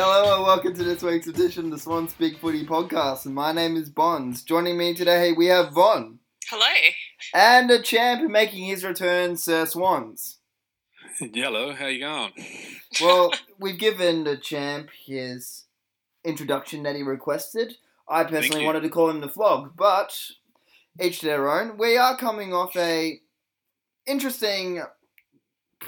Hello 0.00 0.36
and 0.36 0.44
welcome 0.44 0.74
to 0.74 0.84
this 0.84 1.02
week's 1.02 1.26
edition 1.26 1.64
of 1.64 1.70
the 1.72 1.78
Swans 1.80 2.14
Big 2.14 2.38
Footy 2.38 2.64
podcast. 2.64 3.26
And 3.26 3.34
my 3.34 3.50
name 3.50 3.76
is 3.76 3.90
Bonds. 3.90 4.44
Joining 4.44 4.78
me 4.78 4.94
today, 4.94 5.32
we 5.32 5.46
have 5.46 5.72
Von. 5.72 6.20
Hello. 6.46 6.68
And 7.34 7.68
a 7.68 7.82
champ 7.82 8.30
making 8.30 8.66
his 8.66 8.84
return, 8.84 9.36
Sir 9.36 9.66
Swans. 9.66 10.38
Hello, 11.18 11.74
how 11.74 11.86
you 11.86 11.98
going? 11.98 12.32
Well, 13.00 13.32
we've 13.58 13.80
given 13.80 14.22
the 14.22 14.36
champ 14.36 14.90
his 15.04 15.64
introduction 16.24 16.84
that 16.84 16.94
he 16.94 17.02
requested. 17.02 17.74
I 18.08 18.22
personally 18.22 18.64
wanted 18.64 18.84
to 18.84 18.90
call 18.90 19.10
him 19.10 19.20
the 19.20 19.28
flog, 19.28 19.72
but 19.76 20.16
each 21.00 21.18
to 21.22 21.26
their 21.26 21.50
own. 21.50 21.76
We 21.76 21.96
are 21.96 22.16
coming 22.16 22.54
off 22.54 22.76
a 22.76 23.20
interesting, 24.06 24.80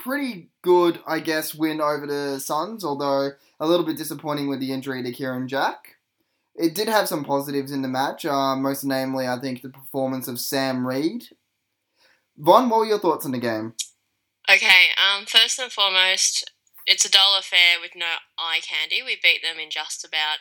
pretty 0.03 0.49
good, 0.63 1.01
I 1.07 1.21
guess, 1.21 1.55
win 1.55 1.81
over 1.81 2.07
the 2.07 2.41
Suns, 2.41 2.85
although 2.85 3.31
a 3.59 3.67
little 3.67 3.85
bit 3.85 3.97
disappointing 3.97 4.49
with 4.49 4.61
the 4.61 4.73
injury 4.73 5.03
to 5.03 5.13
Kieran 5.13 5.49
Jack. 5.49 5.97
It 6.55 6.75
did 6.75 6.89
have 6.89 7.09
some 7.09 7.25
positives 7.25 7.73
in 7.73 7.83
the 7.83 7.89
match, 7.89 8.27
uh, 8.27 8.57
most 8.57 8.85
namely, 8.85 9.27
I 9.27 9.39
think, 9.39 9.63
the 9.63 9.69
performance 9.69 10.29
of 10.29 10.41
Sam 10.41 10.87
Reid. 10.87 11.25
Von, 12.37 12.69
what 12.69 12.81
were 12.81 12.87
your 12.87 12.99
thoughts 12.99 13.25
on 13.25 13.33
the 13.33 13.39
game? 13.39 13.75
Okay, 14.51 14.89
um, 14.99 15.27
first 15.27 15.59
and 15.59 15.71
foremost, 15.71 16.51
it's 16.87 17.05
a 17.05 17.11
dull 17.11 17.39
affair 17.39 17.79
with 17.81 17.93
no 17.95 18.07
eye 18.39 18.61
candy. 18.63 19.03
We 19.03 19.19
beat 19.23 19.43
them 19.43 19.61
in 19.61 19.71
just 19.71 20.05
about 20.05 20.39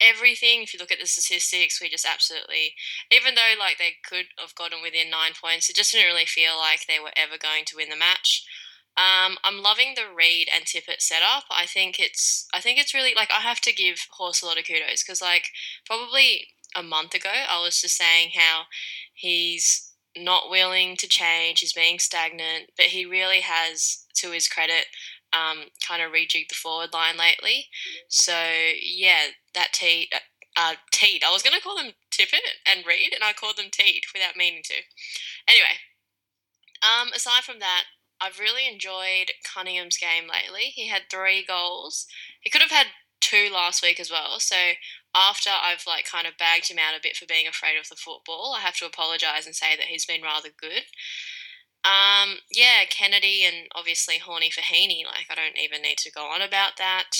everything. 0.00 0.62
If 0.62 0.74
you 0.74 0.80
look 0.80 0.90
at 0.90 0.98
the 1.00 1.06
statistics, 1.06 1.80
we 1.80 1.88
just 1.88 2.06
absolutely, 2.06 2.74
even 3.12 3.34
though 3.34 3.54
like 3.58 3.78
they 3.78 3.94
could 4.04 4.26
have 4.38 4.54
gotten 4.54 4.82
within 4.82 5.10
nine 5.10 5.32
points, 5.40 5.68
it 5.68 5.76
just 5.76 5.92
didn't 5.92 6.08
really 6.08 6.26
feel 6.26 6.58
like 6.58 6.86
they 6.86 6.98
were 6.98 7.14
ever 7.16 7.38
going 7.38 7.64
to 7.66 7.76
win 7.76 7.90
the 7.90 7.96
match. 7.96 8.44
Um, 8.96 9.38
I'm 9.42 9.60
loving 9.60 9.94
the 9.96 10.14
Reid 10.14 10.48
and 10.54 10.64
Tippett 10.64 11.00
setup. 11.00 11.44
I 11.50 11.66
think 11.66 11.98
it's 11.98 12.46
I 12.54 12.60
think 12.60 12.78
it's 12.78 12.94
really 12.94 13.12
like 13.14 13.30
I 13.30 13.40
have 13.40 13.60
to 13.62 13.72
give 13.72 14.06
Horse 14.10 14.42
a 14.42 14.46
lot 14.46 14.58
of 14.58 14.66
kudos 14.66 15.02
because 15.02 15.20
like 15.20 15.48
probably 15.84 16.48
a 16.76 16.82
month 16.82 17.14
ago 17.14 17.30
I 17.48 17.60
was 17.60 17.80
just 17.80 17.96
saying 17.96 18.30
how 18.36 18.62
he's 19.12 19.92
not 20.16 20.50
willing 20.50 20.96
to 20.96 21.08
change, 21.08 21.60
he's 21.60 21.72
being 21.72 21.98
stagnant, 21.98 22.70
but 22.76 22.86
he 22.86 23.04
really 23.04 23.40
has, 23.40 24.06
to 24.14 24.30
his 24.30 24.48
credit, 24.48 24.86
um, 25.32 25.64
kind 25.86 26.02
of 26.02 26.12
rejigged 26.12 26.48
the 26.48 26.54
forward 26.54 26.92
line 26.92 27.16
lately. 27.16 27.66
So 28.08 28.32
yeah, 28.80 29.34
that 29.54 29.72
T 29.72 30.08
uh, 30.56 30.74
Teed. 30.92 31.24
I 31.24 31.32
was 31.32 31.42
going 31.42 31.56
to 31.56 31.62
call 31.62 31.76
them 31.76 31.92
Tippett 32.12 32.62
and 32.64 32.86
Reid, 32.86 33.12
and 33.12 33.24
I 33.24 33.32
called 33.32 33.56
them 33.56 33.70
Teed 33.72 34.04
without 34.14 34.36
meaning 34.36 34.62
to. 34.64 34.74
Anyway, 35.48 35.82
um, 36.82 37.08
aside 37.12 37.42
from 37.42 37.58
that, 37.58 37.84
I've 38.24 38.38
really 38.38 38.66
enjoyed 38.66 39.32
Cunningham's 39.44 39.98
game 39.98 40.24
lately. 40.24 40.72
He 40.74 40.88
had 40.88 41.02
three 41.10 41.44
goals. 41.46 42.06
He 42.40 42.50
could 42.50 42.62
have 42.62 42.70
had 42.70 42.86
two 43.20 43.48
last 43.52 43.82
week 43.82 44.00
as 44.00 44.10
well. 44.10 44.38
So 44.38 44.56
after 45.14 45.50
I've 45.50 45.84
like 45.86 46.04
kind 46.10 46.26
of 46.26 46.38
bagged 46.38 46.70
him 46.70 46.78
out 46.78 46.96
a 46.96 47.02
bit 47.02 47.16
for 47.16 47.26
being 47.26 47.46
afraid 47.46 47.78
of 47.78 47.88
the 47.88 47.96
football, 47.96 48.54
I 48.56 48.60
have 48.60 48.76
to 48.78 48.86
apologise 48.86 49.46
and 49.46 49.54
say 49.54 49.76
that 49.76 49.86
he's 49.86 50.06
been 50.06 50.22
rather 50.22 50.48
good. 50.48 50.84
Um, 51.84 52.38
yeah, 52.50 52.84
Kennedy 52.88 53.44
and 53.44 53.68
obviously 53.74 54.18
Horny 54.18 54.50
for 54.50 54.62
Heeney. 54.62 55.04
Like 55.06 55.26
I 55.30 55.34
don't 55.34 55.58
even 55.58 55.82
need 55.82 55.98
to 55.98 56.12
go 56.12 56.24
on 56.24 56.40
about 56.40 56.78
that. 56.78 57.16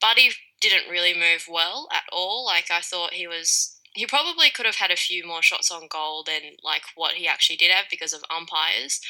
Buddy 0.00 0.30
didn't 0.60 0.90
really 0.90 1.14
move 1.14 1.46
well 1.48 1.88
at 1.92 2.04
all. 2.12 2.44
Like 2.44 2.70
I 2.70 2.80
thought 2.80 3.12
he 3.12 3.26
was. 3.26 3.72
He 3.94 4.06
probably 4.06 4.50
could 4.50 4.66
have 4.66 4.76
had 4.76 4.90
a 4.90 4.96
few 4.96 5.26
more 5.26 5.40
shots 5.40 5.70
on 5.70 5.88
goal 5.88 6.22
than 6.22 6.56
like 6.62 6.82
what 6.96 7.14
he 7.14 7.26
actually 7.26 7.56
did 7.56 7.70
have 7.70 7.86
because 7.90 8.12
of 8.12 8.22
umpires. 8.28 9.00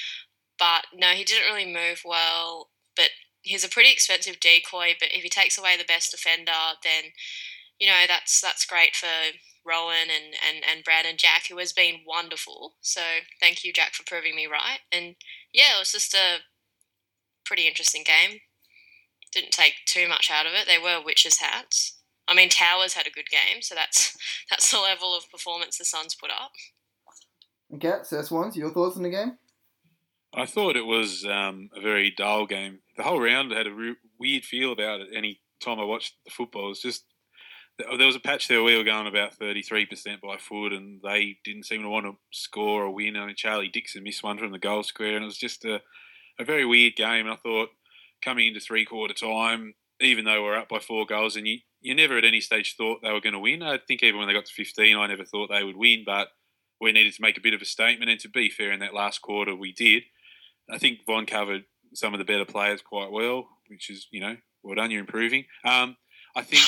But 0.58 0.86
no, 0.94 1.08
he 1.08 1.24
didn't 1.24 1.52
really 1.52 1.70
move 1.70 2.02
well. 2.04 2.68
But 2.94 3.10
he's 3.42 3.64
a 3.64 3.68
pretty 3.68 3.92
expensive 3.92 4.40
decoy. 4.40 4.94
But 4.98 5.10
if 5.12 5.22
he 5.22 5.28
takes 5.28 5.58
away 5.58 5.76
the 5.76 5.84
best 5.84 6.10
defender, 6.10 6.76
then 6.82 7.12
you 7.78 7.86
know 7.86 8.04
that's 8.08 8.40
that's 8.40 8.66
great 8.66 8.96
for 8.96 9.06
Rohan 9.66 10.08
and, 10.08 10.34
and, 10.46 10.64
and 10.64 10.84
Brad 10.84 11.04
and 11.04 11.18
Jack, 11.18 11.48
who 11.48 11.58
has 11.58 11.72
been 11.72 11.96
wonderful. 12.06 12.74
So 12.80 13.00
thank 13.40 13.64
you, 13.64 13.72
Jack, 13.72 13.94
for 13.94 14.04
proving 14.04 14.36
me 14.36 14.46
right. 14.46 14.78
And 14.92 15.16
yeah, 15.52 15.76
it 15.76 15.80
was 15.80 15.92
just 15.92 16.14
a 16.14 16.38
pretty 17.44 17.66
interesting 17.66 18.04
game. 18.04 18.38
Didn't 19.32 19.50
take 19.50 19.74
too 19.86 20.08
much 20.08 20.30
out 20.30 20.46
of 20.46 20.52
it. 20.52 20.66
They 20.66 20.78
were 20.78 21.04
witches' 21.04 21.40
hats. 21.40 22.00
I 22.28 22.34
mean, 22.34 22.48
Towers 22.48 22.94
had 22.94 23.06
a 23.06 23.10
good 23.10 23.28
game, 23.28 23.60
so 23.60 23.74
that's 23.74 24.16
that's 24.50 24.70
the 24.70 24.78
level 24.78 25.16
of 25.16 25.30
performance 25.30 25.78
the 25.78 25.84
Suns 25.84 26.14
put 26.14 26.30
up. 26.30 26.52
Okay, 27.74 27.98
Sir 28.04 28.22
Swans, 28.22 28.56
your 28.56 28.70
thoughts 28.70 28.96
on 28.96 29.02
the 29.02 29.10
game? 29.10 29.36
I 30.36 30.44
thought 30.44 30.76
it 30.76 30.84
was 30.84 31.24
um, 31.24 31.70
a 31.74 31.80
very 31.80 32.10
dull 32.10 32.46
game. 32.46 32.80
The 32.96 33.02
whole 33.02 33.20
round 33.20 33.52
had 33.52 33.66
a 33.66 33.72
re- 33.72 33.96
weird 34.20 34.44
feel 34.44 34.70
about 34.70 35.00
it. 35.00 35.08
Any 35.14 35.40
time 35.62 35.80
I 35.80 35.84
watched 35.84 36.14
the 36.26 36.30
football, 36.30 36.66
it 36.66 36.68
was 36.68 36.82
just 36.82 37.04
there 37.78 38.06
was 38.06 38.16
a 38.16 38.20
patch 38.20 38.48
there 38.48 38.62
we 38.62 38.76
were 38.76 38.84
going 38.84 39.06
about 39.06 39.38
33% 39.38 40.20
by 40.20 40.36
foot 40.38 40.72
and 40.72 41.00
they 41.02 41.38
didn't 41.44 41.64
seem 41.64 41.82
to 41.82 41.88
want 41.88 42.06
to 42.06 42.16
score 42.30 42.84
or 42.84 42.90
win. 42.90 43.16
I 43.16 43.26
mean, 43.26 43.36
Charlie 43.36 43.68
Dixon 43.68 44.02
missed 44.02 44.22
one 44.22 44.38
from 44.38 44.52
the 44.52 44.58
goal 44.58 44.82
square 44.82 45.14
and 45.16 45.24
it 45.24 45.26
was 45.26 45.36
just 45.36 45.64
a, 45.64 45.82
a 46.38 46.44
very 46.44 46.64
weird 46.64 46.96
game. 46.96 47.26
And 47.26 47.34
I 47.34 47.36
thought 47.36 47.68
coming 48.22 48.46
into 48.46 48.60
three 48.60 48.86
quarter 48.86 49.12
time, 49.12 49.74
even 50.00 50.24
though 50.24 50.42
we're 50.42 50.56
up 50.56 50.70
by 50.70 50.78
four 50.78 51.04
goals 51.04 51.36
and 51.36 51.46
you, 51.46 51.58
you 51.80 51.94
never 51.94 52.16
at 52.16 52.24
any 52.24 52.40
stage 52.40 52.76
thought 52.76 53.00
they 53.02 53.12
were 53.12 53.20
going 53.20 53.34
to 53.34 53.38
win. 53.38 53.62
I 53.62 53.78
think 53.78 54.02
even 54.02 54.18
when 54.18 54.28
they 54.28 54.34
got 54.34 54.46
to 54.46 54.54
15, 54.54 54.96
I 54.96 55.06
never 55.06 55.24
thought 55.24 55.50
they 55.50 55.64
would 55.64 55.76
win, 55.76 56.02
but 56.06 56.28
we 56.80 56.92
needed 56.92 57.14
to 57.14 57.22
make 57.22 57.36
a 57.36 57.42
bit 57.42 57.54
of 57.54 57.60
a 57.60 57.66
statement. 57.66 58.10
And 58.10 58.20
to 58.20 58.28
be 58.28 58.48
fair, 58.48 58.72
in 58.72 58.80
that 58.80 58.94
last 58.94 59.20
quarter, 59.20 59.54
we 59.54 59.72
did. 59.72 60.04
I 60.70 60.78
think 60.78 61.00
Von 61.06 61.26
covered 61.26 61.64
some 61.94 62.12
of 62.14 62.18
the 62.18 62.24
better 62.24 62.44
players 62.44 62.82
quite 62.82 63.10
well, 63.10 63.48
which 63.68 63.90
is, 63.90 64.06
you 64.10 64.20
know, 64.20 64.36
well 64.62 64.74
done, 64.74 64.90
you're 64.90 65.00
improving. 65.00 65.44
Um, 65.64 65.96
I 66.34 66.42
think 66.42 66.64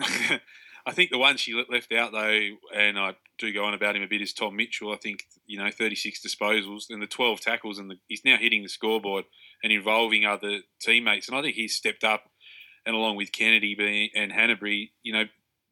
I 0.86 0.92
think 0.92 1.10
the 1.10 1.18
one 1.18 1.36
she 1.36 1.54
left 1.68 1.92
out 1.92 2.12
though, 2.12 2.40
and 2.74 2.98
I 2.98 3.14
do 3.38 3.52
go 3.52 3.64
on 3.64 3.74
about 3.74 3.96
him 3.96 4.02
a 4.02 4.08
bit, 4.08 4.22
is 4.22 4.32
Tom 4.32 4.56
Mitchell. 4.56 4.92
I 4.92 4.96
think 4.96 5.24
you 5.46 5.58
know 5.58 5.70
36 5.70 6.20
disposals 6.24 6.84
and 6.90 7.02
the 7.02 7.06
12 7.06 7.40
tackles, 7.40 7.78
and 7.78 7.90
the, 7.90 7.96
he's 8.08 8.24
now 8.24 8.36
hitting 8.36 8.62
the 8.62 8.68
scoreboard 8.68 9.24
and 9.62 9.72
involving 9.72 10.24
other 10.24 10.60
teammates. 10.80 11.28
And 11.28 11.36
I 11.36 11.42
think 11.42 11.56
he's 11.56 11.76
stepped 11.76 12.04
up, 12.04 12.24
and 12.86 12.94
along 12.94 13.16
with 13.16 13.32
Kennedy 13.32 13.74
being, 13.74 14.10
and 14.14 14.32
Hannebery, 14.32 14.90
you 15.02 15.12
know, 15.12 15.24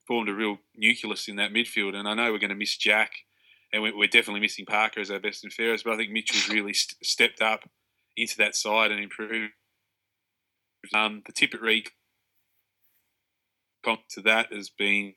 formed 0.07 0.29
a 0.29 0.35
real 0.35 0.59
nucleus 0.77 1.29
in 1.29 1.37
that 1.37 1.53
midfield. 1.53 1.95
And 1.95 2.07
I 2.07 2.15
know 2.15 2.33
we're 2.33 2.39
going 2.39 2.51
to 2.51 2.57
miss 2.57 2.77
Jack, 2.77 3.13
and 3.73 3.83
we're 3.83 4.09
definitely 4.09 4.41
missing 4.41 4.65
Parker 4.67 5.01
as 5.01 5.11
our 5.11 5.21
best 5.21 5.45
and 5.45 5.53
fairest. 5.53 5.85
But 5.85 5.95
I 5.95 5.97
think 5.97 6.11
Mitchell's 6.11 6.49
really 6.49 6.73
st- 6.73 7.05
stepped 7.05 7.43
up 7.43 7.69
into 8.17 8.37
that 8.39 8.55
side 8.55 8.91
and 8.91 9.01
improved. 9.01 9.53
Um, 10.95 11.23
the 11.27 11.33
Tippett 11.33 11.61
Reid 11.61 11.91
to 14.11 14.21
that 14.21 14.53
has 14.53 14.69
been 14.69 15.15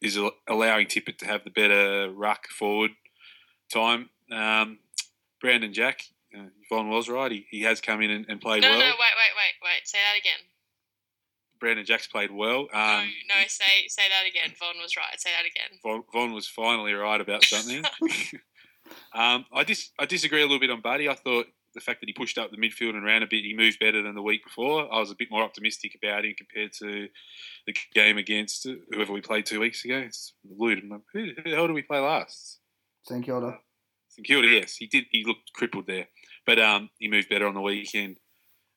is 0.00 0.18
allowing 0.48 0.86
Tippett 0.86 1.18
to 1.18 1.26
have 1.26 1.44
the 1.44 1.50
better 1.50 2.10
ruck 2.12 2.46
forward 2.48 2.92
time. 3.72 4.10
Um, 4.30 4.78
Brandon 5.40 5.72
Jack, 5.72 6.02
uh, 6.36 6.44
Von 6.70 6.88
was 6.88 7.08
right. 7.08 7.30
He, 7.30 7.46
he 7.50 7.62
has 7.62 7.80
come 7.80 8.00
in 8.00 8.10
and, 8.10 8.26
and 8.28 8.40
played 8.40 8.62
no, 8.62 8.70
well. 8.70 8.78
No, 8.78 8.84
wait, 8.84 8.94
wait, 8.98 9.34
wait, 9.36 9.54
wait. 9.62 9.86
Say 9.86 9.98
that 9.98 10.18
again. 10.18 10.38
Brandon 11.64 11.86
Jack's 11.86 12.06
played 12.06 12.30
well. 12.30 12.68
Um, 12.74 13.08
no, 13.26 13.40
no, 13.40 13.46
say 13.48 13.88
say 13.88 14.02
that 14.10 14.28
again. 14.28 14.54
Von 14.58 14.74
was 14.82 14.98
right. 14.98 15.18
Say 15.18 15.30
that 15.30 15.46
again. 15.46 15.78
Von, 15.82 16.04
Von 16.12 16.34
was 16.34 16.46
finally 16.46 16.92
right 16.92 17.18
about 17.18 17.42
something. 17.44 17.82
um, 19.14 19.46
I 19.50 19.64
dis 19.64 19.88
I 19.98 20.04
disagree 20.04 20.40
a 20.40 20.44
little 20.44 20.60
bit 20.60 20.68
on 20.68 20.82
Buddy. 20.82 21.08
I 21.08 21.14
thought 21.14 21.46
the 21.74 21.80
fact 21.80 22.00
that 22.00 22.08
he 22.08 22.12
pushed 22.12 22.36
up 22.36 22.50
the 22.50 22.58
midfield 22.58 22.90
and 22.90 23.02
ran 23.02 23.22
a 23.22 23.26
bit, 23.26 23.44
he 23.44 23.56
moved 23.56 23.78
better 23.78 24.02
than 24.02 24.14
the 24.14 24.20
week 24.20 24.44
before. 24.44 24.92
I 24.92 25.00
was 25.00 25.10
a 25.10 25.16
bit 25.16 25.30
more 25.30 25.42
optimistic 25.42 25.96
about 25.96 26.26
him 26.26 26.34
compared 26.36 26.72
to 26.80 27.08
the 27.66 27.74
game 27.94 28.18
against 28.18 28.68
whoever 28.92 29.14
we 29.14 29.22
played 29.22 29.46
two 29.46 29.60
weeks 29.60 29.86
ago. 29.86 29.96
It's 29.96 30.34
eluded. 30.46 30.84
Who 31.14 31.34
the 31.34 31.50
hell 31.50 31.66
did 31.66 31.72
we 31.72 31.82
play 31.82 31.98
last? 31.98 32.60
St 33.04 33.24
Kilda. 33.24 33.56
St 34.10 34.26
Kilda, 34.26 34.48
yes. 34.48 34.76
He 34.76 34.86
did. 34.86 35.06
He 35.10 35.24
looked 35.24 35.50
crippled 35.54 35.86
there, 35.86 36.08
but 36.44 36.58
um, 36.58 36.90
he 36.98 37.08
moved 37.08 37.30
better 37.30 37.46
on 37.46 37.54
the 37.54 37.62
weekend. 37.62 38.18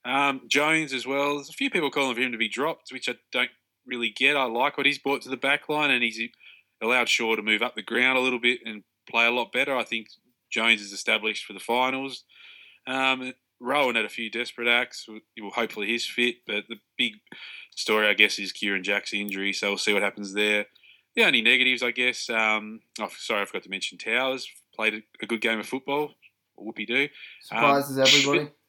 Um, 0.08 0.42
Jones 0.48 0.94
as 0.94 1.06
well. 1.06 1.36
There's 1.36 1.50
a 1.50 1.54
few 1.54 1.70
people 1.70 1.92
calling 1.92 2.16
for 2.16 2.22
him 2.22 2.32
to 2.32 2.38
be 2.38 2.48
dropped, 2.48 2.92
which 2.92 3.10
I 3.10 3.16
don't 3.32 3.52
really 3.86 4.10
get. 4.10 4.38
I 4.38 4.46
like 4.46 4.78
what 4.78 4.86
he's 4.86 5.00
brought 5.00 5.22
to 5.24 5.30
the 5.30 5.38
back 5.38 5.68
line, 5.68 5.92
and 5.92 6.02
he's 6.02 6.20
allowed 6.82 7.10
Shaw 7.10 7.36
to 7.36 7.42
move 7.42 7.62
up 7.62 7.76
the 7.76 7.82
ground 7.82 8.18
a 8.18 8.22
little 8.22 8.40
bit 8.40 8.60
and 8.66 8.84
play 9.10 9.26
a 9.26 9.32
lot 9.32 9.52
better. 9.52 9.76
I 9.76 9.84
think 9.84 10.08
Jones 10.50 10.82
is 10.82 10.94
established 10.94 11.46
for 11.46 11.54
the 11.54 11.60
finals. 11.60 12.24
Um, 12.88 13.34
Rohan 13.60 13.96
had 13.96 14.06
a 14.06 14.10
few 14.10 14.30
desperate 14.30 14.68
acts. 14.68 15.08
Well, 15.10 15.52
hopefully 15.52 15.88
he's 15.88 16.06
fit, 16.06 16.38
but 16.46 16.66
the 16.70 16.78
big 16.98 17.14
story, 17.76 18.08
I 18.08 18.14
guess, 18.14 18.40
is 18.40 18.52
Kieran 18.52 18.84
Jack's 18.84 19.14
injury. 19.14 19.52
So 19.52 19.70
we'll 19.70 19.78
see 19.78 19.94
what 19.94 20.04
happens 20.04 20.34
there. 20.34 20.68
The 21.16 21.26
only 21.26 21.42
negatives, 21.42 21.82
I 21.84 21.92
guess. 21.92 22.30
Um, 22.30 22.82
oh, 23.02 23.10
sorry, 23.18 23.42
I 23.42 23.46
forgot 23.46 23.64
to 23.64 23.70
mention 23.70 23.98
Towers 23.98 24.48
played 24.74 25.04
a 25.22 25.26
good 25.26 25.42
game 25.42 25.60
of 25.60 25.66
football. 25.66 26.12
Whoopie 26.58 26.88
do. 26.88 27.10
Surprises 27.42 27.98
um, 27.98 28.04
everybody. 28.04 28.52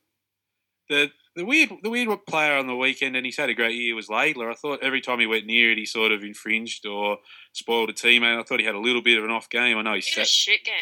The 0.88 1.10
the 1.38 1.44
weird 1.44 1.70
the 1.82 1.90
weird 1.90 2.26
player 2.26 2.58
on 2.58 2.66
the 2.66 2.76
weekend, 2.76 3.16
and 3.16 3.24
he's 3.24 3.36
had 3.36 3.48
a 3.48 3.54
great 3.54 3.74
year, 3.74 3.94
was 3.94 4.08
Laidler. 4.08 4.50
I 4.50 4.54
thought 4.54 4.82
every 4.82 5.00
time 5.00 5.20
he 5.20 5.26
went 5.26 5.46
near 5.46 5.72
it, 5.72 5.78
he 5.78 5.86
sort 5.86 6.12
of 6.12 6.22
infringed 6.22 6.84
or 6.86 7.18
spoiled 7.52 7.90
a 7.90 7.94
teammate. 7.94 8.38
I 8.38 8.42
thought 8.42 8.60
he 8.60 8.66
had 8.66 8.74
a 8.74 8.80
little 8.80 9.02
bit 9.02 9.18
of 9.18 9.24
an 9.24 9.30
off 9.30 9.48
game. 9.48 9.78
I 9.78 9.82
know 9.82 9.94
he's 9.94 10.06
he 10.06 10.20
had 10.20 10.26
a 10.26 10.28
shit 10.28 10.64
game. 10.64 10.74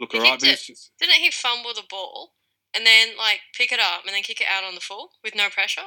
Look 0.00 0.14
all 0.14 0.22
right, 0.22 0.40
did, 0.40 0.58
didn't 0.98 1.14
he 1.16 1.30
fumble 1.30 1.74
the 1.74 1.82
ball? 1.88 2.32
and 2.74 2.86
then 2.86 3.08
like 3.16 3.40
pick 3.54 3.72
it 3.72 3.80
up 3.80 4.04
and 4.06 4.14
then 4.14 4.22
kick 4.22 4.40
it 4.40 4.46
out 4.50 4.64
on 4.64 4.74
the 4.74 4.80
full 4.80 5.10
with 5.24 5.34
no 5.34 5.48
pressure. 5.48 5.82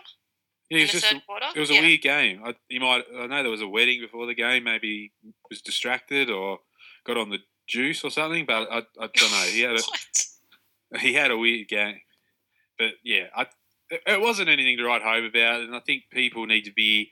Yeah, 0.70 0.80
it 0.80 0.82
was 0.94 1.02
just. 1.02 1.14
It 1.56 1.60
was 1.60 1.70
a 1.70 1.76
yeah. 1.76 1.82
weird 1.82 2.02
game. 2.02 2.42
I, 2.44 2.56
you 2.70 2.80
might. 2.80 3.04
I 3.18 3.28
know 3.28 3.42
there 3.42 3.52
was 3.52 3.62
a 3.62 3.68
wedding 3.68 4.02
before 4.02 4.26
the 4.26 4.34
game. 4.34 4.64
Maybe 4.64 5.12
he 5.22 5.34
was 5.50 5.62
distracted 5.62 6.30
or 6.30 6.60
got 7.06 7.18
on 7.18 7.30
the 7.30 7.40
juice 7.68 8.04
or 8.04 8.10
something. 8.10 8.46
But 8.46 8.72
I, 8.72 8.78
I 9.00 9.10
don't 9.14 9.32
know. 9.32 9.46
He 9.52 9.62
had 9.62 9.76
a 9.76 11.00
he 11.00 11.14
had 11.14 11.32
a 11.32 11.38
weird 11.38 11.68
game. 11.68 12.00
But 12.80 12.94
yeah, 13.04 13.28
I, 13.36 13.46
it 14.06 14.22
wasn't 14.22 14.50
anything 14.50 14.78
to 14.78 14.86
write 14.86 15.02
home 15.02 15.26
about. 15.26 15.62
And 15.62 15.76
I 15.76 15.80
think 15.80 16.04
people 16.12 16.46
need 16.46 16.64
to 16.64 16.74
be. 16.74 17.12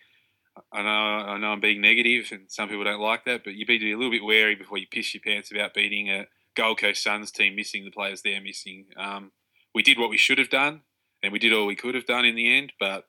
I 0.72 0.82
know. 0.82 0.90
I 0.90 1.38
know 1.38 1.48
I'm 1.48 1.60
being 1.62 1.82
negative, 1.82 2.28
and 2.32 2.52
some 2.52 2.68
people 2.68 2.84
don't 2.84 3.02
like 3.02 3.26
that. 3.26 3.44
But 3.44 3.54
you 3.54 3.66
need 3.66 3.80
to 3.80 3.86
be 3.86 3.94
a 3.94 3.98
little 3.98 4.12
bit 4.12 4.24
wary 4.24 4.56
before 4.56 4.78
you 4.78 4.88
piss 4.92 5.14
your 5.14 5.22
pants 5.22 5.52
about 5.52 5.74
beating 5.74 6.10
a 6.10 6.28
Gold 6.56 6.80
Coast 6.80 7.04
Suns 7.04 7.32
team, 7.32 7.56
missing 7.56 7.86
the 7.86 7.92
players 7.92 8.22
they're 8.22 8.42
missing. 8.42 8.86
Um, 8.98 9.32
we 9.74 9.84
did 9.84 9.98
what 9.98 10.10
we 10.10 10.18
should 10.18 10.38
have 10.38 10.50
done, 10.50 10.82
and 11.24 11.32
we 11.32 11.40
did 11.40 11.54
all 11.54 11.66
we 11.66 11.76
could 11.76 11.96
have 11.96 12.06
done 12.06 12.26
in 12.26 12.36
the 12.36 12.54
end. 12.54 12.74
But 12.80 13.06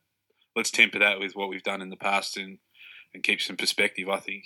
let's 0.54 0.70
temper 0.70 1.00
that 1.00 1.18
with 1.18 1.34
what 1.34 1.48
we've 1.48 1.62
done 1.62 1.82
in 1.82 1.90
the 1.90 1.96
past 1.96 2.36
and, 2.36 2.58
and 3.12 3.22
keep 3.22 3.40
some 3.40 3.56
perspective. 3.56 4.08
I 4.08 4.18
think. 4.18 4.44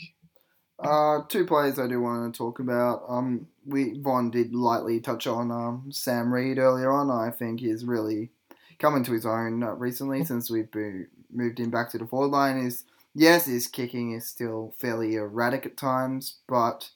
Uh, 0.78 1.22
two 1.28 1.46
players 1.46 1.78
I 1.78 1.86
do 1.86 2.00
want 2.00 2.32
to 2.32 2.36
talk 2.36 2.58
about. 2.58 3.04
Um, 3.08 3.46
we 3.64 3.98
Von 3.98 4.30
did 4.30 4.54
lightly 4.54 5.00
touch 5.00 5.26
on 5.26 5.50
um, 5.50 5.90
Sam 5.90 6.32
Reid 6.32 6.58
earlier 6.58 6.90
on. 6.90 7.10
I 7.10 7.30
think 7.30 7.60
he's 7.60 7.84
really 7.84 8.30
come 8.78 8.96
into 8.96 9.12
his 9.12 9.26
own 9.26 9.60
recently 9.78 10.24
since 10.24 10.50
we've 10.50 10.70
been, 10.70 11.08
moved 11.32 11.60
him 11.60 11.70
back 11.70 11.90
to 11.90 11.98
the 11.98 12.06
forward 12.06 12.30
line. 12.30 12.58
Is 12.58 12.84
yes, 13.14 13.46
his 13.46 13.66
kicking 13.66 14.12
is 14.12 14.26
still 14.26 14.74
fairly 14.78 15.14
erratic 15.16 15.66
at 15.66 15.76
times, 15.76 16.36
but 16.46 16.90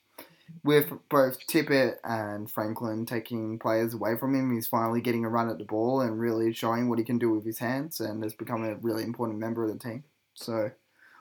with 0.65 0.93
both 1.09 1.47
Tippett 1.47 1.97
and 2.03 2.51
Franklin 2.51 3.07
taking 3.07 3.59
players 3.59 3.95
away 3.95 4.17
from 4.17 4.35
him, 4.35 4.53
he's 4.53 4.67
finally 4.67 5.01
getting 5.01 5.25
a 5.25 5.29
run 5.29 5.49
at 5.49 5.59
the 5.59 5.65
ball 5.65 6.01
and 6.01 6.19
really 6.19 6.53
showing 6.53 6.89
what 6.89 6.99
he 6.99 7.05
can 7.05 7.19
do 7.19 7.31
with 7.31 7.45
his 7.45 7.59
hands, 7.59 8.01
and 8.01 8.23
has 8.23 8.35
become 8.35 8.65
a 8.65 8.75
really 8.77 9.05
important 9.05 9.39
member 9.39 9.65
of 9.65 9.73
the 9.73 9.79
team. 9.79 10.05
So 10.35 10.73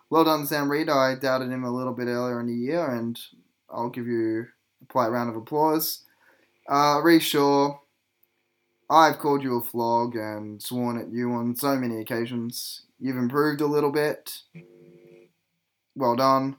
well 0.09 0.23
done, 0.23 0.47
Sam 0.47 0.71
Reid. 0.71 0.89
I 0.89 1.15
doubted 1.15 1.51
him 1.51 1.63
a 1.63 1.71
little 1.71 1.93
bit 1.93 2.07
earlier 2.07 2.39
in 2.39 2.47
the 2.47 2.53
year, 2.53 2.87
and 2.89 3.19
I'll 3.69 3.89
give 3.89 4.07
you 4.07 4.47
a 4.81 4.85
polite 4.85 5.11
round 5.11 5.29
of 5.29 5.35
applause. 5.35 6.03
Uh, 6.67 7.01
Rhyce 7.03 7.21
Shaw, 7.21 7.77
I've 8.89 9.19
called 9.19 9.43
you 9.43 9.57
a 9.57 9.61
flog 9.63 10.15
and 10.15 10.61
sworn 10.61 10.97
at 10.99 11.11
you 11.11 11.31
on 11.33 11.55
so 11.55 11.75
many 11.75 11.99
occasions. 12.01 12.83
You've 12.99 13.17
improved 13.17 13.61
a 13.61 13.67
little 13.67 13.91
bit. 13.91 14.39
Well 15.95 16.15
done. 16.15 16.57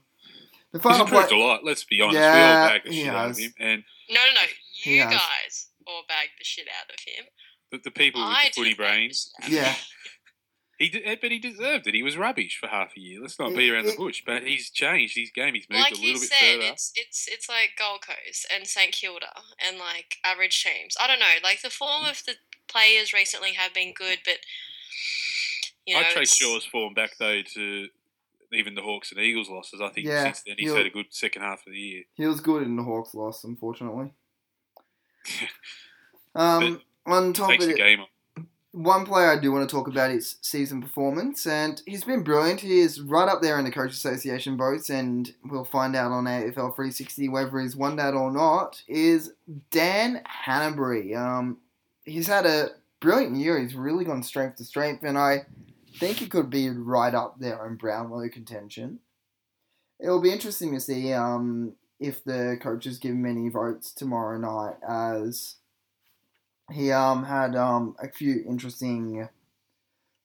The 0.71 0.79
He's 0.79 0.83
final 0.83 1.05
play. 1.05 1.21
improved 1.23 1.33
a 1.33 1.45
lot. 1.45 1.65
Let's 1.65 1.83
be 1.83 1.99
honest. 2.01 2.15
Yeah, 2.17 2.33
we 2.33 2.41
all 2.41 2.69
bag 2.69 2.81
the 2.85 2.91
he 2.91 3.03
shit 3.03 3.09
out 3.13 3.29
of 3.31 3.37
him, 3.37 3.53
and 3.59 3.83
No, 4.09 4.19
no, 4.21 4.33
no. 4.41 4.41
You 4.83 5.03
guys 5.03 5.67
all 5.85 6.03
bagged 6.07 6.31
the 6.39 6.43
shit 6.45 6.67
out 6.67 6.89
of 6.93 6.99
him. 7.05 7.25
the, 7.71 7.77
the 7.83 7.91
people 7.91 8.21
with 8.21 8.29
I 8.35 8.45
the 8.45 8.51
footy 8.53 8.69
didn't 8.69 8.77
bag 8.79 8.87
the 8.87 8.97
brains. 8.99 9.31
shit 9.43 9.43
out 9.43 9.47
of 9.47 9.53
him. 9.53 9.63
Yeah, 9.63 9.75
He 10.81 10.89
did, 10.89 11.03
eh, 11.05 11.15
but 11.21 11.31
he 11.31 11.37
deserved 11.39 11.85
it. 11.87 11.93
He 11.93 12.01
was 12.03 12.17
rubbish 12.17 12.57
for 12.59 12.67
half 12.67 12.97
a 12.97 12.99
year. 12.99 13.21
Let's 13.21 13.37
not 13.37 13.55
beat 13.55 13.69
around 13.71 13.85
the 13.85 13.95
bush. 13.95 14.23
But 14.25 14.43
he's 14.43 14.69
changed 14.71 15.15
his 15.15 15.29
game. 15.29 15.53
He's 15.53 15.67
moved 15.69 15.83
like 15.83 15.93
a 15.93 15.97
you 15.97 16.13
little 16.13 16.21
bit 16.21 16.29
said, 16.29 16.55
further. 16.55 16.71
it's 16.71 16.91
it's 16.95 17.27
it's 17.29 17.47
like 17.47 17.71
Gold 17.77 18.01
Coast 18.01 18.47
and 18.53 18.65
St 18.65 18.91
Kilda 18.91 19.27
and 19.65 19.77
like 19.77 20.17
average 20.25 20.63
teams. 20.63 20.95
I 20.99 21.05
don't 21.07 21.19
know. 21.19 21.35
Like 21.43 21.61
the 21.61 21.69
form 21.69 22.05
of 22.05 22.23
the 22.25 22.33
players 22.67 23.13
recently 23.13 23.53
have 23.53 23.73
been 23.73 23.93
good, 23.93 24.19
but 24.25 24.37
you 25.85 25.93
know, 25.93 26.01
I'd 26.01 26.07
trace 26.07 26.31
it's- 26.33 26.37
Shaw's 26.37 26.65
form 26.65 26.93
back 26.95 27.11
though 27.19 27.41
to 27.53 27.87
even 28.53 28.75
the 28.75 28.81
Hawks 28.81 29.11
and 29.11 29.21
Eagles 29.21 29.49
losses. 29.49 29.81
I 29.81 29.89
think 29.89 30.07
Yeah, 30.07 30.23
since 30.23 30.41
then 30.45 30.55
he's 30.57 30.73
had 30.73 30.85
a 30.85 30.89
good 30.89 31.05
second 31.11 31.43
half 31.43 31.65
of 31.65 31.71
the 31.73 31.79
year. 31.79 32.03
he 32.15 32.25
was 32.27 32.41
good 32.41 32.63
in 32.63 32.75
the 32.75 32.83
Hawks 32.83 33.13
loss, 33.13 33.43
unfortunately. 33.43 34.11
Um, 36.33 36.79
on 37.05 37.33
top 37.33 37.49
Takes 37.49 37.65
of 37.65 37.69
the 37.71 37.75
it, 37.75 37.77
game 37.77 37.99
on. 37.99 38.05
One 38.73 39.05
player 39.05 39.29
I 39.29 39.37
do 39.37 39.51
want 39.51 39.67
to 39.67 39.75
talk 39.75 39.89
about 39.89 40.11
is 40.11 40.37
season 40.41 40.81
performance, 40.81 41.45
and 41.45 41.81
he's 41.85 42.05
been 42.05 42.23
brilliant. 42.23 42.61
He 42.61 42.79
is 42.79 43.01
right 43.01 43.27
up 43.27 43.41
there 43.41 43.59
in 43.59 43.65
the 43.65 43.71
Coach 43.71 43.91
Association 43.91 44.55
votes, 44.55 44.89
and 44.89 45.33
we'll 45.43 45.65
find 45.65 45.93
out 45.93 46.13
on 46.13 46.23
AFL 46.23 46.73
360 46.75 47.27
whether 47.27 47.59
he's 47.59 47.75
won 47.75 47.97
that 47.97 48.13
or 48.13 48.31
not. 48.31 48.81
Is 48.87 49.33
Dan 49.71 50.23
Hannebery? 50.45 51.17
Um, 51.17 51.57
he's 52.05 52.27
had 52.27 52.45
a 52.45 52.69
brilliant 53.01 53.35
year. 53.35 53.59
He's 53.59 53.75
really 53.75 54.05
gone 54.05 54.23
strength 54.23 54.55
to 54.57 54.63
strength, 54.63 55.03
and 55.03 55.17
I 55.17 55.47
think 55.99 56.17
he 56.17 56.27
could 56.27 56.49
be 56.49 56.69
right 56.69 57.13
up 57.13 57.39
there 57.39 57.67
in 57.67 57.75
Brownlow 57.75 58.29
contention. 58.29 58.99
It'll 59.99 60.21
be 60.21 60.31
interesting 60.31 60.73
to 60.73 60.79
see 60.79 61.11
um, 61.11 61.73
if 61.99 62.23
the 62.23 62.57
coaches 62.61 62.99
give 62.99 63.11
him 63.11 63.25
any 63.25 63.49
votes 63.49 63.91
tomorrow 63.91 64.37
night, 64.37 64.77
as 64.87 65.55
he 66.71 66.91
um 66.91 67.23
had 67.25 67.55
um 67.55 67.95
a 67.99 68.09
few 68.09 68.43
interesting 68.47 69.27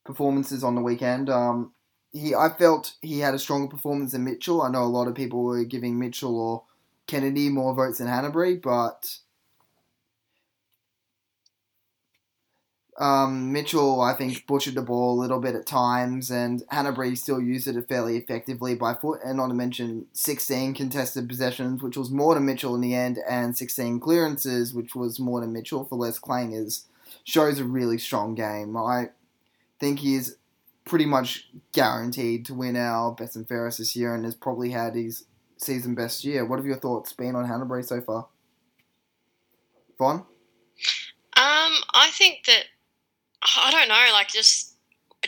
performances 0.04 0.64
on 0.64 0.74
the 0.74 0.80
weekend. 0.80 1.28
Um, 1.28 1.72
he 2.12 2.34
I 2.34 2.48
felt 2.48 2.94
he 3.02 3.20
had 3.20 3.34
a 3.34 3.38
stronger 3.38 3.68
performance 3.68 4.12
than 4.12 4.24
Mitchell. 4.24 4.62
I 4.62 4.70
know 4.70 4.84
a 4.84 4.86
lot 4.86 5.08
of 5.08 5.14
people 5.14 5.42
were 5.42 5.64
giving 5.64 5.98
Mitchell 5.98 6.38
or 6.38 6.64
Kennedy 7.06 7.48
more 7.48 7.74
votes 7.74 7.98
than 7.98 8.08
Hannebery, 8.08 8.60
but 8.60 9.18
um, 12.98 13.52
Mitchell 13.52 14.00
I 14.00 14.14
think 14.14 14.46
butchered 14.46 14.74
the 14.74 14.82
ball 14.82 15.18
a 15.18 15.20
little 15.20 15.40
bit 15.40 15.54
at 15.54 15.66
times, 15.66 16.30
and 16.30 16.62
Hannebery 16.72 17.16
still 17.16 17.40
used 17.40 17.68
it 17.68 17.88
fairly 17.88 18.16
effectively 18.16 18.74
by 18.74 18.94
foot. 18.94 19.20
And 19.24 19.36
not 19.36 19.48
to 19.48 19.54
mention 19.54 20.06
16 20.12 20.74
contested 20.74 21.28
possessions, 21.28 21.82
which 21.82 21.96
was 21.96 22.10
more 22.10 22.34
than 22.34 22.46
Mitchell 22.46 22.74
in 22.74 22.80
the 22.80 22.94
end, 22.94 23.18
and 23.28 23.56
16 23.56 24.00
clearances, 24.00 24.72
which 24.72 24.94
was 24.94 25.20
more 25.20 25.40
than 25.40 25.52
Mitchell 25.52 25.84
for 25.84 25.96
less 25.96 26.18
clangers 26.18 26.84
shows 27.24 27.58
a 27.58 27.64
really 27.64 27.98
strong 27.98 28.34
game. 28.34 28.76
I 28.76 29.10
think 29.80 30.00
he 30.00 30.14
is 30.14 30.36
pretty 30.84 31.06
much 31.06 31.48
guaranteed 31.72 32.46
to 32.46 32.54
win 32.54 32.76
our 32.76 33.12
best 33.12 33.36
and 33.36 33.46
fairest 33.46 33.78
this 33.78 33.96
year 33.96 34.14
and 34.14 34.24
has 34.24 34.34
probably 34.34 34.70
had 34.70 34.94
his 34.94 35.24
season 35.56 35.94
best 35.94 36.24
year. 36.24 36.44
What 36.44 36.58
have 36.58 36.66
your 36.66 36.76
thoughts 36.76 37.12
been 37.12 37.34
on 37.34 37.46
Hannebery 37.46 37.84
so 37.84 38.00
far? 38.00 38.28
Von? 39.98 40.18
Um, 40.18 41.74
I 41.94 42.10
think 42.12 42.44
that 42.46 42.64
I 43.56 43.70
don't 43.70 43.88
know, 43.88 44.06
like 44.12 44.28
just 44.28 44.74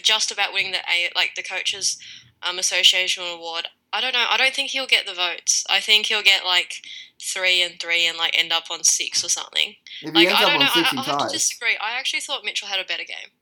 just 0.03 0.31
about 0.31 0.53
winning 0.53 0.73
the 0.73 0.79
A 0.79 1.11
like 1.15 1.35
the 1.35 1.43
coaches 1.43 1.99
um 2.43 2.59
association 2.59 3.25
award. 3.25 3.69
I 3.93 4.01
don't 4.01 4.13
know. 4.13 4.27
I 4.29 4.37
don't 4.37 4.55
think 4.55 4.71
he'll 4.71 4.87
get 4.87 5.07
the 5.07 5.15
votes. 5.15 5.65
I 5.71 5.81
think 5.81 6.07
he'll 6.07 6.23
get 6.23 6.45
like 6.45 6.83
three 7.21 7.63
and 7.63 7.81
three 7.81 8.07
and 8.07 8.19
like 8.19 8.39
end 8.39 8.53
up 8.53 8.65
on 8.71 8.85
six 8.85 9.25
or 9.25 9.29
something. 9.29 9.75
If 10.03 10.15
Like 10.15 10.29
I 10.29 10.41
don't 10.43 10.55
on 10.55 10.61
know. 10.61 10.67
I, 10.75 10.85
I 10.97 11.03
have 11.03 11.29
to 11.29 11.33
disagree. 11.33 11.77
I 11.81 11.99
actually 11.99 12.21
thought 12.21 12.45
Mitchell 12.45 12.69
had 12.69 12.81
a 12.81 12.85
better 12.85 13.05
game 13.05 13.33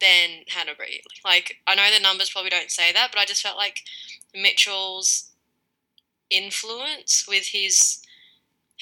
than 0.00 0.44
Hannebery. 0.48 1.00
Like 1.24 1.56
I 1.66 1.74
know 1.74 1.90
the 1.92 2.00
numbers 2.00 2.30
probably 2.30 2.50
don't 2.50 2.70
say 2.70 2.92
that, 2.92 3.10
but 3.12 3.20
I 3.20 3.24
just 3.24 3.42
felt 3.42 3.56
like 3.56 3.82
Mitchell's 4.34 5.30
influence 6.30 7.24
with 7.28 7.48
his 7.48 8.02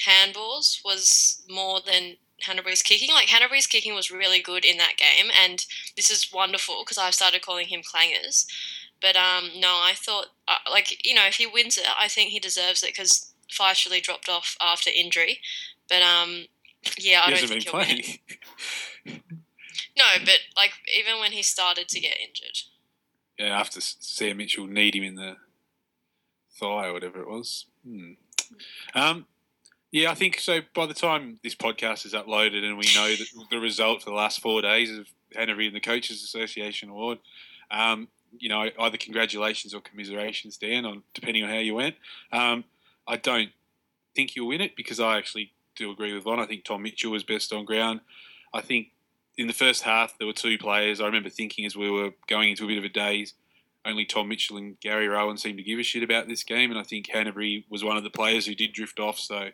handballs 0.06 0.84
was 0.84 1.42
more 1.48 1.80
than 1.84 2.16
Hannebery's 2.42 2.82
kicking. 2.82 3.10
Like 3.12 3.28
Hannebery's 3.28 3.66
kicking 3.66 3.94
was 3.94 4.10
really 4.10 4.40
good 4.40 4.64
in 4.64 4.76
that 4.78 4.96
game, 4.96 5.30
and 5.42 5.64
this 5.96 6.10
is 6.10 6.32
wonderful 6.32 6.82
because 6.84 6.98
I've 6.98 7.14
started 7.14 7.42
calling 7.42 7.68
him 7.68 7.80
clangers. 7.82 8.46
But 9.00 9.16
um, 9.16 9.50
no, 9.58 9.68
I 9.68 9.92
thought 9.94 10.26
uh, 10.48 10.56
like 10.70 11.04
you 11.06 11.14
know 11.14 11.26
if 11.26 11.36
he 11.36 11.46
wins 11.46 11.78
it, 11.78 11.86
I 11.98 12.08
think 12.08 12.30
he 12.30 12.38
deserves 12.40 12.82
it 12.82 12.90
because 12.90 13.32
Fyfe 13.50 13.86
really 13.86 14.00
dropped 14.00 14.28
off 14.28 14.56
after 14.60 14.90
injury. 14.94 15.40
But 15.88 16.02
um, 16.02 16.46
yeah, 16.98 17.20
I 17.24 17.30
He 17.32 17.36
don't 17.36 17.48
think 17.48 17.62
he'll 17.64 17.72
playing. 17.72 18.02
No, 19.96 20.04
but 20.24 20.38
like 20.56 20.72
even 20.92 21.20
when 21.20 21.32
he 21.32 21.42
started 21.42 21.88
to 21.88 22.00
get 22.00 22.16
injured. 22.18 22.58
yeah, 23.38 23.58
after 23.58 23.80
Sam 23.80 24.38
Mitchell 24.38 24.66
need 24.66 24.94
him 24.96 25.04
in 25.04 25.14
the 25.14 25.36
thigh 26.58 26.88
or 26.88 26.92
whatever 26.92 27.20
it 27.20 27.28
was. 27.28 27.66
Hmm. 27.86 28.12
Um, 28.94 29.26
yeah, 29.94 30.10
I 30.10 30.16
think 30.16 30.40
so. 30.40 30.58
By 30.74 30.86
the 30.86 30.92
time 30.92 31.38
this 31.44 31.54
podcast 31.54 32.04
is 32.04 32.14
uploaded 32.14 32.64
and 32.64 32.76
we 32.76 32.86
know 32.96 33.14
the 33.48 33.60
result 33.60 34.02
for 34.02 34.10
the 34.10 34.16
last 34.16 34.40
four 34.40 34.60
days 34.60 34.90
of 34.90 35.06
Hannebery 35.36 35.68
and 35.68 35.76
the 35.76 35.78
Coaches 35.78 36.24
Association 36.24 36.88
Award, 36.88 37.18
um, 37.70 38.08
you 38.36 38.48
know, 38.48 38.68
either 38.80 38.96
congratulations 38.96 39.72
or 39.72 39.80
commiserations, 39.80 40.56
Dan, 40.56 40.84
on 40.84 41.04
depending 41.14 41.44
on 41.44 41.48
how 41.48 41.58
you 41.58 41.76
went. 41.76 41.94
Um, 42.32 42.64
I 43.06 43.18
don't 43.18 43.50
think 44.16 44.34
you'll 44.34 44.48
win 44.48 44.60
it 44.60 44.74
because 44.74 44.98
I 44.98 45.16
actually 45.16 45.52
do 45.76 45.92
agree 45.92 46.12
with 46.12 46.24
Von. 46.24 46.40
I 46.40 46.46
think 46.46 46.64
Tom 46.64 46.82
Mitchell 46.82 47.12
was 47.12 47.22
best 47.22 47.52
on 47.52 47.64
ground. 47.64 48.00
I 48.52 48.62
think 48.62 48.88
in 49.38 49.46
the 49.46 49.52
first 49.52 49.82
half 49.82 50.18
there 50.18 50.26
were 50.26 50.32
two 50.32 50.58
players. 50.58 51.00
I 51.00 51.06
remember 51.06 51.30
thinking 51.30 51.66
as 51.66 51.76
we 51.76 51.88
were 51.88 52.10
going 52.26 52.50
into 52.50 52.64
a 52.64 52.66
bit 52.66 52.78
of 52.78 52.84
a 52.84 52.88
daze, 52.88 53.34
only 53.84 54.06
Tom 54.06 54.28
Mitchell 54.28 54.56
and 54.56 54.80
Gary 54.80 55.06
Rohan 55.06 55.36
seemed 55.36 55.58
to 55.58 55.62
give 55.62 55.78
a 55.78 55.84
shit 55.84 56.02
about 56.02 56.26
this 56.26 56.42
game, 56.42 56.72
and 56.72 56.80
I 56.80 56.82
think 56.82 57.06
Hannebery 57.06 57.62
was 57.70 57.84
one 57.84 57.96
of 57.96 58.02
the 58.02 58.10
players 58.10 58.44
who 58.44 58.56
did 58.56 58.72
drift 58.72 58.98
off. 58.98 59.20
So 59.20 59.50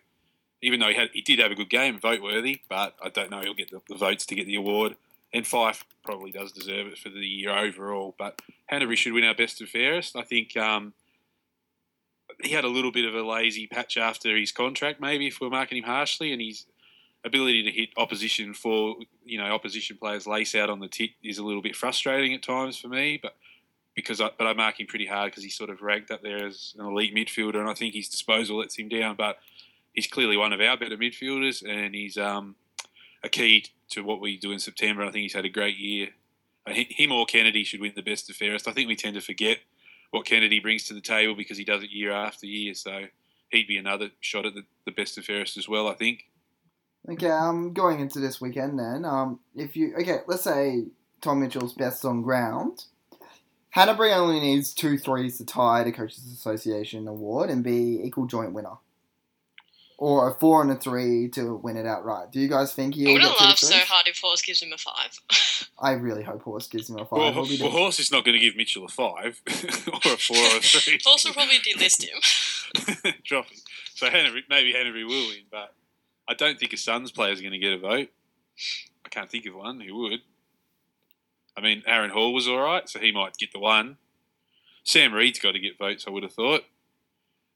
even 0.62 0.80
though 0.80 0.88
he 0.88 0.94
had 0.94 1.10
he 1.12 1.22
did 1.22 1.38
have 1.38 1.50
a 1.50 1.54
good 1.54 1.70
game, 1.70 1.98
vote 1.98 2.22
worthy, 2.22 2.60
but 2.68 2.94
I 3.02 3.08
don't 3.08 3.30
know 3.30 3.40
he'll 3.40 3.54
get 3.54 3.70
the, 3.70 3.80
the 3.88 3.94
votes 3.94 4.26
to 4.26 4.34
get 4.34 4.46
the 4.46 4.56
award. 4.56 4.96
And 5.32 5.44
Fyfe 5.44 5.84
probably 6.04 6.32
does 6.32 6.50
deserve 6.50 6.88
it 6.88 6.98
for 6.98 7.08
the 7.08 7.20
year 7.20 7.56
overall, 7.56 8.14
but 8.18 8.42
Hannebery 8.70 8.96
should 8.96 9.12
win 9.12 9.24
our 9.24 9.34
best 9.34 9.60
and 9.60 9.70
fairest. 9.70 10.16
I 10.16 10.22
think 10.22 10.56
um, 10.56 10.92
he 12.42 12.50
had 12.50 12.64
a 12.64 12.68
little 12.68 12.90
bit 12.90 13.04
of 13.04 13.14
a 13.14 13.22
lazy 13.22 13.66
patch 13.68 13.96
after 13.96 14.36
his 14.36 14.50
contract, 14.50 15.00
maybe 15.00 15.28
if 15.28 15.40
we're 15.40 15.50
marking 15.50 15.78
him 15.78 15.84
harshly, 15.84 16.32
and 16.32 16.42
his 16.42 16.66
ability 17.24 17.62
to 17.62 17.70
hit 17.70 17.90
opposition 17.96 18.54
for 18.54 18.96
you 19.24 19.38
know 19.38 19.44
opposition 19.44 19.96
players 19.96 20.26
lace 20.26 20.54
out 20.54 20.70
on 20.70 20.80
the 20.80 20.88
tit 20.88 21.10
is 21.22 21.38
a 21.38 21.44
little 21.44 21.62
bit 21.62 21.76
frustrating 21.76 22.34
at 22.34 22.42
times 22.42 22.76
for 22.76 22.88
me. 22.88 23.18
But 23.20 23.36
because 23.94 24.20
I, 24.20 24.30
but 24.36 24.46
I 24.46 24.52
mark 24.52 24.80
him 24.80 24.86
pretty 24.86 25.06
hard 25.06 25.30
because 25.30 25.44
he's 25.44 25.56
sort 25.56 25.70
of 25.70 25.82
ranked 25.82 26.10
up 26.10 26.22
there 26.22 26.44
as 26.44 26.74
an 26.78 26.84
elite 26.86 27.14
midfielder, 27.14 27.56
and 27.56 27.68
I 27.68 27.74
think 27.74 27.94
his 27.94 28.08
disposal 28.08 28.58
lets 28.58 28.78
him 28.78 28.88
down. 28.88 29.16
But 29.16 29.38
he's 29.92 30.06
clearly 30.06 30.36
one 30.36 30.52
of 30.52 30.60
our 30.60 30.76
better 30.76 30.96
midfielders, 30.96 31.62
and 31.66 31.94
he's 31.94 32.16
um, 32.16 32.56
a 33.22 33.28
key 33.28 33.66
to 33.90 34.02
what 34.02 34.20
we 34.20 34.36
do 34.36 34.52
in 34.52 34.58
September. 34.58 35.02
I 35.02 35.10
think 35.10 35.22
he's 35.22 35.34
had 35.34 35.44
a 35.44 35.50
great 35.50 35.76
year. 35.76 36.08
Uh, 36.66 36.72
him 36.74 37.12
or 37.12 37.26
Kennedy 37.26 37.64
should 37.64 37.80
win 37.80 37.92
the 37.96 38.02
best 38.02 38.30
of 38.30 38.36
fairest. 38.36 38.68
I 38.68 38.72
think 38.72 38.88
we 38.88 38.96
tend 38.96 39.14
to 39.14 39.20
forget 39.20 39.58
what 40.10 40.26
Kennedy 40.26 40.60
brings 40.60 40.84
to 40.84 40.94
the 40.94 41.00
table 41.00 41.34
because 41.34 41.58
he 41.58 41.64
does 41.64 41.82
it 41.82 41.90
year 41.90 42.12
after 42.12 42.46
year. 42.46 42.74
So 42.74 43.04
he'd 43.48 43.66
be 43.66 43.76
another 43.76 44.10
shot 44.20 44.46
at 44.46 44.54
the, 44.54 44.64
the 44.84 44.92
best 44.92 45.18
of 45.18 45.24
fairest 45.24 45.56
as 45.56 45.68
well. 45.68 45.88
I 45.88 45.94
think. 45.94 46.26
Okay, 47.08 47.30
um, 47.30 47.72
going 47.72 48.00
into 48.00 48.20
this 48.20 48.42
weekend 48.42 48.78
then, 48.78 49.06
um, 49.06 49.40
if 49.56 49.74
you 49.74 49.94
okay, 50.00 50.18
let's 50.26 50.42
say 50.42 50.84
Tom 51.22 51.40
Mitchell's 51.40 51.72
best 51.72 52.04
on 52.04 52.20
ground, 52.20 52.84
Hannebery 53.74 54.14
only 54.14 54.38
needs 54.38 54.74
two 54.74 54.98
threes 54.98 55.38
to 55.38 55.46
tie 55.46 55.82
the 55.82 55.92
Coaches 55.92 56.30
Association 56.30 57.08
award 57.08 57.48
and 57.48 57.64
be 57.64 58.00
equal 58.04 58.26
joint 58.26 58.52
winner 58.52 58.76
or 60.00 60.30
a 60.30 60.34
four 60.34 60.62
and 60.62 60.70
a 60.72 60.76
three 60.76 61.28
to 61.28 61.56
win 61.56 61.76
it 61.76 61.86
outright. 61.86 62.32
Do 62.32 62.40
you 62.40 62.48
guys 62.48 62.72
think 62.72 62.94
he'll 62.94 63.10
I 63.10 63.12
would 63.12 63.20
get 63.20 63.36
have 63.36 63.56
two 63.56 63.66
so 63.66 63.76
hard 63.80 64.08
if 64.08 64.18
Horse 64.18 64.40
gives 64.40 64.62
him 64.62 64.72
a 64.72 64.78
five. 64.78 65.20
I 65.78 65.92
really 65.92 66.22
hope 66.22 66.42
Horse 66.42 66.66
gives 66.68 66.88
him 66.88 66.96
a 66.96 67.04
five. 67.04 67.18
Well, 67.18 67.44
He'll 67.44 67.68
well, 67.68 67.78
Horse 67.78 68.00
is 68.00 68.10
not 68.10 68.24
going 68.24 68.32
to 68.32 68.44
give 68.44 68.56
Mitchell 68.56 68.86
a 68.86 68.88
five 68.88 69.42
or 69.46 70.12
a 70.12 70.16
four 70.16 70.38
or 70.38 70.56
a 70.56 70.60
three. 70.60 70.98
Horse 71.04 71.26
will 71.26 71.34
probably 71.34 71.58
delist 71.58 72.02
him. 72.02 73.12
Drop 73.24 73.46
him. 73.50 73.58
So 73.94 74.08
Henry, 74.08 74.42
maybe 74.48 74.72
Henry 74.72 75.04
will 75.04 75.28
win, 75.28 75.44
but 75.50 75.74
I 76.26 76.32
don't 76.32 76.58
think 76.58 76.72
a 76.72 76.78
Suns 76.78 77.12
player 77.12 77.32
is 77.32 77.42
going 77.42 77.52
to 77.52 77.58
get 77.58 77.74
a 77.74 77.78
vote. 77.78 78.08
I 79.04 79.08
can't 79.10 79.30
think 79.30 79.44
of 79.44 79.54
one 79.54 79.80
who 79.80 79.94
would. 79.98 80.20
I 81.58 81.60
mean, 81.60 81.82
Aaron 81.86 82.10
Hall 82.10 82.32
was 82.32 82.48
all 82.48 82.60
right, 82.60 82.88
so 82.88 83.00
he 83.00 83.12
might 83.12 83.36
get 83.36 83.52
the 83.52 83.58
one. 83.58 83.98
Sam 84.82 85.12
Reid's 85.12 85.38
got 85.38 85.52
to 85.52 85.58
get 85.58 85.76
votes, 85.76 86.06
I 86.06 86.10
would 86.10 86.22
have 86.22 86.32
thought. 86.32 86.62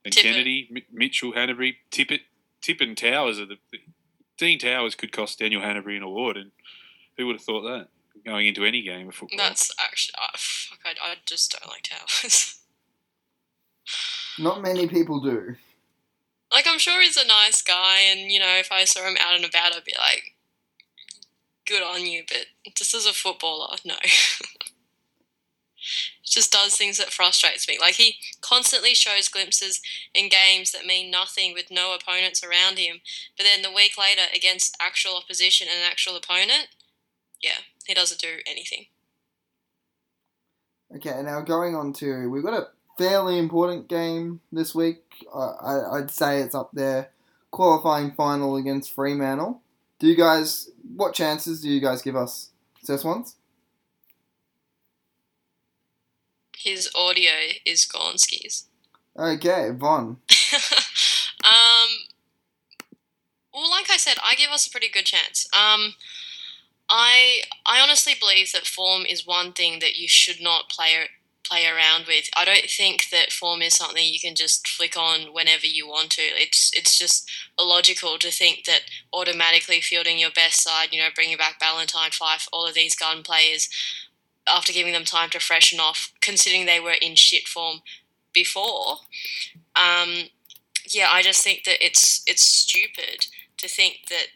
And 0.05 0.13
Tippett. 0.13 0.23
Kennedy, 0.23 0.69
M- 0.71 0.83
Mitchell, 0.93 1.33
Hannebery, 1.33 1.77
Tippett, 1.91 2.21
Tippett 2.65 2.89
and 2.89 2.97
Towers 2.97 3.39
are 3.39 3.47
the, 3.47 3.59
the 3.71 3.79
Dean 4.39 4.59
Towers 4.59 4.95
could 4.95 5.13
cost 5.13 5.39
Daniel 5.39 5.61
Hannebery 5.61 5.97
an 5.97 6.03
award, 6.03 6.37
and 6.39 6.51
who 7.17 7.27
would 7.27 7.37
have 7.37 7.43
thought 7.43 7.63
that 7.63 7.89
going 8.25 8.47
into 8.47 8.65
any 8.65 8.83
game 8.83 9.09
of 9.09 9.15
football? 9.15 9.37
That's 9.37 9.71
actually 9.79 10.15
uh, 10.19 10.37
fuck. 10.37 10.79
I, 10.87 11.11
I 11.13 11.15
just 11.27 11.53
don't 11.53 11.71
like 11.71 11.83
towers. 11.83 12.59
Not 14.39 14.63
many 14.63 14.89
people 14.89 15.21
do. 15.21 15.57
like 16.53 16.67
I'm 16.67 16.79
sure 16.79 17.03
he's 17.03 17.19
a 17.19 17.27
nice 17.27 17.61
guy, 17.63 18.01
and 18.11 18.31
you 18.33 18.39
know 18.39 18.57
if 18.57 18.73
I 18.73 18.85
saw 18.85 19.07
him 19.07 19.17
out 19.21 19.37
and 19.37 19.45
about, 19.45 19.77
I'd 19.77 19.85
be 19.85 19.95
like, 19.99 20.35
"Good 21.67 21.83
on 21.83 22.07
you," 22.07 22.25
but 22.27 22.47
just 22.75 22.95
as 22.95 23.07
a 23.07 23.13
footballer, 23.13 23.77
no. 23.85 23.95
just 26.35 26.53
does 26.53 26.77
things 26.77 26.99
that 26.99 27.13
frustrates 27.13 27.69
me. 27.69 27.79
Like 27.81 27.95
he 27.95 28.17
constantly 28.41 28.95
shows 28.95 29.29
glimpses 29.29 29.81
in 30.13 30.29
games 30.29 30.73
that 30.73 30.87
mean 30.87 31.11
nothing 31.11 31.55
with 31.55 31.71
no 31.71 31.95
opponents 31.95 32.43
around 32.43 32.79
him, 32.79 33.01
but 33.37 33.45
then 33.45 33.63
the 33.63 33.75
week 33.75 33.93
later 33.99 34.23
against 34.35 34.77
actual 34.81 35.17
opposition 35.17 35.69
and 35.71 35.79
an 35.79 35.91
actual 35.91 36.17
opponent, 36.17 36.69
yeah, 37.41 37.63
he 37.87 37.95
doesn't 37.95 38.21
do 38.21 38.39
anything. 38.47 38.87
Okay, 40.95 41.23
now 41.23 41.41
going 41.41 41.75
on 41.75 41.93
to 41.95 42.29
we've 42.29 42.45
got 42.45 42.55
a 42.55 42.69
fairly 42.99 43.39
important 43.39 43.89
game 43.89 44.41
this 44.53 44.75
week. 44.75 45.03
I, 45.35 45.81
I'd 45.93 46.11
say 46.11 46.41
it's 46.41 46.55
up 46.55 46.71
there. 46.73 47.11
Qualifying 47.51 48.13
final 48.13 48.57
against 48.57 48.95
Fremantle. 48.95 49.61
Do 50.01 50.09
you 50.09 50.17
guys? 50.17 50.71
What 50.97 51.15
chances 51.15 51.61
do 51.61 51.69
you 51.69 51.81
guys 51.81 52.03
give 52.03 52.17
us? 52.17 52.51
First 52.85 53.05
ones. 53.05 53.37
His 56.65 56.91
audio 56.95 57.33
is 57.67 57.85
gone 57.85 58.19
skis. 58.19 58.67
Okay, 59.19 59.71
Von. 59.73 60.07
um, 61.45 61.91
well, 63.53 63.71
like 63.71 63.91
I 63.91 63.97
said, 63.97 64.17
I 64.25 64.35
give 64.35 64.51
us 64.51 64.67
a 64.67 64.71
pretty 64.71 64.89
good 64.89 65.05
chance. 65.05 65.47
Um, 65.53 65.95
I 66.89 67.43
I 67.67 67.81
honestly 67.81 68.15
believe 68.19 68.53
that 68.53 68.67
form 68.67 69.05
is 69.07 69.27
one 69.27 69.53
thing 69.53 69.79
that 69.81 69.97
you 69.97 70.09
should 70.09 70.41
not 70.41 70.69
play 70.69 71.07
play 71.45 71.67
around 71.67 72.07
with. 72.07 72.29
I 72.37 72.45
don't 72.45 72.69
think 72.71 73.11
that 73.11 73.31
form 73.31 73.61
is 73.61 73.75
something 73.75 74.03
you 74.03 74.19
can 74.19 74.35
just 74.35 74.67
flick 74.67 74.97
on 74.97 75.33
whenever 75.33 75.67
you 75.67 75.87
want 75.87 76.11
to. 76.13 76.23
It's 76.23 76.71
it's 76.75 76.99
just 76.99 77.31
illogical 77.59 78.19
to 78.19 78.31
think 78.31 78.65
that 78.65 78.83
automatically 79.13 79.81
fielding 79.81 80.19
your 80.19 80.31
best 80.31 80.63
side, 80.63 80.89
you 80.91 81.01
know, 81.01 81.09
bringing 81.15 81.37
back 81.37 81.61
Ballantyne, 81.61 82.11
Fyfe, 82.11 82.49
all 82.53 82.67
of 82.67 82.75
these 82.75 82.97
gun 82.97 83.23
players, 83.23 83.69
after 84.49 84.73
giving 84.73 84.93
them 84.93 85.05
time 85.05 85.31
to 85.31 85.41
freshen 85.41 85.81
off, 85.81 86.13
considering 86.21 86.67
they 86.67 86.81
were 86.81 86.97
in 87.01 87.15
shit 87.15 87.47
form 87.47 87.81
before. 88.33 88.99
Um, 89.75 90.29
yeah, 90.87 91.09
I 91.13 91.23
just 91.23 91.43
think 91.43 91.65
that 91.65 91.85
it's 91.85 92.23
it's 92.27 92.45
stupid 92.45 93.27
to 93.57 93.69
think 93.69 94.07
that 94.11 94.27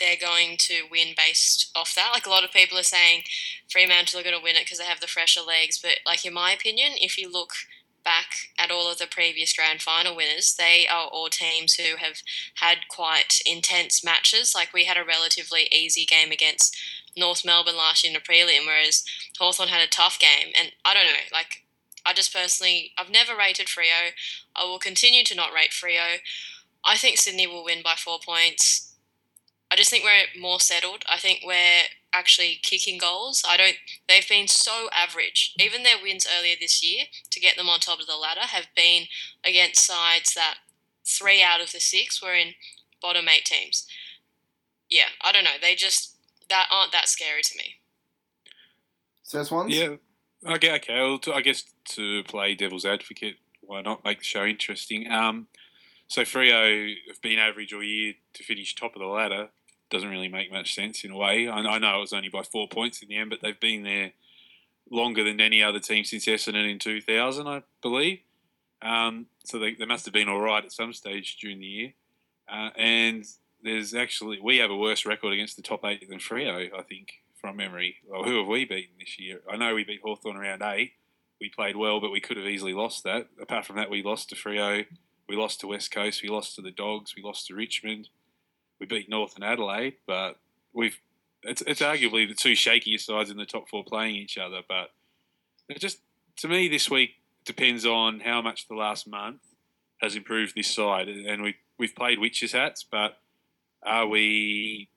they're 0.00 0.16
going 0.16 0.56
to 0.58 0.82
win 0.90 1.08
based 1.16 1.70
off 1.76 1.94
that. 1.94 2.10
Like 2.12 2.26
a 2.26 2.30
lot 2.30 2.42
of 2.42 2.50
people 2.50 2.78
are 2.78 2.82
saying, 2.82 3.22
Fremantle 3.70 4.18
are 4.18 4.24
going 4.24 4.36
to 4.36 4.42
win 4.42 4.56
it 4.56 4.64
because 4.64 4.78
they 4.78 4.84
have 4.84 5.00
the 5.00 5.06
fresher 5.06 5.42
legs. 5.42 5.78
But 5.78 5.98
like 6.06 6.24
in 6.24 6.32
my 6.32 6.52
opinion, 6.52 6.92
if 6.96 7.18
you 7.18 7.30
look 7.30 7.52
back 8.02 8.48
at 8.58 8.70
all 8.70 8.90
of 8.90 8.98
the 8.98 9.06
previous 9.06 9.52
grand 9.52 9.82
final 9.82 10.16
winners, 10.16 10.56
they 10.58 10.86
are 10.90 11.06
all 11.06 11.28
teams 11.28 11.74
who 11.74 11.96
have 11.96 12.22
had 12.56 12.88
quite 12.88 13.40
intense 13.44 14.02
matches. 14.02 14.54
Like 14.54 14.72
we 14.72 14.86
had 14.86 14.96
a 14.96 15.04
relatively 15.04 15.68
easy 15.70 16.06
game 16.06 16.32
against 16.32 16.76
North 17.16 17.44
Melbourne 17.44 17.76
last 17.76 18.04
year 18.04 18.12
in 18.12 18.16
a 18.16 18.20
prelim, 18.20 18.66
whereas 18.66 19.04
Hawthorn 19.38 19.68
had 19.68 19.82
a 19.82 19.90
tough 19.90 20.18
game. 20.18 20.52
And 20.58 20.72
I 20.84 20.94
don't 20.94 21.06
know, 21.06 21.28
like 21.32 21.64
I 22.06 22.12
just 22.12 22.34
personally, 22.34 22.92
I've 22.98 23.10
never 23.10 23.36
rated 23.36 23.66
Freo. 23.66 24.12
I 24.56 24.64
will 24.64 24.78
continue 24.78 25.24
to 25.24 25.34
not 25.34 25.52
rate 25.52 25.70
Freo. 25.70 26.18
I 26.84 26.96
think 26.96 27.18
Sydney 27.18 27.46
will 27.46 27.64
win 27.64 27.82
by 27.82 27.94
four 27.96 28.18
points. 28.24 28.94
I 29.70 29.76
just 29.76 29.90
think 29.90 30.02
we're 30.02 30.40
more 30.40 30.60
settled. 30.60 31.04
I 31.08 31.18
think 31.18 31.40
we're 31.44 31.84
actually 32.12 32.58
kicking 32.62 32.98
goals. 32.98 33.44
I 33.46 33.56
don't. 33.56 33.76
They've 34.08 34.28
been 34.28 34.48
so 34.48 34.88
average. 34.92 35.54
Even 35.60 35.82
their 35.82 36.02
wins 36.02 36.26
earlier 36.38 36.56
this 36.58 36.82
year 36.82 37.04
to 37.30 37.40
get 37.40 37.56
them 37.56 37.68
on 37.68 37.78
top 37.80 38.00
of 38.00 38.06
the 38.06 38.16
ladder 38.16 38.40
have 38.40 38.66
been 38.74 39.04
against 39.44 39.86
sides 39.86 40.34
that 40.34 40.56
three 41.04 41.42
out 41.42 41.60
of 41.60 41.72
the 41.72 41.80
six 41.80 42.22
were 42.22 42.34
in 42.34 42.54
bottom 43.00 43.28
eight 43.28 43.44
teams. 43.44 43.86
Yeah, 44.88 45.08
I 45.22 45.30
don't 45.30 45.44
know. 45.44 45.60
They 45.60 45.76
just 45.76 46.16
that 46.50 46.68
aren't 46.70 46.92
that 46.92 47.08
scary 47.08 47.42
to 47.42 47.56
me. 47.56 47.76
First 49.28 49.50
ones. 49.50 49.74
Yeah, 49.74 49.96
okay, 50.46 50.74
okay. 50.74 51.00
Well, 51.00 51.18
to, 51.20 51.32
I 51.32 51.40
guess 51.40 51.64
to 51.90 52.22
play 52.24 52.54
devil's 52.54 52.84
advocate, 52.84 53.36
why 53.62 53.80
not 53.80 54.04
make 54.04 54.18
the 54.18 54.24
show 54.24 54.44
interesting? 54.44 55.10
Um, 55.10 55.46
so 56.08 56.22
Freo 56.22 56.94
have 57.08 57.22
been 57.22 57.38
average 57.38 57.72
all 57.72 57.82
year 57.82 58.14
to 58.34 58.42
finish 58.42 58.74
top 58.74 58.96
of 58.96 59.00
the 59.00 59.06
ladder. 59.06 59.50
Doesn't 59.90 60.10
really 60.10 60.28
make 60.28 60.52
much 60.52 60.74
sense 60.74 61.04
in 61.04 61.12
a 61.12 61.16
way. 61.16 61.48
I, 61.48 61.58
I 61.58 61.78
know 61.78 61.98
it 61.98 62.00
was 62.00 62.12
only 62.12 62.28
by 62.28 62.42
four 62.42 62.68
points 62.68 63.02
in 63.02 63.08
the 63.08 63.16
end, 63.16 63.30
but 63.30 63.40
they've 63.40 63.58
been 63.58 63.84
there 63.84 64.12
longer 64.90 65.22
than 65.22 65.40
any 65.40 65.62
other 65.62 65.78
team 65.78 66.04
since 66.04 66.26
Essendon 66.26 66.68
in 66.68 66.78
2000, 66.78 67.46
I 67.46 67.62
believe. 67.80 68.20
Um, 68.82 69.26
so 69.44 69.58
they, 69.58 69.74
they 69.74 69.84
must 69.84 70.04
have 70.04 70.14
been 70.14 70.28
all 70.28 70.40
right 70.40 70.64
at 70.64 70.72
some 70.72 70.92
stage 70.92 71.36
during 71.40 71.60
the 71.60 71.66
year. 71.66 71.92
Uh, 72.48 72.70
and 72.76 73.24
there's 73.62 73.94
actually 73.94 74.40
we 74.42 74.58
have 74.58 74.70
a 74.70 74.76
worse 74.76 75.04
record 75.04 75.32
against 75.32 75.56
the 75.56 75.62
top 75.62 75.84
eight 75.84 76.08
than 76.08 76.18
Freo, 76.18 76.68
I 76.76 76.82
think, 76.82 77.20
from 77.40 77.56
memory. 77.56 77.96
Well, 78.06 78.24
who 78.24 78.38
have 78.38 78.48
we 78.48 78.64
beaten 78.64 78.94
this 78.98 79.18
year? 79.18 79.40
I 79.50 79.56
know 79.56 79.74
we 79.74 79.84
beat 79.84 80.00
Hawthorn 80.02 80.36
around 80.36 80.62
eight. 80.62 80.92
We 81.40 81.48
played 81.48 81.76
well, 81.76 82.00
but 82.00 82.10
we 82.10 82.20
could 82.20 82.36
have 82.36 82.46
easily 82.46 82.74
lost 82.74 83.02
that. 83.04 83.28
Apart 83.40 83.64
from 83.64 83.76
that, 83.76 83.90
we 83.90 84.02
lost 84.02 84.28
to 84.28 84.34
Freo, 84.34 84.84
we 85.26 85.36
lost 85.36 85.60
to 85.60 85.66
West 85.66 85.90
Coast, 85.90 86.22
we 86.22 86.28
lost 86.28 86.54
to 86.56 86.62
the 86.62 86.70
Dogs, 86.70 87.14
we 87.16 87.22
lost 87.22 87.46
to 87.46 87.54
Richmond, 87.54 88.10
we 88.78 88.86
beat 88.86 89.08
North 89.08 89.36
and 89.36 89.44
Adelaide, 89.44 89.94
but 90.06 90.36
we've 90.72 91.00
it's, 91.42 91.62
it's 91.66 91.80
arguably 91.80 92.28
the 92.28 92.34
two 92.34 92.52
shakiest 92.52 93.02
sides 93.02 93.30
in 93.30 93.38
the 93.38 93.46
top 93.46 93.68
four 93.68 93.84
playing 93.84 94.16
each 94.16 94.36
other. 94.36 94.60
But 94.66 94.90
it 95.68 95.78
just 95.78 96.00
to 96.38 96.48
me 96.48 96.68
this 96.68 96.90
week 96.90 97.12
depends 97.44 97.86
on 97.86 98.20
how 98.20 98.42
much 98.42 98.68
the 98.68 98.74
last 98.74 99.08
month 99.08 99.40
has 100.02 100.16
improved 100.16 100.54
this 100.54 100.68
side, 100.68 101.08
and 101.08 101.42
we 101.42 101.56
we've 101.78 101.94
played 101.94 102.18
witches 102.18 102.52
hats, 102.52 102.84
but 102.84 103.19
are 103.82 104.06
we 104.06 104.88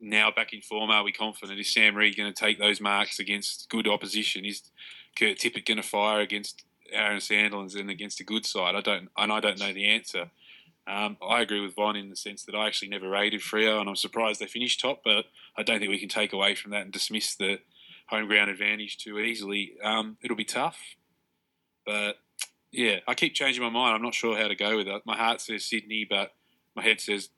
now 0.00 0.30
back 0.30 0.52
in 0.52 0.60
form? 0.60 0.90
Are 0.90 1.04
we 1.04 1.12
confident? 1.12 1.60
Is 1.60 1.72
Sam 1.72 1.94
Reid 1.94 2.16
going 2.16 2.32
to 2.32 2.38
take 2.38 2.58
those 2.58 2.80
marks 2.80 3.18
against 3.18 3.68
good 3.68 3.86
opposition? 3.86 4.44
Is 4.44 4.62
Kurt 5.16 5.38
Tippett 5.38 5.66
going 5.66 5.76
to 5.76 5.82
fire 5.82 6.20
against 6.20 6.64
Aaron 6.92 7.18
Sandilands 7.18 7.78
and 7.78 7.90
against 7.90 8.20
a 8.20 8.24
good 8.24 8.46
side? 8.46 8.74
I 8.74 8.80
don't, 8.80 9.08
and 9.16 9.32
I 9.32 9.40
don't 9.40 9.58
know 9.58 9.72
the 9.72 9.88
answer. 9.88 10.30
Um, 10.86 11.18
I 11.22 11.42
agree 11.42 11.60
with 11.60 11.76
Von 11.76 11.96
in 11.96 12.08
the 12.08 12.16
sense 12.16 12.44
that 12.44 12.54
I 12.54 12.66
actually 12.66 12.88
never 12.88 13.08
rated 13.08 13.42
Freo, 13.42 13.80
and 13.80 13.88
I'm 13.88 13.96
surprised 13.96 14.40
they 14.40 14.46
finished 14.46 14.80
top, 14.80 15.02
but 15.04 15.26
I 15.56 15.62
don't 15.62 15.78
think 15.78 15.90
we 15.90 16.00
can 16.00 16.08
take 16.08 16.32
away 16.32 16.54
from 16.54 16.70
that 16.72 16.82
and 16.82 16.92
dismiss 16.92 17.34
the 17.34 17.60
home 18.08 18.26
ground 18.26 18.50
advantage 18.50 18.96
too 18.98 19.18
easily. 19.18 19.74
Um, 19.84 20.16
it'll 20.22 20.36
be 20.36 20.44
tough, 20.44 20.78
but 21.86 22.16
yeah, 22.72 23.00
I 23.06 23.14
keep 23.14 23.34
changing 23.34 23.62
my 23.62 23.70
mind. 23.70 23.94
I'm 23.94 24.02
not 24.02 24.14
sure 24.14 24.36
how 24.36 24.48
to 24.48 24.56
go 24.56 24.76
with 24.76 24.88
it. 24.88 25.02
My 25.04 25.16
heart 25.16 25.40
says 25.40 25.64
Sydney, 25.64 26.06
but 26.08 26.32
my 26.74 26.82
head 26.82 27.00
says 27.00 27.28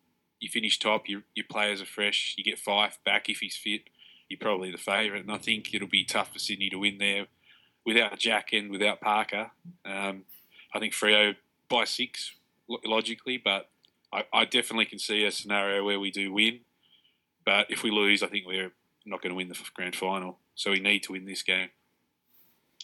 you 0.42 0.48
finish 0.48 0.78
top, 0.78 1.08
your, 1.08 1.22
your 1.34 1.46
players 1.48 1.80
are 1.80 1.86
fresh, 1.86 2.34
you 2.36 2.44
get 2.44 2.58
Fyfe 2.58 2.98
back 3.04 3.28
if 3.28 3.38
he's 3.38 3.56
fit, 3.56 3.82
you're 4.28 4.38
probably 4.38 4.72
the 4.72 4.78
favourite. 4.78 5.22
And 5.22 5.32
I 5.32 5.38
think 5.38 5.72
it'll 5.72 5.88
be 5.88 6.04
tough 6.04 6.32
for 6.32 6.38
Sydney 6.38 6.68
to 6.70 6.78
win 6.78 6.98
there 6.98 7.26
without 7.86 8.18
Jack 8.18 8.52
and 8.52 8.70
without 8.70 9.00
Parker. 9.00 9.52
Um, 9.84 10.24
I 10.74 10.78
think 10.78 10.94
Freo 10.94 11.36
by 11.68 11.84
six 11.84 12.34
logically, 12.84 13.38
but 13.38 13.70
I, 14.12 14.24
I, 14.32 14.44
definitely 14.44 14.86
can 14.86 14.98
see 14.98 15.24
a 15.24 15.30
scenario 15.30 15.84
where 15.84 16.00
we 16.00 16.10
do 16.10 16.32
win. 16.32 16.60
But 17.44 17.70
if 17.70 17.82
we 17.82 17.90
lose, 17.90 18.22
I 18.22 18.28
think 18.28 18.46
we're 18.46 18.72
not 19.06 19.22
going 19.22 19.30
to 19.30 19.36
win 19.36 19.48
the 19.48 19.58
grand 19.74 19.96
final. 19.96 20.38
So 20.54 20.70
we 20.70 20.80
need 20.80 21.02
to 21.04 21.12
win 21.12 21.24
this 21.24 21.42
game. 21.42 21.70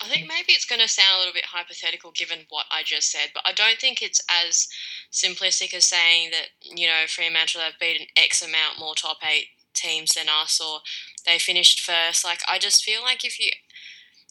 I 0.00 0.06
think 0.06 0.28
maybe 0.28 0.52
it's 0.52 0.64
going 0.64 0.80
to 0.80 0.88
sound 0.88 1.16
a 1.16 1.18
little 1.18 1.32
bit 1.32 1.46
hypothetical 1.46 2.12
given 2.12 2.46
what 2.50 2.66
I 2.70 2.82
just 2.84 3.10
said, 3.10 3.30
but 3.34 3.42
I 3.44 3.52
don't 3.52 3.78
think 3.78 4.00
it's 4.00 4.22
as 4.30 4.68
simplistic 5.10 5.74
as 5.74 5.86
saying 5.86 6.30
that, 6.30 6.48
you 6.62 6.86
know, 6.86 7.04
Fremantle 7.08 7.60
have 7.60 7.80
beaten 7.80 8.06
X 8.16 8.40
amount 8.40 8.78
more 8.78 8.94
top 8.94 9.18
eight 9.28 9.46
teams 9.74 10.14
than 10.14 10.26
us 10.28 10.60
or 10.60 10.80
they 11.26 11.38
finished 11.38 11.80
first. 11.80 12.24
Like, 12.24 12.40
I 12.48 12.58
just 12.58 12.84
feel 12.84 13.02
like 13.02 13.24
if 13.24 13.40
you, 13.40 13.50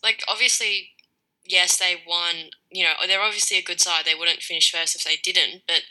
like, 0.02 0.24
obviously, 0.28 0.92
yes, 1.44 1.78
they 1.78 1.96
won, 2.08 2.52
you 2.72 2.86
know, 2.86 2.94
they're 3.06 3.22
obviously 3.22 3.58
a 3.58 3.64
good 3.64 3.82
side. 3.82 4.06
They 4.06 4.16
wouldn't 4.16 4.42
finish 4.42 4.72
first 4.72 4.96
if 4.96 5.04
they 5.04 5.18
didn't, 5.22 5.64
but 5.68 5.82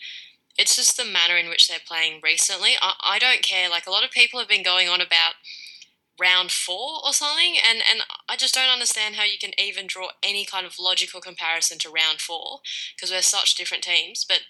it's 0.59 0.77
just 0.77 0.97
the 0.97 1.05
manner 1.05 1.37
in 1.37 1.51
which 1.51 1.69
they're 1.69 1.79
playing 1.87 2.21
recently. 2.23 2.73
I, 2.81 2.95
I 3.05 3.19
don't 3.19 3.43
care. 3.43 3.69
Like, 3.69 3.87
a 3.87 3.91
lot 3.91 4.05
of 4.05 4.11
people 4.11 4.41
have 4.41 4.49
been 4.49 4.63
going 4.63 4.89
on 4.89 5.03
about 5.03 5.35
round 6.21 6.51
four 6.51 7.01
or 7.05 7.13
something, 7.13 7.57
and 7.57 7.79
and 7.91 8.03
I 8.29 8.37
just 8.37 8.55
don't 8.55 8.73
understand 8.73 9.17
how 9.17 9.25
you 9.25 9.39
can 9.39 9.53
even 9.59 9.87
draw 9.87 10.09
any 10.23 10.45
kind 10.45 10.67
of 10.67 10.79
logical 10.79 11.21
comparison 11.21 11.79
to 11.79 11.91
round 11.91 12.21
four 12.21 12.61
because 12.95 13.11
we're 13.11 13.23
such 13.23 13.55
different 13.55 13.85
teams. 13.85 14.25
But 14.27 14.41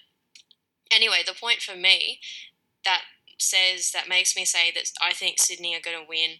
anyway, 0.91 1.23
the 1.27 1.35
point 1.35 1.61
for 1.61 1.77
me 1.77 2.21
that 2.85 3.03
says 3.39 3.91
that 3.93 4.09
makes 4.09 4.35
me 4.35 4.45
say 4.45 4.71
that 4.75 4.91
I 5.03 5.13
think 5.13 5.39
Sydney 5.39 5.75
are 5.75 5.81
going 5.81 5.99
to 5.99 6.09
win. 6.09 6.39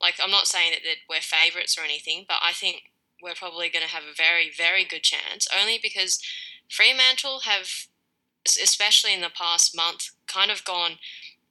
Like 0.00 0.14
I'm 0.22 0.30
not 0.30 0.46
saying 0.46 0.72
that, 0.72 0.82
that 0.82 0.96
we're 1.08 1.20
favourites 1.20 1.78
or 1.78 1.84
anything, 1.84 2.24
but 2.28 2.38
I 2.42 2.52
think 2.52 2.90
we're 3.22 3.34
probably 3.34 3.70
going 3.70 3.84
to 3.84 3.94
have 3.94 4.02
a 4.02 4.16
very 4.16 4.50
very 4.54 4.84
good 4.84 5.02
chance 5.02 5.46
only 5.58 5.78
because 5.80 6.20
Fremantle 6.68 7.40
have 7.40 7.86
especially 8.46 9.14
in 9.14 9.22
the 9.22 9.30
past 9.30 9.74
month 9.74 10.10
kind 10.26 10.50
of 10.50 10.64
gone 10.64 10.98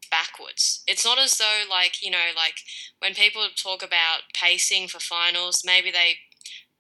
backwards. 0.09 0.83
It's 0.87 1.05
not 1.05 1.19
as 1.19 1.37
though 1.37 1.63
like, 1.69 2.01
you 2.01 2.11
know, 2.11 2.31
like 2.35 2.55
when 2.99 3.13
people 3.13 3.45
talk 3.55 3.83
about 3.83 4.21
pacing 4.33 4.87
for 4.87 4.99
finals, 4.99 5.63
maybe 5.65 5.91
they 5.91 6.15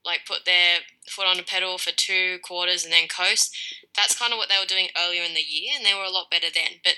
like 0.05 0.21
put 0.27 0.45
their 0.45 0.79
foot 1.07 1.27
on 1.27 1.37
the 1.37 1.43
pedal 1.43 1.77
for 1.77 1.91
two 1.91 2.37
quarters 2.43 2.83
and 2.83 2.93
then 2.93 3.07
coast. 3.07 3.55
That's 3.95 4.17
kind 4.17 4.33
of 4.33 4.37
what 4.37 4.49
they 4.49 4.59
were 4.59 4.67
doing 4.67 4.89
earlier 4.97 5.23
in 5.23 5.33
the 5.33 5.41
year 5.41 5.73
and 5.77 5.85
they 5.85 5.93
were 5.93 6.03
a 6.03 6.09
lot 6.11 6.31
better 6.31 6.47
then. 6.53 6.79
But 6.83 6.95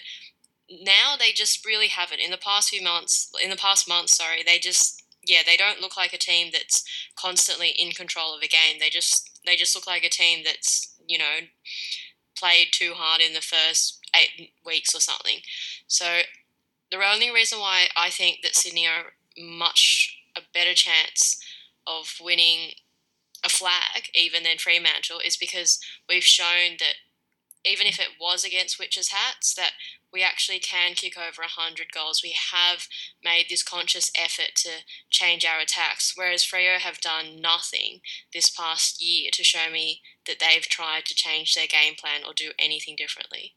now 0.69 1.15
they 1.17 1.31
just 1.31 1.65
really 1.65 1.87
haven't. 1.87 2.19
In 2.19 2.31
the 2.31 2.37
past 2.37 2.69
few 2.69 2.83
months, 2.83 3.31
in 3.43 3.49
the 3.49 3.55
past 3.55 3.87
month, 3.87 4.09
sorry, 4.09 4.43
they 4.45 4.57
just 4.59 5.03
yeah, 5.27 5.41
they 5.45 5.57
don't 5.57 5.81
look 5.81 5.97
like 5.97 6.13
a 6.13 6.17
team 6.17 6.49
that's 6.51 6.83
constantly 7.15 7.69
in 7.69 7.91
control 7.91 8.35
of 8.35 8.43
a 8.43 8.47
game. 8.47 8.77
They 8.79 8.89
just 8.89 9.39
they 9.45 9.55
just 9.55 9.75
look 9.75 9.87
like 9.87 10.03
a 10.03 10.09
team 10.09 10.43
that's, 10.43 10.95
you 11.07 11.17
know, 11.17 11.47
played 12.37 12.67
too 12.71 12.93
hard 12.95 13.21
in 13.21 13.33
the 13.33 13.41
first 13.41 13.99
eight 14.15 14.51
weeks 14.65 14.95
or 14.95 14.99
something. 14.99 15.39
So 15.87 16.21
the 16.91 16.97
only 16.97 17.31
reason 17.31 17.59
why 17.59 17.87
I 17.97 18.09
think 18.09 18.41
that 18.43 18.55
Sydney 18.55 18.87
are 18.87 19.13
much 19.37 20.17
a 20.35 20.41
better 20.53 20.73
chance 20.73 21.39
of 21.87 22.15
winning 22.21 22.71
a 23.43 23.49
flag 23.49 24.09
even 24.13 24.43
than 24.43 24.57
Fremantle 24.57 25.19
is 25.23 25.37
because 25.37 25.79
we've 26.09 26.23
shown 26.23 26.77
that 26.79 26.95
even 27.63 27.87
if 27.87 27.99
it 27.99 28.19
was 28.19 28.43
against 28.43 28.79
Witches 28.79 29.09
Hats, 29.09 29.53
that 29.55 29.71
we 30.13 30.23
actually 30.23 30.59
can 30.59 30.93
kick 30.93 31.17
over 31.17 31.41
100 31.41 31.91
goals. 31.91 32.21
We 32.23 32.35
have 32.53 32.87
made 33.23 33.47
this 33.49 33.63
conscious 33.63 34.11
effort 34.17 34.55
to 34.57 34.69
change 35.09 35.43
our 35.43 35.59
attacks, 35.59 36.13
whereas 36.15 36.45
Freo 36.45 36.77
have 36.77 37.01
done 37.01 37.41
nothing 37.41 38.01
this 38.33 38.49
past 38.49 39.01
year 39.01 39.29
to 39.33 39.43
show 39.43 39.69
me 39.71 40.01
that 40.27 40.37
they've 40.39 40.61
tried 40.61 41.05
to 41.05 41.15
change 41.15 41.53
their 41.53 41.67
game 41.67 41.95
plan 41.95 42.21
or 42.25 42.33
do 42.33 42.51
anything 42.57 42.95
differently. 42.95 43.55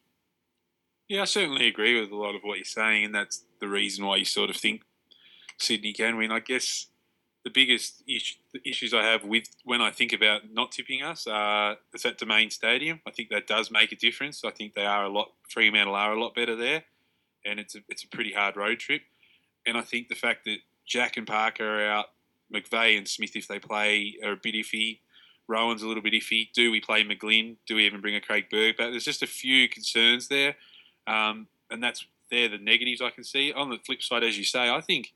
Yeah, 1.09 1.23
I 1.23 1.25
certainly 1.25 1.67
agree 1.67 1.99
with 1.99 2.11
a 2.11 2.17
lot 2.17 2.35
of 2.35 2.43
what 2.43 2.59
you're 2.59 2.65
saying, 2.65 3.07
and 3.07 3.15
that's 3.15 3.45
the 3.61 3.69
reason 3.69 4.05
why 4.05 4.17
you 4.17 4.27
sort 4.27 4.51
of 4.51 4.57
think 4.57 4.83
Sydney 5.59 5.95
can 5.95 6.19
win. 6.19 6.31
I 6.31 6.41
guess 6.41 6.87
the 7.45 7.51
biggest 7.51 8.03
issues 8.07 8.93
I 8.93 9.05
have 9.05 9.25
with 9.25 9.49
when 9.65 9.81
I 9.81 9.91
think 9.91 10.13
about 10.13 10.43
not 10.53 10.71
tipping 10.73 11.03
us 11.03 11.27
are 11.27 11.77
it's 11.95 12.05
at 12.05 12.19
Domain 12.19 12.51
Stadium. 12.51 13.01
I 13.07 13.11
think 13.11 13.31
that 13.31 13.47
does 13.47 13.71
make 13.71 13.91
a 13.91 13.97
difference. 13.97 14.45
I 14.45 14.51
think 14.51 14.75
they 14.75 14.85
are 14.85 15.05
a 15.05 15.09
lot 15.09 15.33
Fremantle 15.49 15.95
are 15.95 16.13
a 16.13 16.21
lot 16.21 16.35
better 16.35 16.55
there, 16.55 16.85
and 17.45 17.59
it's 17.59 17.75
a 17.75 17.79
it's 17.89 18.05
a 18.05 18.09
pretty 18.09 18.33
hard 18.35 18.57
road 18.57 18.79
trip. 18.79 19.03
And 19.67 19.79
I 19.79 19.83
think 19.83 20.09
the 20.09 20.15
fact 20.15 20.45
that 20.45 20.59
Jack 20.87 21.17
and 21.17 21.27
Parker 21.27 21.81
are 21.81 21.91
out, 21.91 22.07
McVeigh 22.53 22.99
and 22.99 23.09
Smith, 23.09 23.35
if 23.35 23.49
they 23.49 23.59
play, 23.59 24.17
are 24.23 24.33
a 24.33 24.37
bit 24.37 24.55
iffy. 24.55 25.01
Rohan's 25.47 25.83
a 25.83 25.89
little 25.89 26.03
bit 26.03 26.13
iffy. 26.13 26.53
Do 26.53 26.71
we 26.71 26.81
play 26.81 27.03
McGlynn? 27.03 27.57
Do 27.67 27.77
we 27.77 27.87
even 27.87 28.03
bring 28.03 28.15
a 28.15 28.21
Craig 28.21 28.51
Bird 28.51 28.77
back? 28.77 28.91
There's 28.91 29.05
just 29.05 29.23
a 29.23 29.27
few 29.27 29.69
concerns 29.71 30.29
there. 30.29 30.57
Um, 31.09 31.49
and 31.71 31.83
that's 31.83 32.05
they're 32.31 32.49
the 32.49 32.59
negatives 32.59 33.01
I 33.01 33.11
can 33.11 33.25
see. 33.25 33.53
On 33.53 33.71
the 33.71 33.79
flip 33.79 34.03
side, 34.03 34.23
as 34.23 34.37
you 34.37 34.45
say, 34.45 34.71
I 34.71 34.81
think 34.81 35.13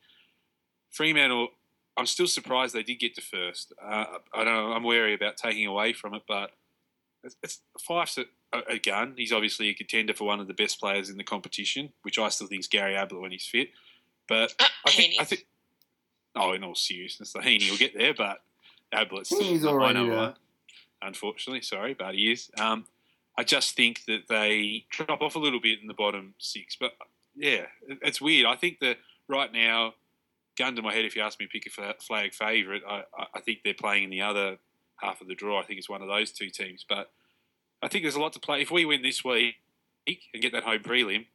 Fremantle. 0.90 1.48
I'm 1.94 2.06
still 2.06 2.26
surprised 2.26 2.74
they 2.74 2.82
did 2.82 3.00
get 3.00 3.14
to 3.16 3.20
first. 3.20 3.74
Uh, 3.80 4.04
I 4.32 4.44
know 4.44 4.72
I'm 4.72 4.82
wary 4.82 5.12
about 5.12 5.36
taking 5.36 5.66
away 5.66 5.92
from 5.92 6.14
it, 6.14 6.22
but 6.26 6.52
it's, 7.22 7.36
it's 7.42 7.60
Fyfe's 7.86 8.16
a, 8.16 8.24
a, 8.66 8.78
gun. 8.78 9.12
He's 9.14 9.30
obviously 9.30 9.68
a 9.68 9.74
contender 9.74 10.14
for 10.14 10.24
one 10.24 10.40
of 10.40 10.46
the 10.46 10.54
best 10.54 10.80
players 10.80 11.10
in 11.10 11.18
the 11.18 11.24
competition, 11.24 11.92
which 12.00 12.18
I 12.18 12.30
still 12.30 12.46
think 12.46 12.60
is 12.60 12.66
Gary 12.66 12.96
Ablett 12.96 13.20
when 13.20 13.30
he's 13.30 13.44
fit. 13.44 13.68
But 14.26 14.54
uh, 14.58 14.64
I 14.86 14.90
think 14.90 15.14
I 15.20 15.24
think. 15.24 15.46
Oh, 16.34 16.52
in 16.52 16.64
all 16.64 16.74
seriousness, 16.74 17.34
the 17.34 17.42
Heeney 17.42 17.70
will 17.70 17.76
get 17.76 17.94
there, 17.94 18.14
but 18.14 18.38
Ablett's 18.94 19.28
he's 19.28 19.66
already 19.66 20.08
there. 20.08 20.34
Unfortunately, 21.02 21.60
sorry, 21.60 21.92
but 21.92 22.14
he 22.14 22.32
is. 22.32 22.50
Um, 22.58 22.86
I 23.36 23.44
just 23.44 23.76
think 23.76 24.04
that 24.06 24.28
they 24.28 24.84
drop 24.90 25.22
off 25.22 25.36
a 25.36 25.38
little 25.38 25.60
bit 25.60 25.80
in 25.80 25.88
the 25.88 25.94
bottom 25.94 26.34
six. 26.38 26.76
But 26.78 26.92
yeah, 27.34 27.66
it's 28.02 28.20
weird. 28.20 28.46
I 28.46 28.56
think 28.56 28.80
that 28.80 28.98
right 29.28 29.52
now, 29.52 29.94
gun 30.58 30.76
to 30.76 30.82
my 30.82 30.92
head, 30.92 31.04
if 31.04 31.16
you 31.16 31.22
ask 31.22 31.40
me 31.40 31.46
to 31.46 31.50
pick 31.50 31.66
a 31.66 31.94
flag 31.94 32.34
favourite, 32.34 32.82
I, 32.86 33.04
I 33.34 33.40
think 33.40 33.60
they're 33.64 33.74
playing 33.74 34.04
in 34.04 34.10
the 34.10 34.22
other 34.22 34.58
half 34.96 35.20
of 35.20 35.28
the 35.28 35.34
draw. 35.34 35.60
I 35.60 35.64
think 35.64 35.78
it's 35.78 35.88
one 35.88 36.02
of 36.02 36.08
those 36.08 36.30
two 36.30 36.50
teams. 36.50 36.84
But 36.86 37.10
I 37.82 37.88
think 37.88 38.04
there's 38.04 38.16
a 38.16 38.20
lot 38.20 38.34
to 38.34 38.40
play. 38.40 38.60
If 38.60 38.70
we 38.70 38.84
win 38.84 39.02
this 39.02 39.24
week 39.24 39.56
and 40.06 40.42
get 40.42 40.52
that 40.52 40.64
home 40.64 40.80
prelim, 40.80 41.26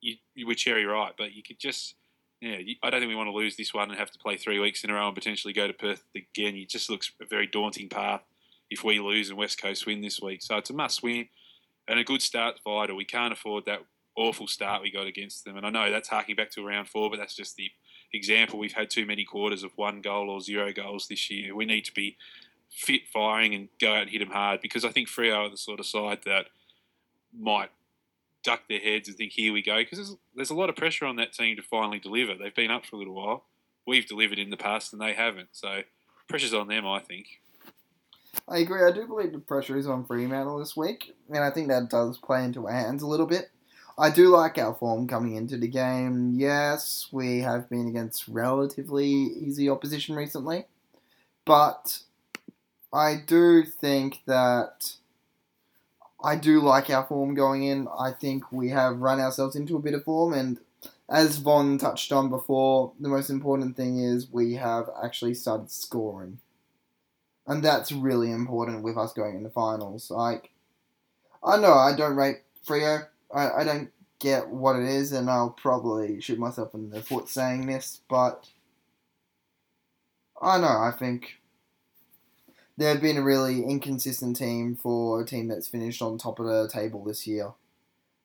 you, 0.00 0.16
you, 0.34 0.54
cherry 0.54 0.84
right. 0.84 1.12
But 1.18 1.32
you 1.32 1.42
could 1.42 1.58
just, 1.58 1.94
yeah, 2.40 2.58
I 2.82 2.90
don't 2.90 3.00
think 3.00 3.08
we 3.08 3.16
want 3.16 3.26
to 3.28 3.34
lose 3.34 3.56
this 3.56 3.74
one 3.74 3.90
and 3.90 3.98
have 3.98 4.12
to 4.12 4.18
play 4.18 4.36
three 4.36 4.60
weeks 4.60 4.84
in 4.84 4.90
a 4.90 4.94
row 4.94 5.06
and 5.06 5.14
potentially 5.16 5.52
go 5.52 5.66
to 5.66 5.72
Perth 5.72 6.04
again. 6.14 6.54
It 6.54 6.68
just 6.68 6.88
looks 6.88 7.10
a 7.20 7.26
very 7.26 7.48
daunting 7.48 7.88
path 7.88 8.22
if 8.72 8.82
we 8.82 8.98
lose 8.98 9.28
and 9.28 9.38
West 9.38 9.60
Coast 9.60 9.86
win 9.86 10.00
this 10.00 10.20
week. 10.20 10.42
So 10.42 10.56
it's 10.56 10.70
a 10.70 10.72
must 10.72 11.02
win 11.02 11.28
and 11.86 11.98
a 11.98 12.04
good 12.04 12.22
start's 12.22 12.60
vital. 12.64 12.96
We 12.96 13.04
can't 13.04 13.32
afford 13.32 13.66
that 13.66 13.80
awful 14.16 14.46
start 14.46 14.82
we 14.82 14.90
got 14.90 15.06
against 15.06 15.44
them. 15.44 15.56
And 15.56 15.66
I 15.66 15.70
know 15.70 15.90
that's 15.90 16.08
harking 16.08 16.36
back 16.36 16.50
to 16.52 16.66
round 16.66 16.88
four, 16.88 17.10
but 17.10 17.18
that's 17.18 17.36
just 17.36 17.56
the 17.56 17.70
example. 18.12 18.58
We've 18.58 18.72
had 18.72 18.90
too 18.90 19.04
many 19.04 19.24
quarters 19.24 19.62
of 19.62 19.72
one 19.76 20.00
goal 20.00 20.30
or 20.30 20.40
zero 20.40 20.72
goals 20.72 21.06
this 21.08 21.30
year. 21.30 21.54
We 21.54 21.66
need 21.66 21.84
to 21.84 21.92
be 21.92 22.16
fit, 22.70 23.02
firing, 23.12 23.54
and 23.54 23.68
go 23.78 23.92
out 23.92 24.02
and 24.02 24.10
hit 24.10 24.20
them 24.20 24.30
hard 24.30 24.60
because 24.62 24.84
I 24.84 24.90
think 24.90 25.08
Freo 25.08 25.46
are 25.46 25.50
the 25.50 25.56
sort 25.58 25.80
of 25.80 25.86
side 25.86 26.20
that 26.24 26.46
might 27.38 27.70
duck 28.42 28.62
their 28.68 28.80
heads 28.80 29.08
and 29.08 29.16
think, 29.16 29.32
here 29.32 29.52
we 29.52 29.62
go. 29.62 29.76
Because 29.76 29.98
there's, 29.98 30.16
there's 30.34 30.50
a 30.50 30.54
lot 30.54 30.70
of 30.70 30.76
pressure 30.76 31.04
on 31.04 31.16
that 31.16 31.32
team 31.32 31.56
to 31.56 31.62
finally 31.62 31.98
deliver. 31.98 32.34
They've 32.34 32.54
been 32.54 32.70
up 32.70 32.86
for 32.86 32.96
a 32.96 32.98
little 32.98 33.14
while. 33.14 33.44
We've 33.86 34.06
delivered 34.06 34.38
in 34.38 34.50
the 34.50 34.56
past 34.56 34.92
and 34.92 35.02
they 35.02 35.12
haven't. 35.12 35.48
So 35.52 35.82
pressure's 36.28 36.54
on 36.54 36.68
them, 36.68 36.86
I 36.86 37.00
think. 37.00 37.26
I 38.48 38.58
agree. 38.58 38.84
I 38.84 38.90
do 38.90 39.06
believe 39.06 39.32
the 39.32 39.38
pressure 39.38 39.78
is 39.78 39.86
on 39.86 40.04
Fremantle 40.04 40.58
this 40.58 40.76
week, 40.76 41.14
and 41.28 41.42
I 41.42 41.50
think 41.50 41.68
that 41.68 41.88
does 41.88 42.18
play 42.18 42.44
into 42.44 42.66
our 42.66 42.72
hands 42.72 43.02
a 43.02 43.06
little 43.06 43.26
bit. 43.26 43.50
I 43.98 44.10
do 44.10 44.28
like 44.28 44.58
our 44.58 44.74
form 44.74 45.06
coming 45.06 45.36
into 45.36 45.56
the 45.56 45.68
game. 45.68 46.34
Yes, 46.34 47.08
we 47.12 47.40
have 47.40 47.68
been 47.70 47.88
against 47.88 48.28
relatively 48.28 49.08
easy 49.08 49.68
opposition 49.68 50.16
recently, 50.16 50.66
but 51.44 52.00
I 52.92 53.16
do 53.26 53.64
think 53.64 54.20
that 54.26 54.96
I 56.22 56.36
do 56.36 56.60
like 56.60 56.90
our 56.90 57.04
form 57.06 57.34
going 57.34 57.62
in. 57.62 57.88
I 57.98 58.12
think 58.12 58.50
we 58.50 58.70
have 58.70 59.00
run 59.00 59.20
ourselves 59.20 59.56
into 59.56 59.76
a 59.76 59.80
bit 59.80 59.94
of 59.94 60.04
form, 60.04 60.32
and 60.32 60.58
as 61.08 61.36
Von 61.38 61.78
touched 61.78 62.12
on 62.12 62.28
before, 62.28 62.92
the 62.98 63.08
most 63.08 63.30
important 63.30 63.76
thing 63.76 63.98
is 63.98 64.30
we 64.30 64.54
have 64.54 64.88
actually 65.02 65.34
started 65.34 65.70
scoring 65.70 66.38
and 67.46 67.62
that's 67.62 67.92
really 67.92 68.30
important 68.30 68.82
with 68.82 68.96
us 68.96 69.12
going 69.12 69.36
into 69.36 69.50
finals. 69.50 70.10
Like, 70.10 70.50
I 71.42 71.56
know 71.56 71.72
I 71.72 71.94
don't 71.96 72.16
rate 72.16 72.42
Freo. 72.66 73.06
I, 73.34 73.50
I 73.50 73.64
don't 73.64 73.90
get 74.18 74.48
what 74.48 74.76
it 74.76 74.84
is, 74.84 75.12
and 75.12 75.28
I'll 75.28 75.50
probably 75.50 76.20
shoot 76.20 76.38
myself 76.38 76.74
in 76.74 76.90
the 76.90 77.02
foot 77.02 77.28
saying 77.28 77.66
this, 77.66 78.00
but 78.08 78.48
I 80.40 80.58
know 80.58 80.68
I 80.68 80.92
think 80.96 81.40
they've 82.76 83.00
been 83.00 83.16
a 83.16 83.22
really 83.22 83.64
inconsistent 83.64 84.36
team 84.36 84.76
for 84.76 85.20
a 85.20 85.26
team 85.26 85.48
that's 85.48 85.68
finished 85.68 86.02
on 86.02 86.18
top 86.18 86.38
of 86.38 86.46
the 86.46 86.68
table 86.68 87.04
this 87.04 87.26
year. 87.26 87.52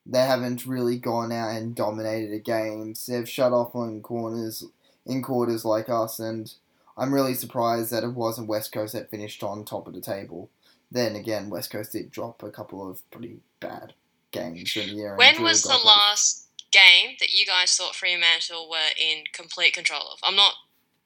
They 0.06 0.20
haven't 0.20 0.64
really 0.64 0.98
gone 0.98 1.32
out 1.32 1.54
and 1.56 1.74
dominated 1.74 2.32
a 2.32 2.38
game. 2.38 2.94
They've 3.06 3.28
shut 3.28 3.52
off 3.52 3.74
on 3.74 4.00
corners 4.00 4.64
in 5.04 5.22
quarters 5.22 5.64
like 5.64 5.88
us, 5.88 6.18
and 6.18 6.52
I'm 6.98 7.14
really 7.14 7.34
surprised 7.34 7.92
that 7.92 8.02
it 8.04 8.12
wasn't 8.12 8.48
West 8.48 8.72
Coast 8.72 8.92
that 8.92 9.10
finished 9.10 9.42
on 9.44 9.64
top 9.64 9.86
of 9.86 9.94
the 9.94 10.00
table. 10.00 10.50
Then 10.90 11.14
again, 11.14 11.48
West 11.48 11.70
Coast 11.70 11.92
did 11.92 12.10
drop 12.10 12.42
a 12.42 12.50
couple 12.50 12.88
of 12.90 13.08
pretty 13.10 13.38
bad 13.60 13.94
games 14.32 14.76
in 14.76 14.88
the 14.88 14.94
year. 14.94 15.16
When 15.16 15.42
was 15.42 15.62
the 15.62 15.76
last 15.76 16.48
game 16.70 17.16
that 17.20 17.32
you 17.32 17.46
guys 17.46 17.76
thought 17.76 17.94
Fremantle 17.94 18.68
were 18.68 18.90
in 19.00 19.24
complete 19.32 19.74
control 19.74 20.02
of? 20.12 20.18
I'm 20.22 20.36
not 20.36 20.54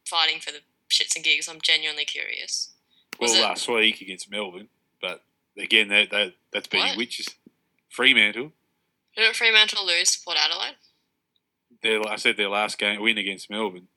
fighting 0.07 0.41
for 0.41 0.51
the 0.51 0.61
shits 0.89 1.15
and 1.15 1.25
gigs. 1.25 1.49
I'm 1.49 1.61
genuinely 1.61 2.05
curious. 2.05 2.71
Well, 3.21 3.35
it- 3.35 3.43
last 3.43 3.69
week 3.69 4.01
against 4.01 4.31
Melbourne, 4.31 4.69
but 5.01 5.23
again, 5.59 5.89
that, 5.89 6.11
that 6.11 6.35
that's 6.53 6.69
beating 6.69 6.89
What? 6.89 6.97
witches. 6.97 7.29
Fremantle. 7.91 8.53
Didn't 9.15 9.37
Fremantle 9.37 9.85
lose 9.87 10.13
to 10.17 10.25
Port 10.25 10.39
Adelaide? 10.41 10.77
Their, 11.83 12.01
I 12.09 12.17
said 12.17 12.37
their 12.39 12.49
last 12.49 12.79
game 12.79 13.03
win 13.03 13.19
against 13.19 13.51
Melbourne. 13.51 13.89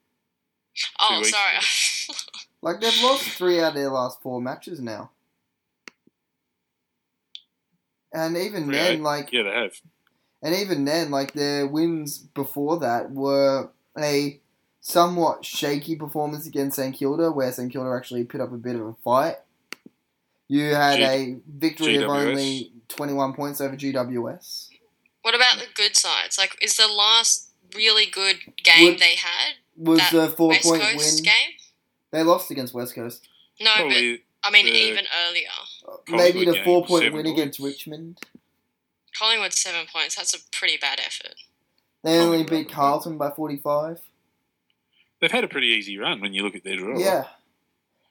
Oh, 0.99 1.17
weeks 1.19 1.31
sorry. 1.31 2.17
Like 2.61 2.81
they've 2.81 3.03
lost 3.03 3.23
three 3.29 3.61
out 3.61 3.69
of 3.69 3.73
their 3.75 3.89
last 3.91 4.21
four 4.23 4.41
matches 4.41 4.79
now. 4.81 5.11
And 8.13 8.37
even 8.37 8.67
Really? 8.67 8.79
then, 8.95 9.03
like 9.03 9.31
Yeah, 9.31 9.43
they 9.43 9.49
have. 9.51 9.73
And 10.41 10.55
even 10.55 10.85
then, 10.85 11.11
like 11.11 11.33
their 11.33 11.67
wins 11.67 12.17
before 12.17 12.79
that 12.79 13.11
were 13.11 13.69
a 13.97 14.39
somewhat 14.81 15.43
shaky 15.45 15.95
performance 15.95 16.45
against 16.47 16.77
St 16.77 16.95
Kilda, 16.95 17.31
where 17.31 17.51
St 17.51 17.71
Kilda 17.71 17.89
actually 17.95 18.23
put 18.23 18.41
up 18.41 18.51
a 18.51 18.57
bit 18.57 18.75
of 18.75 18.81
a 18.81 18.93
fight. 19.03 19.35
You 20.47 20.73
had 20.75 20.97
G- 20.97 21.03
a 21.03 21.37
victory 21.47 21.95
of 21.97 22.09
only 22.09 22.71
twenty-one 22.87 23.33
points 23.33 23.59
over 23.61 23.75
GWS. 23.75 24.69
what 25.23 25.33
about 25.35 25.57
the 25.57 25.65
good 25.73 25.95
sides? 25.97 26.37
Like, 26.37 26.55
is 26.61 26.77
the 26.77 26.87
last 26.87 27.49
really 27.75 28.05
good 28.05 28.37
game 28.63 28.91
Would- 28.91 28.99
they 28.99 29.15
had 29.15 29.55
Was 29.77 29.99
that 29.99 30.11
the 30.11 30.17
West 30.19 30.35
four-point 30.37 30.81
Coast 30.81 31.15
win? 31.17 31.23
game? 31.23 31.53
They 32.11 32.23
lost 32.23 32.49
against 32.51 32.73
West 32.73 32.95
Coast. 32.95 33.27
No, 33.59 33.71
Probably 33.75 34.17
but 34.41 34.47
I 34.47 34.51
mean 34.51 34.65
the- 34.65 34.71
even 34.71 35.05
earlier. 35.27 35.47
Maybe 36.09 36.45
the 36.45 36.61
four 36.63 36.85
point 36.85 37.13
win 37.13 37.23
points. 37.23 37.31
against 37.39 37.59
Richmond. 37.59 38.19
Collingwood 39.17 39.53
seven 39.53 39.85
points. 39.91 40.15
That's 40.15 40.33
a 40.33 40.39
pretty 40.51 40.77
bad 40.77 40.99
effort. 40.99 41.35
They 42.03 42.17
only 42.19 42.43
Collingwood, 42.43 42.49
beat 42.49 42.69
yeah. 42.69 42.75
Carlton 42.75 43.17
by 43.17 43.31
forty-five. 43.31 43.99
they've 45.21 45.31
had 45.31 45.43
a 45.43 45.47
pretty 45.47 45.67
easy 45.67 45.97
run 45.97 46.21
when 46.21 46.33
you 46.33 46.43
look 46.43 46.55
at 46.55 46.63
their 46.63 46.75
draw. 46.77 46.97
Yeah. 46.99 47.25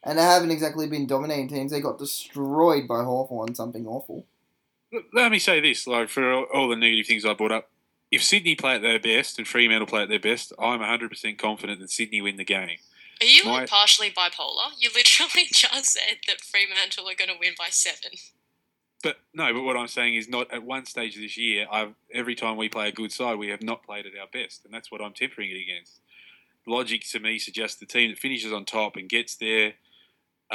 And 0.02 0.18
they 0.18 0.22
haven't 0.22 0.50
exactly 0.50 0.86
been 0.86 1.06
dominating 1.06 1.48
teams. 1.48 1.70
They 1.72 1.80
got 1.80 1.98
destroyed 1.98 2.86
by 2.88 3.04
Hawthorn, 3.04 3.54
something 3.54 3.86
awful. 3.86 4.26
Let 5.12 5.32
me 5.32 5.38
say 5.38 5.60
this, 5.60 5.86
like 5.86 6.08
for 6.08 6.30
all, 6.30 6.44
all 6.52 6.68
the 6.68 6.76
negative 6.76 7.06
things 7.06 7.24
I 7.24 7.32
brought 7.34 7.52
up, 7.52 7.70
if 8.14 8.22
Sydney 8.22 8.54
play 8.54 8.76
at 8.76 8.82
their 8.82 9.00
best 9.00 9.38
and 9.38 9.46
Fremantle 9.46 9.86
play 9.88 10.02
at 10.02 10.08
their 10.08 10.20
best, 10.20 10.52
I'm 10.58 10.80
100% 10.80 11.36
confident 11.36 11.80
that 11.80 11.90
Sydney 11.90 12.20
win 12.20 12.36
the 12.36 12.44
game. 12.44 12.78
Are 13.20 13.26
you 13.26 13.44
My- 13.44 13.66
partially 13.66 14.10
bipolar? 14.10 14.70
You 14.78 14.90
literally 14.94 15.46
just 15.52 15.92
said 15.92 16.18
that 16.28 16.40
Fremantle 16.40 17.08
are 17.08 17.14
going 17.14 17.30
to 17.30 17.36
win 17.40 17.54
by 17.58 17.68
seven. 17.70 18.12
But 19.02 19.16
no, 19.34 19.52
but 19.52 19.62
what 19.64 19.76
I'm 19.76 19.88
saying 19.88 20.14
is 20.14 20.28
not 20.28 20.50
at 20.52 20.62
one 20.62 20.86
stage 20.86 21.16
this 21.16 21.36
year. 21.36 21.66
I've 21.70 21.94
every 22.12 22.34
time 22.34 22.56
we 22.56 22.70
play 22.70 22.88
a 22.88 22.92
good 22.92 23.12
side, 23.12 23.36
we 23.36 23.48
have 23.48 23.62
not 23.62 23.84
played 23.84 24.06
at 24.06 24.18
our 24.18 24.28
best, 24.32 24.64
and 24.64 24.72
that's 24.72 24.90
what 24.90 25.02
I'm 25.02 25.12
tempering 25.12 25.50
it 25.50 25.60
against. 25.60 26.00
Logic 26.66 27.04
to 27.10 27.20
me 27.20 27.38
suggests 27.38 27.78
the 27.78 27.84
team 27.84 28.08
that 28.10 28.18
finishes 28.18 28.50
on 28.50 28.64
top 28.64 28.96
and 28.96 29.06
gets 29.06 29.36
there 29.36 29.74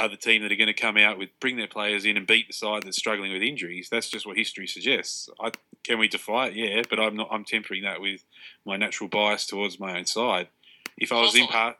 the 0.08 0.16
team 0.16 0.42
that 0.42 0.52
are 0.52 0.56
going 0.56 0.66
to 0.66 0.72
come 0.74 0.96
out 0.96 1.18
with 1.18 1.30
bring 1.40 1.56
their 1.56 1.66
players 1.66 2.04
in 2.04 2.16
and 2.16 2.26
beat 2.26 2.46
the 2.46 2.52
side 2.52 2.82
that's 2.84 2.96
struggling 2.96 3.32
with 3.32 3.42
injuries. 3.42 3.88
That's 3.90 4.08
just 4.08 4.26
what 4.26 4.36
history 4.36 4.66
suggests. 4.66 5.28
I, 5.40 5.50
can 5.84 5.98
we 5.98 6.08
defy 6.08 6.48
it? 6.48 6.54
Yeah, 6.54 6.82
but 6.88 7.00
I'm 7.00 7.16
not. 7.16 7.28
I'm 7.30 7.44
tempering 7.44 7.82
that 7.82 8.00
with 8.00 8.24
my 8.64 8.76
natural 8.76 9.08
bias 9.08 9.46
towards 9.46 9.80
my 9.80 9.96
own 9.98 10.06
side. 10.06 10.48
If 10.96 11.12
I 11.12 11.20
was 11.20 11.34
in 11.34 11.46
part, 11.46 11.76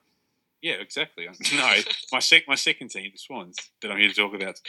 yeah, 0.62 0.74
exactly. 0.74 1.28
No, 1.54 1.74
my 2.12 2.18
sec, 2.18 2.42
my 2.46 2.54
second 2.54 2.88
team, 2.88 3.10
the 3.12 3.18
Swans, 3.18 3.56
that 3.82 3.90
I'm 3.90 3.98
here 3.98 4.08
to 4.08 4.14
talk 4.14 4.34
about. 4.34 4.60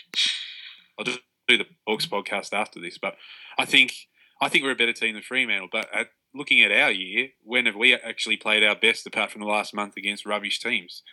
I'll 0.97 1.05
just 1.05 1.19
do 1.47 1.57
the 1.57 1.67
Hawks 1.87 2.05
podcast 2.05 2.53
after 2.53 2.79
this, 2.79 2.97
but 2.97 3.15
I 3.57 3.65
think 3.65 3.93
I 4.41 4.49
think 4.49 4.63
we're 4.63 4.71
a 4.71 4.75
better 4.75 4.93
team 4.93 5.13
than 5.13 5.23
Fremantle. 5.23 5.69
But 5.71 5.87
at, 5.93 6.07
looking 6.33 6.61
at 6.61 6.71
our 6.71 6.91
year, 6.91 7.29
when 7.43 7.65
have 7.65 7.75
we 7.75 7.93
actually 7.93 8.37
played 8.37 8.63
our 8.63 8.75
best 8.75 9.05
apart 9.05 9.31
from 9.31 9.41
the 9.41 9.47
last 9.47 9.73
month 9.73 9.97
against 9.97 10.25
rubbish 10.25 10.59
teams? 10.59 11.03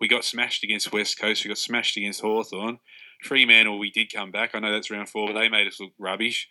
We 0.00 0.08
got 0.08 0.24
smashed 0.24 0.62
against 0.62 0.92
West 0.92 1.18
Coast. 1.18 1.44
We 1.44 1.48
got 1.48 1.58
smashed 1.58 1.96
against 1.96 2.20
Hawthorn. 2.20 2.78
Fremantle, 3.22 3.78
we 3.78 3.90
did 3.90 4.12
come 4.12 4.30
back. 4.30 4.50
I 4.54 4.58
know 4.58 4.72
that's 4.72 4.90
round 4.90 5.08
four, 5.08 5.28
but 5.28 5.38
they 5.38 5.48
made 5.48 5.66
us 5.66 5.80
look 5.80 5.92
rubbish. 5.98 6.48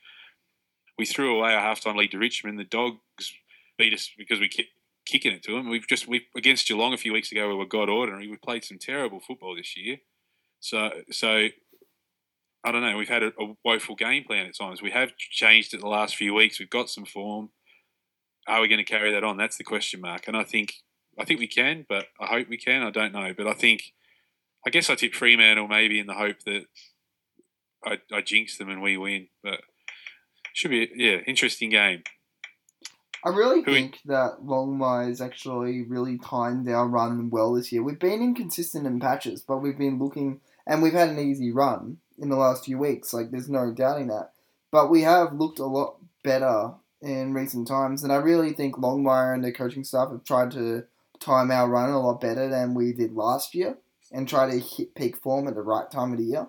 We 0.97 1.05
threw 1.05 1.37
away 1.37 1.53
our 1.53 1.61
halftime 1.61 1.95
lead 1.95 2.11
to 2.11 2.17
Richmond. 2.17 2.57
The 2.57 2.63
Dogs 2.63 3.33
beat 3.77 3.93
us 3.93 4.09
because 4.17 4.39
we 4.39 4.47
kept 4.47 4.69
kicking 5.05 5.33
it 5.33 5.43
to 5.43 5.53
them. 5.53 5.69
We've 5.69 5.87
just 5.87 6.07
we 6.07 6.25
against 6.35 6.67
Geelong 6.67 6.93
a 6.93 6.97
few 6.97 7.13
weeks 7.13 7.31
ago. 7.31 7.47
We 7.49 7.55
were 7.55 7.65
god 7.65 7.89
ordinary. 7.89 8.27
We 8.27 8.37
played 8.37 8.63
some 8.63 8.79
terrible 8.79 9.19
football 9.19 9.55
this 9.55 9.77
year. 9.77 9.97
So 10.59 10.89
so 11.11 11.47
I 12.63 12.71
don't 12.71 12.81
know. 12.81 12.97
We've 12.97 13.07
had 13.07 13.23
a, 13.23 13.27
a 13.39 13.53
woeful 13.63 13.95
game 13.95 14.23
plan 14.23 14.47
at 14.47 14.57
times. 14.57 14.81
We 14.81 14.91
have 14.91 15.15
changed 15.17 15.73
it 15.73 15.81
the 15.81 15.87
last 15.87 16.15
few 16.15 16.33
weeks. 16.33 16.59
We've 16.59 16.69
got 16.69 16.89
some 16.89 17.05
form. 17.05 17.49
Are 18.47 18.61
we 18.61 18.67
going 18.67 18.83
to 18.83 18.83
carry 18.83 19.11
that 19.11 19.23
on? 19.23 19.37
That's 19.37 19.57
the 19.57 19.63
question 19.63 20.01
mark. 20.01 20.27
And 20.27 20.35
I 20.35 20.43
think 20.43 20.73
I 21.17 21.25
think 21.25 21.39
we 21.39 21.47
can, 21.47 21.85
but 21.87 22.07
I 22.19 22.25
hope 22.27 22.49
we 22.49 22.57
can. 22.57 22.83
I 22.83 22.91
don't 22.91 23.13
know, 23.13 23.33
but 23.35 23.47
I 23.47 23.53
think 23.53 23.93
I 24.65 24.69
guess 24.69 24.89
I 24.89 24.95
tip 24.95 25.13
Fremantle 25.13 25.67
maybe 25.67 25.99
in 25.99 26.07
the 26.07 26.13
hope 26.13 26.41
that 26.45 26.65
I, 27.85 27.99
I 28.11 28.21
jinx 28.21 28.57
them 28.57 28.69
and 28.69 28.81
we 28.81 28.97
win. 28.97 29.27
But 29.43 29.61
should 30.53 30.71
be 30.71 30.89
yeah 30.95 31.17
interesting 31.27 31.69
game. 31.69 32.03
I 33.23 33.29
really 33.29 33.63
Who 33.63 33.73
think 33.73 33.99
that 34.05 34.41
Longmire's 34.43 35.19
actually 35.19 35.81
really 35.81 36.19
timed 36.19 36.69
our 36.69 36.87
run 36.87 37.31
well 37.31 37.53
this 37.53 37.71
year. 37.71 37.81
We've 37.81 37.97
been 37.97 38.21
inconsistent 38.21 38.85
in 38.85 38.99
patches, 38.99 39.41
but 39.41 39.57
we've 39.57 39.79
been 39.79 39.97
looking, 39.97 40.41
and 40.67 40.83
we've 40.83 40.93
had 40.93 41.09
an 41.09 41.19
easy 41.19 41.51
run 41.51 41.97
in 42.19 42.29
the 42.29 42.35
last 42.35 42.65
few 42.65 42.77
weeks. 42.77 43.13
Like, 43.13 43.31
there's 43.31 43.49
no 43.49 43.71
doubting 43.71 44.07
that. 44.07 44.33
But 44.71 44.91
we 44.91 45.01
have 45.01 45.33
looked 45.33 45.57
a 45.57 45.65
lot 45.65 45.97
better 46.23 46.73
in 47.01 47.33
recent 47.33 47.67
times, 47.67 48.03
and 48.03 48.13
I 48.13 48.17
really 48.17 48.53
think 48.53 48.75
Longmire 48.75 49.33
and 49.33 49.43
their 49.43 49.51
coaching 49.51 49.83
staff 49.83 50.11
have 50.11 50.23
tried 50.23 50.51
to 50.51 50.83
time 51.19 51.51
our 51.51 51.69
run 51.69 51.89
a 51.89 51.99
lot 51.99 52.21
better 52.21 52.49
than 52.49 52.73
we 52.73 52.93
did 52.93 53.13
last 53.13 53.55
year, 53.55 53.77
and 54.11 54.27
try 54.27 54.49
to 54.49 54.59
hit 54.59 54.95
peak 54.95 55.17
form 55.17 55.47
at 55.47 55.55
the 55.55 55.61
right 55.61 55.89
time 55.89 56.11
of 56.11 56.19
the 56.19 56.25
year. 56.25 56.47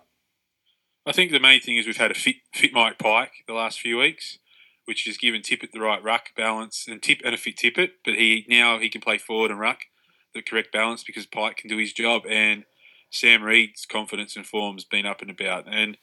I 1.07 1.12
think 1.12 1.31
the 1.31 1.40
main 1.40 1.61
thing 1.61 1.76
is 1.76 1.87
we've 1.87 1.96
had 1.96 2.11
a 2.11 2.14
fit, 2.14 2.37
fit 2.52 2.72
Mike 2.72 2.98
Pyke 2.98 3.44
the 3.46 3.55
last 3.55 3.81
few 3.81 3.98
weeks, 3.98 4.38
which 4.87 5.05
has 5.05 5.16
given 5.16 5.40
Tippett 5.40 5.70
the 5.72 5.81
right 5.81 6.02
ruck 6.02 6.31
balance 6.37 6.87
and 6.88 7.00
tip 7.00 7.20
and 7.24 7.35
a 7.35 7.38
fit 7.38 7.57
Tippett. 7.57 7.90
But 8.05 8.14
he 8.14 8.44
now 8.48 8.79
he 8.79 8.88
can 8.88 9.00
play 9.00 9.18
forward 9.18 9.50
and 9.50 9.61
ruck 9.61 9.83
the 10.35 10.42
correct 10.42 10.72
balance 10.72 11.05
because 11.05 11.26
Pyke 11.26 11.57
can 11.57 11.70
do 11.70 11.79
his 11.79 11.92
job. 11.92 12.22
And 12.29 12.64
Sam 13.11 13.42
Reid's 13.42 13.87
confidence 13.87 14.35
and 14.35 14.44
form 14.44 14.76
has 14.76 14.85
been 14.85 15.07
up 15.07 15.22
and 15.22 15.31
about. 15.31 15.66
And 15.72 15.96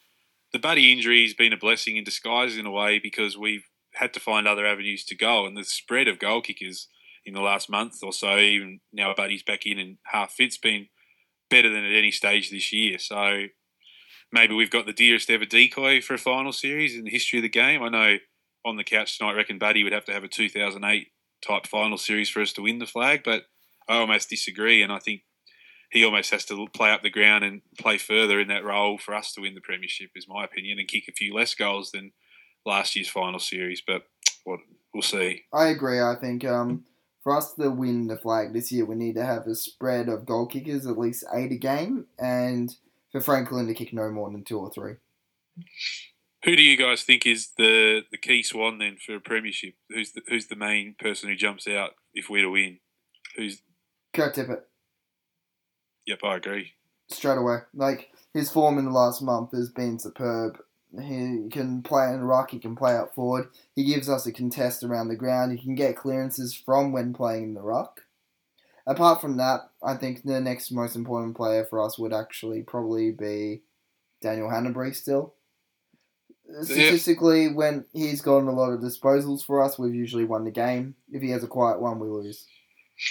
the 0.54 0.60
Buddy 0.60 0.92
injury 0.92 1.24
has 1.24 1.34
been 1.34 1.54
a 1.54 1.58
blessing 1.58 1.98
in 1.98 2.04
disguise 2.04 2.58
in 2.58 2.66
a 2.66 2.72
way 2.72 2.98
because 2.98 3.38
we've 3.38 3.66
had 3.96 4.14
to 4.14 4.20
find 4.20 4.48
other 4.48 4.66
avenues 4.66 5.04
to 5.06 5.16
go. 5.16 5.46
And 5.46 5.58
the 5.58 5.66
spread 5.66 6.08
of 6.08 6.20
goal 6.20 6.42
kickers 6.42 6.88
in 7.26 7.34
the 7.34 7.42
last 7.42 7.70
month 7.70 8.00
or 8.04 8.14
so, 8.14 8.38
even 8.38 8.80
now 8.92 9.14
Buddy's 9.16 9.44
back 9.44 9.66
in 9.66 9.80
and 9.80 9.98
half 10.06 10.34
fit's 10.34 10.58
been 10.58 10.88
better 11.50 11.70
than 11.70 11.86
at 11.86 11.96
any 11.96 12.12
stage 12.12 12.50
this 12.50 12.74
year. 12.74 12.98
So 13.00 13.46
maybe 14.32 14.56
we've 14.56 14.70
got 14.70 14.86
the 14.86 14.94
dearest 14.94 15.30
ever 15.30 15.46
decoy 15.46 16.02
for 16.02 16.16
a 16.16 16.20
final 16.20 16.52
series 16.52 16.96
in 16.96 17.06
the 17.06 17.12
history 17.12 17.40
of 17.40 17.44
the 17.44 17.50
game. 17.50 17.84
I 17.84 17.90
know 17.90 18.18
on 18.66 18.78
the 18.78 18.84
couch 18.84 19.18
tonight, 19.18 19.32
I 19.32 19.38
reckon 19.38 19.60
Buddy 19.60 19.84
would 19.84 19.94
have 19.94 20.06
to 20.06 20.14
have 20.14 20.24
a 20.24 20.28
2008 20.28 21.08
type 21.46 21.68
final 21.68 21.98
series 21.98 22.30
for 22.30 22.42
us 22.42 22.54
to 22.54 22.62
win 22.62 22.80
the 22.80 22.86
flag, 22.86 23.22
but 23.24 23.44
I 23.88 23.98
almost 23.98 24.30
disagree, 24.30 24.82
and 24.82 24.92
I 24.92 25.00
think 25.00 25.22
he 25.92 26.04
almost 26.04 26.32
has 26.32 26.46
to 26.46 26.68
play 26.74 26.92
up 26.92 27.04
the 27.04 27.10
ground 27.10 27.44
and 27.44 27.62
play 27.78 27.98
further 27.98 28.40
in 28.40 28.48
that 28.48 28.64
role 28.64 28.98
for 28.98 29.14
us 29.14 29.34
to 29.34 29.42
win 29.42 29.54
the 29.54 29.62
premiership, 29.62 30.10
is 30.16 30.28
my 30.28 30.44
opinion, 30.44 30.80
and 30.80 30.88
kick 30.88 31.04
a 31.08 31.14
few 31.14 31.34
less 31.34 31.54
goals 31.54 31.92
than 31.92 32.14
last 32.66 32.96
year's 32.96 33.10
final 33.10 33.40
series. 33.40 33.84
But 33.86 34.04
what 34.46 34.60
we'll 34.94 35.04
see. 35.04 35.44
I 35.54 35.68
agree. 35.68 36.02
I 36.02 36.16
think 36.16 36.46
um, 36.46 36.86
for 37.24 37.36
us 37.36 37.54
to 37.54 37.70
win 37.70 38.08
the 38.08 38.18
flag 38.18 38.54
this 38.54 38.72
year, 38.72 38.86
we 38.86 38.96
need 38.96 39.16
to 39.16 39.26
have 39.26 39.48
a 39.48 39.56
spread 39.56 40.10
of 40.10 40.26
goal 40.26 40.46
kickers, 40.48 40.86
at 40.86 40.98
least 40.98 41.24
eight 41.34 41.52
a 41.52 41.58
game, 41.58 42.06
and 42.20 42.76
for 43.12 43.22
Franklin 43.22 43.68
to 43.68 43.74
kick 43.74 43.94
no 43.94 44.10
more 44.12 44.30
than 44.32 44.44
two 44.44 44.60
or 44.60 44.70
three. 44.72 44.96
Who 46.44 46.56
do 46.58 46.62
you 46.62 46.76
guys 46.78 47.04
think 47.04 47.26
is 47.26 47.52
the, 47.58 48.02
the 48.12 48.18
key 48.18 48.44
swan 48.44 48.78
then 48.78 48.98
for 48.98 49.16
a 49.16 49.22
premiership? 49.22 49.76
Who's 49.90 50.12
the, 50.12 50.22
who's 50.28 50.48
the 50.48 50.56
main 50.58 50.96
person 51.00 51.30
who 51.30 51.36
jumps 51.36 51.68
out 51.68 51.92
if 52.14 52.30
we're 52.30 52.42
to 52.44 52.50
win? 52.52 52.80
Who's 53.38 53.62
Kurt 54.14 54.36
Tippett, 54.36 54.62
Yep, 56.06 56.20
I 56.24 56.36
agree. 56.36 56.74
straight 57.10 57.38
away. 57.38 57.60
Like, 57.74 58.10
his 58.34 58.52
form 58.52 58.78
in 58.78 58.86
the 58.86 58.92
last 58.92 59.22
month 59.22 59.52
has 59.54 59.70
been 59.70 60.00
superb. 60.00 60.58
He 61.02 61.48
can 61.52 61.82
play 61.82 62.10
in 62.10 62.20
the 62.20 62.26
ruck, 62.26 62.52
he 62.52 62.60
can 62.60 62.76
play 62.76 62.96
up 62.96 63.16
forward. 63.16 63.50
He 63.76 63.84
gives 63.84 64.10
us 64.10 64.28
a 64.28 64.32
contest 64.32 64.84
around 64.84 65.08
the 65.08 65.16
ground. 65.16 65.52
He 65.52 65.64
can 65.64 65.76
get 65.76 65.96
clearances 65.96 66.54
from 66.54 66.92
when 66.92 67.14
playing 67.14 67.44
in 67.44 67.54
the 67.56 67.62
ruck. 67.62 68.02
Apart 68.86 69.22
from 69.22 69.38
that, 69.38 69.62
I 69.82 69.96
think 69.96 70.24
the 70.24 70.42
next 70.42 70.72
most 70.72 70.96
important 70.96 71.36
player 71.36 71.66
for 71.66 71.82
us 71.84 71.98
would 71.98 72.14
actually 72.14 72.62
probably 72.62 73.12
be 73.12 73.62
Daniel 74.22 74.50
Hannebery 74.50 74.94
still. 74.94 75.34
Statistically, 76.62 77.48
when 77.54 77.86
he's 77.94 78.22
gotten 78.22 78.48
a 78.48 78.52
lot 78.52 78.72
of 78.72 78.82
disposals 78.82 79.44
for 79.44 79.64
us, 79.64 79.80
we've 79.80 79.96
usually 79.96 80.26
won 80.26 80.44
the 80.44 80.52
game. 80.52 80.96
If 81.12 81.22
he 81.22 81.30
has 81.32 81.44
a 81.44 81.48
quiet 81.48 81.82
one, 81.82 82.00
we 82.00 82.08
lose. 82.08 82.46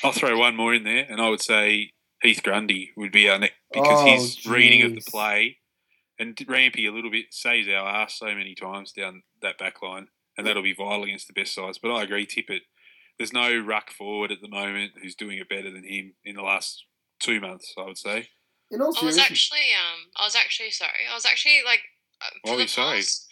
I'll 0.04 0.12
throw 0.12 0.38
one 0.38 0.54
more 0.54 0.74
in 0.74 0.84
there, 0.84 1.06
and 1.08 1.20
I 1.20 1.30
would 1.30 1.40
say 1.40 1.90
Heath 2.20 2.42
Grundy 2.42 2.92
would 2.96 3.10
be 3.10 3.28
our 3.28 3.38
next 3.38 3.54
because 3.72 4.00
Oh, 4.02 4.12
his 4.12 4.46
reading 4.46 4.82
of 4.82 4.94
the 4.94 5.00
play 5.00 5.56
and 6.22 6.38
Rampy 6.48 6.87
a 6.87 6.92
little 6.92 7.11
bit 7.11 7.26
saves 7.35 7.68
our 7.68 7.88
ass 7.88 8.18
so 8.18 8.26
many 8.26 8.54
times 8.54 8.92
down 8.92 9.22
that 9.42 9.58
back 9.58 9.82
line, 9.82 10.06
and 10.38 10.46
that'll 10.46 10.62
be 10.62 10.74
vital 10.74 11.02
against 11.04 11.26
the 11.26 11.32
best 11.32 11.54
sides. 11.54 11.78
But 11.78 11.92
I 11.92 12.04
agree, 12.04 12.26
Tippett. 12.26 12.62
There's 13.18 13.32
no 13.32 13.58
ruck 13.58 13.90
forward 13.90 14.32
at 14.32 14.40
the 14.40 14.48
moment 14.48 14.92
who's 15.02 15.14
doing 15.14 15.38
it 15.38 15.48
better 15.48 15.70
than 15.70 15.85
him 15.85 16.14
in 16.24 16.37
the 16.37 16.42
last 16.42 16.85
two 17.20 17.40
months. 17.40 17.74
I 17.76 17.85
would 17.85 17.98
say. 17.98 18.28
In 18.70 18.80
all 18.80 18.94
I 19.00 19.04
was 19.04 19.18
actually, 19.18 19.68
um, 19.76 20.11
I 20.16 20.24
was 20.24 20.35
actually 20.35 20.70
sorry. 20.70 21.04
I 21.11 21.14
was 21.14 21.26
actually 21.26 21.61
like, 21.64 21.80
uh, 22.22 22.30
What 22.40 22.50
for 22.50 22.52
were 22.52 22.56
the 22.58 22.62
you 22.62 22.68
sorry? 22.68 22.96
past, 22.98 23.28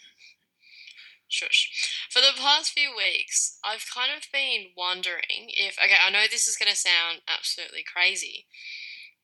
shush. 1.27 2.07
For 2.11 2.19
the 2.19 2.37
past 2.37 2.73
few 2.73 2.93
weeks, 2.95 3.57
I've 3.63 3.85
kind 3.91 4.11
of 4.15 4.23
been 4.31 4.67
wondering 4.77 5.49
if. 5.49 5.77
Okay, 5.83 5.95
I 6.05 6.11
know 6.11 6.25
this 6.29 6.47
is 6.47 6.57
going 6.57 6.69
to 6.69 6.77
sound 6.77 7.21
absolutely 7.27 7.83
crazy. 7.83 8.45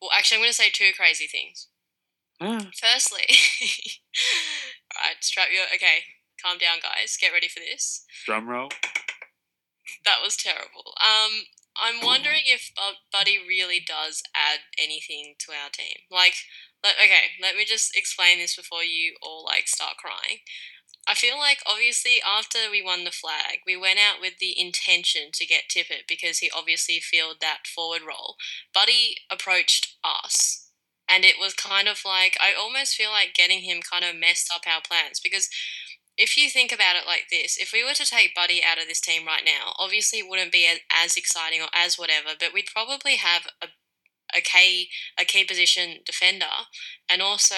Well, 0.02 0.10
actually, 0.16 0.38
I'm 0.38 0.42
going 0.42 0.52
to 0.52 0.56
say 0.58 0.70
two 0.72 0.92
crazy 0.96 1.28
things. 1.28 1.68
Ah, 2.40 2.68
Firstly, 2.80 3.26
all 4.96 5.02
right, 5.04 5.22
strap 5.22 5.48
your. 5.54 5.66
Okay, 5.74 6.06
calm 6.44 6.58
down, 6.58 6.78
guys. 6.82 7.18
Get 7.20 7.34
ready 7.34 7.48
for 7.48 7.60
this. 7.60 8.06
drum 8.26 8.48
roll. 8.50 8.70
That 10.06 10.18
was 10.24 10.36
terrible. 10.38 10.94
Um, 11.02 11.44
I'm 11.76 12.04
wondering 12.06 12.44
if 12.46 12.72
Buddy 13.12 13.38
really 13.48 13.80
does 13.86 14.22
add 14.36 14.60
anything 14.78 15.36
to 15.40 15.52
our 15.52 15.70
team. 15.72 16.06
Like, 16.12 16.36
let, 16.84 16.96
okay, 16.98 17.38
let 17.42 17.56
me 17.56 17.66
just 17.66 17.96
explain 17.98 18.40
this 18.40 18.56
before 18.56 18.84
you 18.84 19.16
all 19.22 19.44
like 19.46 19.68
start 19.68 19.98
crying. 19.98 20.40
I 21.08 21.14
feel 21.14 21.38
like 21.38 21.60
obviously 21.66 22.20
after 22.26 22.70
we 22.70 22.84
won 22.84 23.04
the 23.06 23.12
flag, 23.12 23.60
we 23.66 23.78
went 23.78 23.98
out 24.00 24.20
with 24.20 24.40
the 24.40 24.60
intention 24.60 25.30
to 25.34 25.46
get 25.46 25.70
Tippett 25.70 26.04
because 26.08 26.40
he 26.40 26.52
obviously 26.56 27.00
filled 27.00 27.38
that 27.40 27.66
forward 27.74 28.02
role. 28.06 28.36
Buddy 28.74 29.16
approached 29.32 29.96
us, 30.04 30.67
and 31.10 31.24
it 31.24 31.36
was 31.40 31.54
kind 31.54 31.88
of 31.88 32.02
like 32.06 32.38
I 32.40 32.54
almost 32.58 32.96
feel 32.96 33.12
like 33.12 33.34
getting 33.34 33.62
him 33.62 33.80
kind 33.82 34.04
of 34.04 34.16
messed 34.20 34.52
up 34.54 34.62
our 34.68 34.82
plans 34.82 35.20
because 35.20 35.50
if 36.18 36.36
you 36.36 36.50
think 36.50 36.72
about 36.72 36.96
it 36.96 37.06
like 37.06 37.26
this, 37.30 37.58
if 37.58 37.72
we 37.72 37.84
were 37.84 37.94
to 37.94 38.06
take 38.06 38.34
Buddy 38.34 38.62
out 38.64 38.80
of 38.80 38.88
this 38.88 39.00
team 39.00 39.26
right 39.28 39.44
now, 39.46 39.74
obviously 39.78 40.20
it 40.20 40.26
wouldn't 40.28 40.52
be 40.52 40.68
as, 40.92 41.16
exciting 41.16 41.62
or 41.62 41.68
as 41.76 41.98
whatever, 41.98 42.30
but 42.38 42.54
we'd 42.54 42.74
probably 42.74 43.18
have 43.18 43.48
a 43.62 43.68
a 44.36 44.42
key 44.42 44.90
a 45.18 45.24
key 45.24 45.46
position 45.46 46.00
defender, 46.06 46.68
and 47.10 47.22
also 47.22 47.56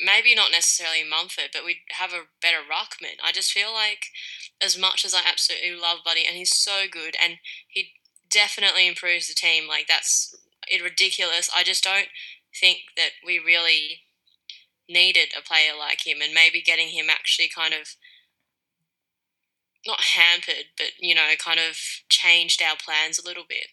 maybe 0.00 0.34
not 0.34 0.52
necessarily 0.52 1.02
Mumford, 1.02 1.50
but 1.52 1.64
we'd 1.64 1.82
have 1.90 2.12
a 2.12 2.30
better 2.40 2.58
ruckman. 2.58 3.18
I 3.24 3.32
just 3.32 3.50
feel 3.50 3.72
like 3.72 4.06
as 4.62 4.78
much 4.78 5.04
as 5.04 5.14
I 5.14 5.22
absolutely 5.28 5.74
love 5.74 5.98
Buddy, 6.04 6.24
and 6.26 6.36
he's 6.36 6.54
so 6.54 6.84
good, 6.90 7.16
and 7.20 7.38
he 7.66 7.94
definitely 8.30 8.86
improves 8.86 9.26
the 9.26 9.34
team. 9.34 9.66
Like 9.66 9.86
that's 9.88 10.36
ridiculous. 10.82 11.50
I 11.54 11.62
just 11.62 11.84
don't 11.84 12.08
think 12.58 12.78
that 12.96 13.10
we 13.24 13.38
really 13.38 14.02
needed 14.88 15.28
a 15.36 15.42
player 15.42 15.72
like 15.78 16.06
him 16.06 16.18
and 16.22 16.32
maybe 16.32 16.62
getting 16.62 16.88
him 16.88 17.06
actually 17.10 17.48
kind 17.54 17.74
of 17.74 17.94
not 19.86 20.00
hampered 20.00 20.72
but 20.78 20.86
you 20.98 21.14
know 21.14 21.28
kind 21.38 21.60
of 21.60 21.76
changed 22.08 22.62
our 22.62 22.74
plans 22.74 23.18
a 23.18 23.24
little 23.24 23.44
bit 23.46 23.68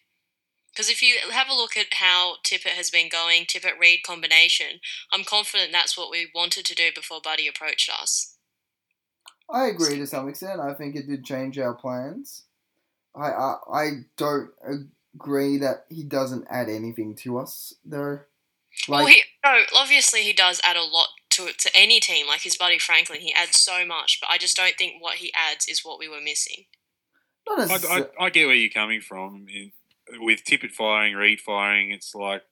because 0.76 0.90
if 0.90 1.00
you 1.00 1.16
have 1.30 1.48
a 1.48 1.54
look 1.54 1.74
at 1.74 1.94
how 1.94 2.34
Tippett 2.44 2.76
has 2.76 2.90
been 2.90 3.08
going, 3.08 3.46
Tippett 3.46 3.80
Reid 3.80 4.00
combination, 4.06 4.80
I'm 5.10 5.24
confident 5.24 5.72
that's 5.72 5.96
what 5.96 6.10
we 6.10 6.30
wanted 6.34 6.66
to 6.66 6.74
do 6.74 6.90
before 6.94 7.18
Buddy 7.24 7.48
approached 7.48 7.90
us. 7.90 8.36
I 9.50 9.68
agree 9.68 9.96
to 9.96 10.06
some 10.06 10.28
extent. 10.28 10.60
I 10.60 10.74
think 10.74 10.94
it 10.94 11.08
did 11.08 11.24
change 11.24 11.58
our 11.58 11.72
plans. 11.72 12.42
I 13.14 13.30
I, 13.30 13.56
I 13.72 13.90
don't 14.18 14.50
agree 15.16 15.56
that 15.58 15.86
he 15.88 16.02
doesn't 16.02 16.46
add 16.50 16.68
anything 16.68 17.14
to 17.16 17.38
us 17.38 17.74
though. 17.84 18.20
Like 18.88 19.04
well, 19.04 19.06
he, 19.06 19.22
no, 19.44 19.60
obviously 19.74 20.22
he 20.22 20.32
does 20.32 20.60
add 20.62 20.76
a 20.76 20.82
lot 20.82 21.08
to 21.30 21.46
it 21.46 21.58
to 21.60 21.70
any 21.74 21.98
team. 21.98 22.26
Like 22.26 22.42
his 22.42 22.56
buddy 22.56 22.78
Franklin, 22.78 23.20
he 23.20 23.32
adds 23.32 23.58
so 23.60 23.86
much, 23.86 24.18
but 24.20 24.30
I 24.30 24.38
just 24.38 24.56
don't 24.56 24.76
think 24.76 25.02
what 25.02 25.16
he 25.16 25.32
adds 25.34 25.66
is 25.66 25.84
what 25.84 25.98
we 25.98 26.08
were 26.08 26.20
missing. 26.20 26.64
not 27.48 27.70
I. 27.70 27.98
I, 28.20 28.26
I 28.26 28.30
get 28.30 28.46
where 28.46 28.54
you're 28.54 28.70
coming 28.70 29.00
from. 29.00 29.46
In, 29.48 29.72
with 30.20 30.44
Tippett 30.44 30.72
firing, 30.72 31.14
Reid 31.14 31.40
firing, 31.40 31.90
it's 31.90 32.14
like, 32.14 32.42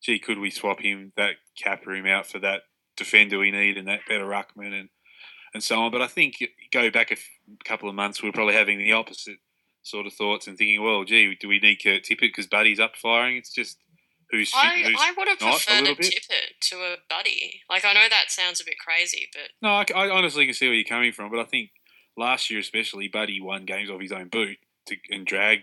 gee, 0.00 0.18
could 0.18 0.38
we 0.38 0.50
swap 0.50 0.80
him 0.80 1.12
that 1.16 1.34
cap 1.56 1.84
room 1.84 2.06
out 2.06 2.26
for 2.26 2.38
that 2.38 2.62
defender 2.96 3.38
we 3.38 3.50
need 3.50 3.76
and 3.76 3.88
that 3.88 4.00
better 4.08 4.24
ruckman 4.24 4.78
and 4.78 4.88
and 5.54 5.62
so 5.62 5.80
on. 5.80 5.90
But 5.90 6.02
I 6.02 6.06
think 6.06 6.36
go 6.72 6.90
back 6.90 7.10
a 7.10 7.14
f- 7.14 7.28
couple 7.64 7.88
of 7.88 7.94
months, 7.94 8.22
we 8.22 8.28
are 8.28 8.32
probably 8.32 8.54
having 8.54 8.78
the 8.78 8.92
opposite 8.92 9.38
sort 9.88 10.06
of 10.06 10.12
thoughts 10.12 10.46
and 10.46 10.56
thinking, 10.58 10.82
well, 10.82 11.04
gee, 11.04 11.34
do 11.40 11.48
we 11.48 11.58
need 11.58 11.82
Kurt 11.82 12.02
Tippett 12.04 12.20
because 12.20 12.46
Buddy's 12.46 12.80
up 12.80 12.96
firing? 12.96 13.36
It's 13.36 13.52
just 13.52 13.78
who's 14.30 14.52
I, 14.54 14.82
who's 14.84 14.96
I 15.00 15.12
would 15.16 15.28
have 15.28 15.40
not 15.40 15.60
a 15.60 15.64
preferred 15.64 15.78
a, 15.78 15.80
little 15.82 15.96
bit? 15.96 16.14
Tippett 16.14 16.68
to 16.68 16.76
a 16.76 16.96
Buddy. 17.08 17.62
Like 17.70 17.84
I 17.84 17.92
know 17.94 18.06
that 18.08 18.26
sounds 18.30 18.60
a 18.60 18.64
bit 18.64 18.76
crazy, 18.84 19.28
but 19.32 19.50
No, 19.62 19.70
I, 19.70 19.84
I 20.06 20.10
honestly 20.10 20.44
can 20.44 20.54
see 20.54 20.66
where 20.66 20.74
you're 20.74 20.84
coming 20.84 21.12
from, 21.12 21.30
but 21.30 21.40
I 21.40 21.44
think 21.44 21.70
last 22.16 22.50
year 22.50 22.60
especially, 22.60 23.08
Buddy 23.08 23.40
won 23.40 23.64
games 23.64 23.90
off 23.90 24.00
his 24.00 24.12
own 24.12 24.28
boot 24.28 24.58
to, 24.86 24.96
and 25.10 25.26
dragged. 25.26 25.62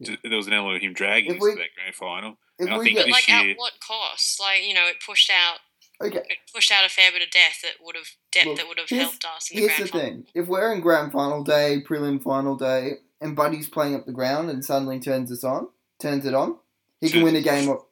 Yeah. 0.00 0.14
There 0.22 0.36
was 0.36 0.46
an 0.46 0.52
element 0.52 0.76
of 0.76 0.82
him 0.82 0.92
dragging 0.94 1.32
If 1.32 1.36
us 1.38 1.42
we- 1.42 1.50
to 1.52 1.56
that 1.56 1.74
grand 1.74 1.94
final. 1.94 2.38
and 2.60 2.70
I 2.70 2.78
think 2.78 2.96
get 2.96 3.06
this 3.06 3.12
like 3.12 3.28
year- 3.28 3.50
at 3.50 3.56
what 3.58 3.72
cost? 3.86 4.40
Like 4.40 4.64
you 4.66 4.74
know, 4.74 4.86
it 4.86 4.96
pushed 5.04 5.30
out 5.30 5.58
okay, 6.00 6.18
it 6.28 6.38
pushed 6.54 6.70
out 6.72 6.84
a 6.84 6.88
fair 6.88 7.10
bit 7.12 7.22
of 7.22 7.30
depth 7.30 7.62
that 7.62 7.84
would 7.84 7.96
have 7.96 8.08
depth 8.32 8.46
Look, 8.46 8.56
that 8.56 8.68
would 8.68 8.78
have 8.78 8.88
helped 8.90 9.24
us 9.24 9.50
in 9.50 9.56
the 9.56 9.60
here's 9.62 9.76
grand 9.76 9.88
the 9.88 9.92
final. 9.92 10.06
thing: 10.06 10.26
if 10.34 10.46
we're 10.48 10.72
in 10.72 10.80
grand 10.80 11.12
final 11.12 11.44
day, 11.44 11.82
prelim 11.86 12.22
final 12.22 12.56
day, 12.56 12.94
and 13.20 13.36
Buddy's 13.36 13.68
playing 13.68 13.94
up 13.94 14.06
the 14.06 14.12
ground 14.12 14.50
and 14.50 14.64
suddenly 14.64 15.00
turns 15.00 15.30
us 15.32 15.44
on, 15.44 15.68
turns 16.00 16.24
it 16.26 16.34
on, 16.34 16.56
he 17.00 17.08
can 17.08 17.22
win 17.22 17.36
a 17.36 17.40
game. 17.42 17.68
Off, 17.68 17.84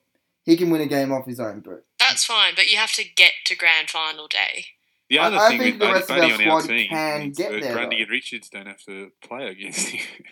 he 0.44 0.56
can 0.56 0.70
win 0.70 0.80
a 0.80 0.86
game 0.86 1.12
off 1.12 1.26
his 1.26 1.40
own 1.40 1.60
boot. 1.60 1.84
That's 1.98 2.24
fine, 2.24 2.54
but 2.54 2.70
you 2.70 2.76
have 2.78 2.92
to 2.92 3.04
get 3.16 3.32
to 3.46 3.56
grand 3.56 3.90
final 3.90 4.28
day. 4.28 4.66
The 5.08 5.18
other 5.20 5.36
I 5.36 5.48
thing 5.50 5.58
think 5.58 5.80
with 5.80 5.80
the 5.80 5.86
Buddy, 5.86 5.92
rest 5.94 6.10
of 6.10 6.16
Buddy 6.16 6.32
our 6.32 6.32
on 6.32 6.48
our 6.48 6.62
team 6.62 6.88
can 6.88 7.30
get 7.32 7.60
there, 7.60 7.72
Grundy 7.72 7.96
though. 7.96 8.02
and 8.02 8.10
Richards 8.10 8.48
don't 8.48 8.66
have 8.66 8.82
to 8.86 9.12
play 9.22 9.46
against 9.48 9.88
him 9.88 10.00
and 10.16 10.26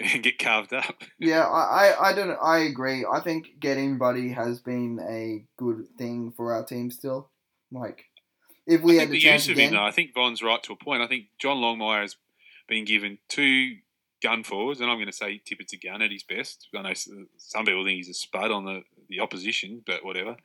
get 0.22 0.38
carved 0.38 0.72
up. 0.72 1.02
Yeah, 1.18 1.44
I, 1.44 1.88
I, 1.88 2.08
I 2.10 2.12
don't. 2.12 2.36
I 2.42 2.58
agree. 2.60 3.06
I 3.10 3.20
think 3.20 3.60
getting 3.60 3.98
Buddy 3.98 4.30
has 4.30 4.60
been 4.60 4.98
a 5.08 5.44
good 5.56 5.86
thing 5.98 6.32
for 6.36 6.52
our 6.52 6.64
team. 6.64 6.90
Still, 6.90 7.30
like 7.70 8.04
if 8.66 8.82
we 8.82 8.96
I 8.96 9.00
had 9.00 9.08
think 9.08 9.10
the 9.10 9.18
the 9.18 9.20
chance 9.20 9.46
use 9.46 9.58
of 9.58 9.62
him, 9.62 9.72
though, 9.74 9.84
I 9.84 9.90
think 9.90 10.14
Von's 10.14 10.42
right 10.42 10.62
to 10.62 10.72
a 10.72 10.76
point. 10.76 11.02
I 11.02 11.06
think 11.06 11.26
John 11.38 11.58
Longmire 11.58 12.02
has 12.02 12.16
been 12.68 12.84
given 12.84 13.18
two 13.28 13.76
gun 14.22 14.44
forwards, 14.44 14.80
and 14.80 14.90
I'm 14.90 14.96
going 14.96 15.06
to 15.06 15.12
say 15.12 15.40
Tippett's 15.44 15.72
a 15.72 15.76
gun 15.76 16.02
at 16.02 16.10
his 16.10 16.22
best. 16.22 16.68
I 16.74 16.82
know 16.82 16.94
some 16.94 17.64
people 17.64 17.84
think 17.84 17.96
he's 17.96 18.08
a 18.08 18.14
spud 18.14 18.50
on 18.50 18.64
the, 18.64 18.82
the 19.08 19.20
opposition, 19.20 19.82
but 19.86 20.04
whatever. 20.04 20.36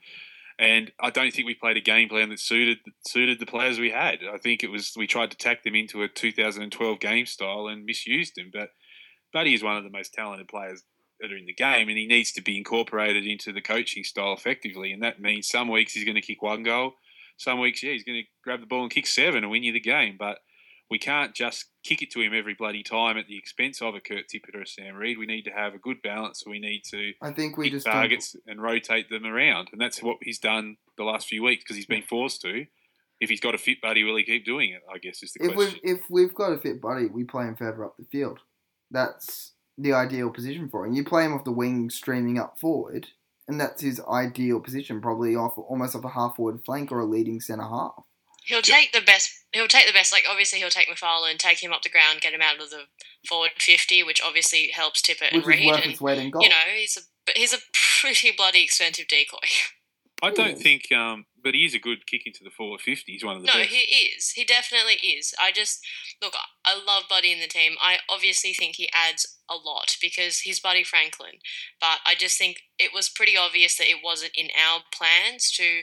And 0.58 0.92
I 1.02 1.10
don't 1.10 1.34
think 1.34 1.46
we 1.46 1.54
played 1.54 1.76
a 1.76 1.82
game 1.82 2.08
plan 2.08 2.30
that 2.30 2.40
suited 2.40 2.78
suited 3.06 3.40
the 3.40 3.46
players 3.46 3.78
we 3.78 3.92
had. 3.92 4.20
I 4.34 4.38
think 4.38 4.64
it 4.64 4.72
was 4.72 4.94
we 4.96 5.06
tried 5.06 5.32
to 5.32 5.38
tack 5.38 5.64
them 5.64 5.76
into 5.76 6.02
a 6.02 6.08
2012 6.08 7.00
game 7.00 7.26
style 7.26 7.68
and 7.68 7.84
misused 7.84 8.36
them. 8.38 8.52
But 8.54 8.70
Buddy 9.36 9.54
is 9.54 9.62
one 9.62 9.76
of 9.76 9.84
the 9.84 9.90
most 9.90 10.14
talented 10.14 10.48
players 10.48 10.82
that 11.20 11.30
are 11.30 11.36
in 11.36 11.46
the 11.46 11.54
game, 11.54 11.90
and 11.90 11.98
he 11.98 12.08
needs 12.08 12.32
to 12.32 12.42
be 12.42 12.58
incorporated 12.58 13.28
into 13.28 13.52
the 13.52 13.62
coaching 13.62 14.06
style 14.06 14.32
effectively. 14.32 14.94
And 14.94 15.04
that 15.04 15.20
means 15.20 15.50
some 15.50 15.68
weeks 15.68 15.92
he's 15.92 16.06
going 16.06 16.16
to 16.16 16.22
kick 16.22 16.42
one 16.42 16.64
goal, 16.64 16.94
some 17.36 17.60
weeks, 17.60 17.84
yeah, 17.84 17.92
he's 17.92 18.06
going 18.06 18.22
to 18.22 18.28
grab 18.46 18.62
the 18.62 18.66
ball 18.66 18.84
and 18.84 18.92
kick 18.92 19.06
seven 19.06 19.44
and 19.44 19.52
win 19.52 19.64
you 19.64 19.74
the 19.74 19.82
game. 19.82 20.16
But 20.18 20.38
we 20.90 21.00
can't 21.00 21.36
just 21.36 21.66
kick 21.84 22.02
it 22.02 22.12
to 22.12 22.22
him 22.22 22.34
every 22.34 22.54
bloody 22.54 22.82
time 22.82 23.18
at 23.18 23.28
the 23.28 23.38
expense 23.38 23.82
of 23.82 23.94
a 23.94 24.00
Kurt 24.00 24.30
Tippett 24.34 24.56
or 24.56 24.62
a 24.62 24.68
Sam 24.68 24.96
Reid. 24.96 25.18
We 25.18 25.26
need 25.26 25.44
to 25.44 25.52
have 25.52 25.74
a 25.74 25.80
good 25.80 26.02
balance. 26.02 26.44
We 26.48 26.60
need 26.60 26.84
to 26.92 27.12
I 27.22 27.32
think 27.32 27.58
we 27.58 27.70
just 27.70 27.86
don't- 27.86 27.94
targets 27.94 28.38
and 28.48 28.62
rotate 28.62 29.10
them 29.10 29.26
around, 29.26 29.68
and 29.74 29.82
that's 29.82 30.02
what 30.02 30.18
he's 30.22 30.40
done 30.40 30.78
the 30.98 31.04
last 31.04 31.28
few 31.28 31.44
weeks 31.44 31.66
because 31.66 31.76
he's 31.76 31.86
been 31.86 32.04
forced 32.04 32.42
to. 32.44 32.68
If 33.20 33.30
he's 33.30 33.42
got 33.42 33.54
a 33.54 33.58
fit 33.58 33.82
buddy, 33.82 34.06
will 34.06 34.16
he 34.16 34.24
keep 34.24 34.46
doing 34.46 34.72
it? 34.72 34.82
I 34.90 34.98
guess 34.98 35.22
is 35.24 35.34
the 35.34 35.44
if 35.44 35.56
we've 35.58 35.70
question. 35.70 35.80
if 35.84 36.10
we've 36.10 36.34
got 36.36 36.54
a 36.54 36.58
fit 36.58 36.82
Buddy, 36.82 37.08
we 37.08 37.26
play 37.26 37.46
him 37.46 37.58
further 37.58 37.84
up 37.84 37.96
the 37.98 38.06
field. 38.06 38.40
That's 38.96 39.52
the 39.78 39.92
ideal 39.94 40.30
position 40.30 40.70
for 40.70 40.86
him. 40.86 40.94
You 40.94 41.04
play 41.04 41.26
him 41.26 41.34
off 41.34 41.44
the 41.44 41.52
wing, 41.52 41.90
streaming 41.90 42.40
up 42.40 42.58
forward, 42.58 43.08
and 43.48 43.60
that's 43.60 43.82
his 43.82 44.00
ideal 44.10 44.62
position, 44.62 45.02
probably 45.02 45.36
off 45.36 45.58
almost 45.58 45.96
off 45.96 46.06
a 46.06 46.10
half 46.10 46.38
forward 46.38 46.64
flank 46.66 46.92
or 46.92 47.00
a 47.02 47.06
leading 47.06 47.42
centre 47.42 47.64
half. 47.64 48.06
He'll 48.46 48.62
take 48.62 48.94
the 48.94 49.02
best. 49.02 49.32
He'll 49.54 49.68
take 49.68 49.88
the 49.88 49.94
best. 49.94 50.14
Like 50.14 50.24
obviously, 50.30 50.60
he'll 50.60 50.70
take 50.70 50.88
McPharlin, 50.88 51.38
take 51.38 51.62
him 51.62 51.74
up 51.74 51.82
the 51.82 51.90
ground, 51.90 52.22
get 52.22 52.34
him 52.34 52.42
out 52.42 52.62
of 52.62 52.70
the 52.70 52.84
forward 53.28 53.52
fifty, 53.58 54.04
which 54.04 54.22
obviously 54.24 54.70
helps 54.74 55.02
Tippett 55.02 55.32
and 55.34 55.44
which 55.44 55.56
is 55.56 55.62
Reid. 55.62 55.68
worth 55.68 55.82
And 55.84 55.92
its 55.92 56.02
in 56.02 56.30
gold. 56.30 56.44
you 56.44 56.50
know, 56.50 56.56
he's 56.76 56.98
a 56.98 57.32
he's 57.36 57.54
a 57.54 57.58
pretty 58.02 58.32
bloody 58.32 58.64
expensive 58.64 59.08
decoy. 59.08 59.48
I 60.22 60.32
don't 60.32 60.58
Ooh. 60.58 60.62
think, 60.62 60.92
um, 60.92 61.26
but 61.46 61.54
he 61.54 61.64
is 61.64 61.76
a 61.76 61.80
good 61.80 62.08
kick 62.08 62.24
into 62.26 62.44
the 62.44 62.50
forward 62.50 62.82
fifty. 62.82 63.14
He's 63.14 63.24
one 63.24 63.38
of 63.38 63.44
the 63.44 63.48
No, 63.48 63.54
best. 63.54 63.70
he 63.70 63.98
is. 64.08 64.32
He 64.32 64.44
definitely 64.44 64.96
is. 64.96 65.34
I 65.40 65.52
just 65.54 65.80
look. 66.22 66.34
I 66.66 66.74
love 66.76 67.04
Buddy 67.08 67.32
in 67.32 67.40
the 67.40 67.48
team. 67.48 67.74
I 67.80 68.00
obviously 68.10 68.52
think 68.54 68.76
he 68.76 68.90
adds 68.92 69.38
a 69.50 69.54
lot 69.56 69.96
because 70.02 70.40
he's 70.40 70.60
Buddy 70.60 70.84
Franklin. 70.84 71.36
But 71.80 72.00
I 72.06 72.16
just 72.18 72.38
think 72.38 72.64
it 72.80 72.92
was 72.94 73.08
pretty 73.10 73.38
obvious 73.38 73.78
that 73.78 73.88
it 73.88 74.00
wasn't 74.04 74.32
in 74.36 74.48
our 74.60 74.82
plans 74.92 75.52
to 75.52 75.82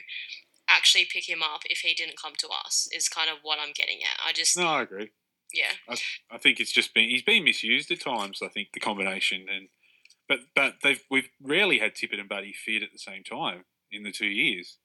actually 0.69 1.05
pick 1.11 1.27
him 1.29 1.41
up 1.41 1.61
if 1.69 1.79
he 1.79 1.93
didn't 1.93 2.21
come 2.21 2.33
to 2.39 2.49
us. 2.65 2.87
Is 2.93 3.07
kind 3.09 3.29
of 3.29 3.37
what 3.41 3.57
I'm 3.59 3.73
getting 3.73 3.99
at. 4.03 4.19
I 4.23 4.33
just 4.33 4.57
no, 4.57 4.67
I 4.67 4.81
agree. 4.83 5.11
yeah. 5.53 5.95
I 6.29 6.37
think 6.37 6.59
it's 6.59 6.71
just 6.73 6.93
been 6.93 7.09
he's 7.09 7.23
been 7.23 7.45
misused 7.45 7.89
at 7.89 8.01
times. 8.01 8.41
I 8.43 8.49
think 8.49 8.69
the 8.73 8.79
combination 8.81 9.45
and 9.49 9.69
But 10.27 10.39
but 10.55 10.75
they've 10.83 11.03
we've 11.09 11.29
rarely 11.41 11.79
had 11.79 11.95
Tippett 11.95 12.19
and 12.19 12.27
Buddy 12.29 12.53
fit 12.53 12.83
at 12.83 12.91
the 12.91 12.99
same 12.99 13.23
time 13.23 13.63
in 13.91 14.03
the 14.03 14.11
two 14.11 14.27
years 14.27 14.77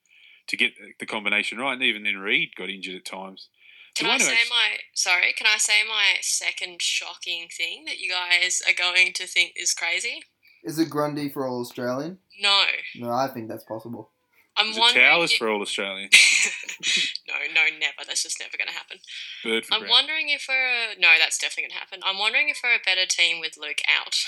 to 0.49 0.57
get 0.57 0.71
the 0.99 1.05
combination 1.05 1.57
right. 1.57 1.73
And 1.73 1.81
even 1.83 2.03
then, 2.03 2.17
Reid 2.17 2.49
got 2.57 2.69
injured 2.69 2.95
at 2.95 3.05
times. 3.05 3.47
Can 3.95 4.07
The 4.07 4.13
I 4.13 4.17
say 4.19 4.33
actu- 4.33 4.49
my 4.49 4.67
sorry? 4.93 5.33
Can 5.33 5.47
I 5.47 5.57
say 5.57 5.81
my 5.87 6.17
second 6.21 6.81
shocking 6.81 7.47
thing 7.55 7.85
that 7.85 7.99
you 7.99 8.11
guys 8.11 8.61
are 8.67 8.73
going 8.77 9.13
to 9.13 9.25
think 9.25 9.53
is 9.55 9.73
crazy? 9.73 10.21
Is 10.63 10.77
it 10.77 10.89
Grundy 10.89 11.29
for 11.29 11.47
all 11.47 11.61
Australian? 11.61 12.19
No, 12.41 12.63
No, 12.95 13.11
I 13.11 13.27
think 13.27 13.47
that's 13.47 13.63
possible. 13.63 14.11
I'm 14.57 14.69
Is 14.69 14.77
it 14.77 14.79
wondering. 14.81 15.05
Towers 15.05 15.31
if- 15.31 15.37
for 15.37 15.49
all 15.49 15.61
Australian? 15.61 16.09
no, 17.27 17.35
no, 17.53 17.61
never. 17.79 18.03
That's 18.05 18.23
just 18.23 18.39
never 18.39 18.57
going 18.57 18.67
to 18.67 18.73
happen. 18.73 18.97
Bird 19.43 19.65
for 19.65 19.73
I'm 19.75 19.79
Brown. 19.81 19.91
wondering 19.91 20.29
if 20.29 20.45
we're 20.49 20.95
no, 20.99 21.09
that's 21.19 21.37
definitely 21.37 21.63
going 21.69 21.71
to 21.71 21.77
happen. 21.79 21.99
I'm 22.05 22.19
wondering 22.19 22.49
if 22.49 22.59
we're 22.63 22.75
a 22.75 22.79
better 22.85 23.05
team 23.07 23.39
with 23.39 23.53
Luke 23.57 23.81
out. 23.89 24.15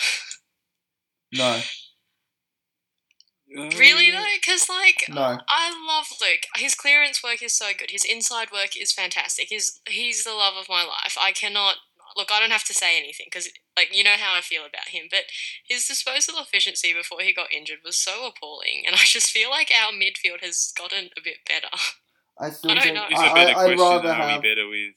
No, 1.34 1.62
really 3.56 4.12
Uh, 4.12 4.20
though, 4.22 4.28
because 4.40 4.70
like 4.70 5.06
no. 5.10 5.40
I 5.48 5.70
love 5.88 6.08
Luke. 6.22 6.46
His 6.56 6.76
clearance 6.76 7.24
work 7.24 7.42
is 7.42 7.54
so 7.54 7.72
good. 7.78 7.92
His 7.92 8.06
inside 8.06 8.52
work 8.52 8.76
is 8.80 8.92
fantastic. 8.94 9.48
He's 9.50 9.80
he's 9.88 10.24
the 10.24 10.34
love 10.34 10.54
of 10.60 10.70
my 10.70 10.84
life. 10.84 11.18
I 11.20 11.32
cannot 11.32 11.76
look. 12.16 12.32
I 12.32 12.40
don't 12.40 12.52
have 12.52 12.66
to 12.66 12.74
say 12.74 12.98
anything 12.98 13.28
because 13.28 13.50
like 13.76 13.96
you 13.96 14.04
know 14.04 14.16
how 14.18 14.38
I 14.38 14.42
feel 14.42 14.62
about 14.62 14.90
him. 14.90 15.06
But 15.10 15.26
his 15.68 15.86
disposal 15.86 16.36
efficiency 16.40 16.94
before 16.94 17.22
he 17.22 17.34
got 17.34 17.54
injured 17.54 17.80
was 17.84 17.98
so 17.98 18.28
appalling, 18.28 18.84
and 18.86 18.96
I 18.96 19.04
just 19.06 19.32
feel 19.32 19.50
like 19.50 19.72
our 19.72 19.92
midfield 19.92 20.42
has 20.42 20.72
gotten 20.78 21.10
a 21.18 21.22
bit 21.24 21.38
better. 21.48 21.70
I 22.40 22.50
still 22.50 22.72
I 22.72 22.74
don't 22.76 22.84
think 22.84 22.96
know. 22.96 23.06
Is 23.12 23.20
I, 23.20 23.32
a 23.32 23.34
better 23.34 23.50
I, 23.50 23.62
I'd 23.62 23.66
question, 23.66 23.80
rather 23.80 24.10
are 24.10 24.14
have. 24.14 24.42
we 24.42 24.50
better 24.50 24.68
with 24.68 24.96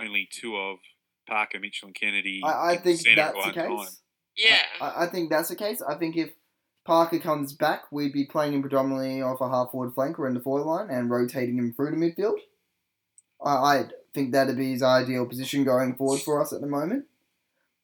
only 0.00 0.28
two 0.30 0.56
of 0.56 0.78
Parker, 1.26 1.58
Mitchell 1.58 1.88
and 1.88 1.94
Kennedy? 1.94 2.40
I, 2.44 2.72
I 2.72 2.76
think 2.76 3.00
that's 3.16 3.34
the 3.34 3.52
case. 3.52 3.54
time? 3.54 3.86
Yeah, 4.36 4.58
I, 4.80 5.04
I 5.04 5.06
think 5.06 5.30
that's 5.30 5.48
the 5.48 5.56
case. 5.56 5.80
I 5.82 5.94
think 5.94 6.16
if 6.16 6.30
Parker 6.84 7.18
comes 7.18 7.52
back, 7.52 7.90
we'd 7.90 8.12
be 8.12 8.24
playing 8.24 8.52
him 8.52 8.60
predominantly 8.60 9.22
off 9.22 9.40
a 9.40 9.48
half 9.48 9.70
forward 9.70 9.94
flank 9.94 10.18
or 10.18 10.28
in 10.28 10.34
the 10.34 10.40
forward 10.40 10.64
line 10.64 10.90
and 10.90 11.10
rotating 11.10 11.56
him 11.56 11.72
through 11.72 11.90
to 11.90 11.96
midfield. 11.96 12.38
I, 13.42 13.50
I 13.50 13.84
think 14.12 14.32
that'd 14.32 14.56
be 14.56 14.72
his 14.72 14.82
ideal 14.82 15.26
position 15.26 15.64
going 15.64 15.94
forward 15.94 16.20
for 16.20 16.40
us 16.40 16.52
at 16.52 16.60
the 16.60 16.66
moment, 16.66 17.06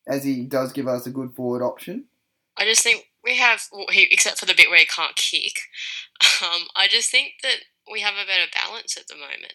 as 0.06 0.24
he 0.24 0.44
does 0.44 0.72
give 0.72 0.86
us 0.86 1.06
a 1.06 1.10
good 1.10 1.34
forward 1.34 1.62
option. 1.62 2.04
I 2.56 2.64
just 2.64 2.82
think 2.82 3.06
we 3.24 3.36
have, 3.38 3.62
well, 3.72 3.86
he, 3.90 4.06
except 4.10 4.38
for 4.38 4.46
the 4.46 4.54
bit 4.54 4.68
where 4.68 4.78
he 4.78 4.86
can't 4.86 5.16
kick. 5.16 5.60
Um, 6.42 6.68
I 6.74 6.88
just 6.88 7.10
think 7.10 7.32
that 7.42 7.56
we 7.90 8.00
have 8.00 8.14
a 8.14 8.26
better 8.26 8.50
balance 8.50 8.96
at 8.96 9.08
the 9.08 9.14
moment. 9.14 9.54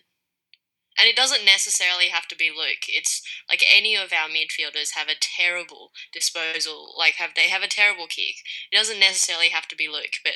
And 0.97 1.09
it 1.09 1.15
doesn't 1.15 1.43
necessarily 1.43 2.07
have 2.07 2.27
to 2.27 2.35
be 2.35 2.49
Luke. 2.49 2.87
It's 2.87 3.21
like 3.49 3.63
any 3.67 3.95
of 3.95 4.13
our 4.13 4.29
midfielders 4.29 4.95
have 4.95 5.07
a 5.07 5.19
terrible 5.19 5.91
disposal. 6.13 6.95
Like 6.97 7.15
have 7.15 7.31
they 7.35 7.49
have 7.49 7.63
a 7.63 7.67
terrible 7.67 8.07
kick. 8.07 8.35
It 8.71 8.75
doesn't 8.75 8.99
necessarily 8.99 9.49
have 9.49 9.67
to 9.67 9.75
be 9.75 9.89
Luke, 9.89 10.23
but 10.23 10.35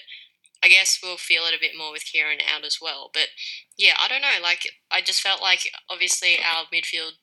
I 0.62 0.68
guess 0.68 1.00
we'll 1.02 1.18
feel 1.18 1.44
it 1.44 1.56
a 1.56 1.60
bit 1.60 1.78
more 1.78 1.92
with 1.92 2.06
Kieran 2.06 2.40
out 2.44 2.66
as 2.66 2.80
well. 2.82 3.10
But 3.14 3.30
yeah, 3.78 3.94
I 4.00 4.08
don't 4.08 4.22
know. 4.22 4.42
Like 4.42 4.68
I 4.92 5.02
just 5.02 5.22
felt 5.22 5.42
like 5.42 5.72
obviously 5.90 6.38
our 6.38 6.66
midfield, 6.74 7.14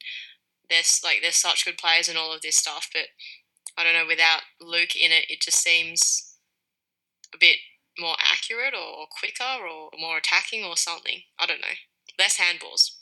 there's 0.71 1.01
like 1.05 1.19
there's 1.21 1.37
such 1.37 1.65
good 1.65 1.77
players 1.77 2.09
and 2.09 2.17
all 2.17 2.33
of 2.33 2.41
this 2.41 2.57
stuff, 2.57 2.89
but 2.93 3.09
I 3.77 3.85
don't 3.85 3.93
know. 3.93 4.07
Without 4.07 4.41
Luke 4.61 4.97
in 4.97 5.13
it, 5.13 5.27
it 5.29 5.43
just 5.43 5.63
seems 5.63 6.37
a 7.35 7.39
bit 7.39 7.57
more 7.99 8.17
accurate 8.19 8.75
or 8.75 9.07
quicker 9.11 9.45
or 9.45 9.91
more 9.99 10.17
attacking 10.17 10.65
or 10.65 10.77
something. 10.77 11.23
I 11.39 11.47
don't 11.47 11.61
know. 11.61 11.77
Less 12.19 12.39
handballs. 12.39 12.96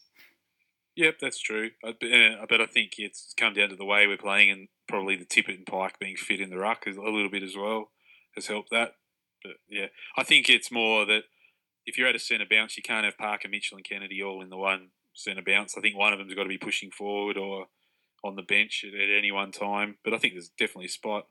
Yep, 0.96 1.18
that's 1.20 1.40
true. 1.40 1.70
I, 1.84 1.88
uh, 1.88 2.46
but 2.48 2.60
I 2.60 2.66
think 2.66 2.92
it's 2.98 3.34
come 3.36 3.54
down 3.54 3.70
to 3.70 3.76
the 3.76 3.84
way 3.84 4.06
we're 4.06 4.16
playing, 4.16 4.50
and 4.50 4.68
probably 4.88 5.16
the 5.16 5.24
Tippett 5.24 5.56
and 5.56 5.66
Pyke 5.66 5.98
being 5.98 6.16
fit 6.16 6.40
in 6.40 6.50
the 6.50 6.58
ruck 6.58 6.86
a 6.86 6.90
little 6.90 7.30
bit 7.30 7.42
as 7.42 7.56
well 7.56 7.90
has 8.34 8.46
helped 8.46 8.70
that. 8.70 8.96
But 9.42 9.54
yeah, 9.68 9.86
I 10.16 10.22
think 10.22 10.48
it's 10.48 10.70
more 10.70 11.04
that 11.06 11.24
if 11.86 11.98
you're 11.98 12.08
at 12.08 12.14
a 12.14 12.20
centre 12.20 12.46
bounce, 12.48 12.76
you 12.76 12.82
can't 12.82 13.04
have 13.04 13.18
Parker, 13.18 13.48
Mitchell, 13.48 13.76
and 13.76 13.84
Kennedy 13.84 14.22
all 14.22 14.42
in 14.42 14.50
the 14.50 14.56
one 14.56 14.90
centre 15.14 15.42
bounce. 15.44 15.76
I 15.76 15.80
think 15.80 15.96
one 15.96 16.12
of 16.12 16.18
them's 16.18 16.34
got 16.34 16.44
to 16.44 16.48
be 16.48 16.58
pushing 16.58 16.90
forward 16.90 17.36
or 17.36 17.66
on 18.22 18.36
the 18.36 18.42
bench 18.42 18.84
at, 18.86 18.98
at 18.98 19.16
any 19.16 19.30
one 19.30 19.52
time. 19.52 19.96
But 20.02 20.14
I 20.14 20.18
think 20.18 20.34
there's 20.34 20.50
definitely 20.58 20.86
a 20.86 20.90
spot. 20.90 21.26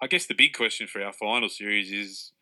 I 0.00 0.06
guess 0.06 0.26
the 0.26 0.34
big 0.34 0.54
question 0.54 0.86
for 0.86 1.02
our 1.02 1.12
final 1.12 1.48
series 1.48 1.92
is 1.92 2.32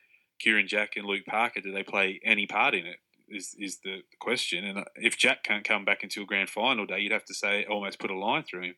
Kieran 0.40 0.68
Jack 0.68 0.90
and 0.96 1.06
Luke 1.06 1.26
Parker. 1.26 1.60
Do 1.60 1.72
they 1.72 1.82
play 1.82 2.20
any 2.24 2.46
part 2.46 2.74
in 2.74 2.86
it? 2.86 2.98
Is 3.28 3.56
is 3.58 3.78
the 3.82 4.02
question? 4.20 4.64
And 4.64 4.78
uh, 4.78 4.84
if 4.94 5.16
Jack 5.16 5.42
can't 5.42 5.64
come 5.64 5.84
back 5.84 6.02
until 6.02 6.24
grand 6.24 6.48
final 6.48 6.86
day, 6.86 7.00
you'd 7.00 7.12
have 7.12 7.24
to 7.24 7.34
say 7.34 7.64
almost 7.64 7.98
put 7.98 8.10
a 8.10 8.18
line 8.18 8.44
through 8.44 8.62
him. 8.62 8.74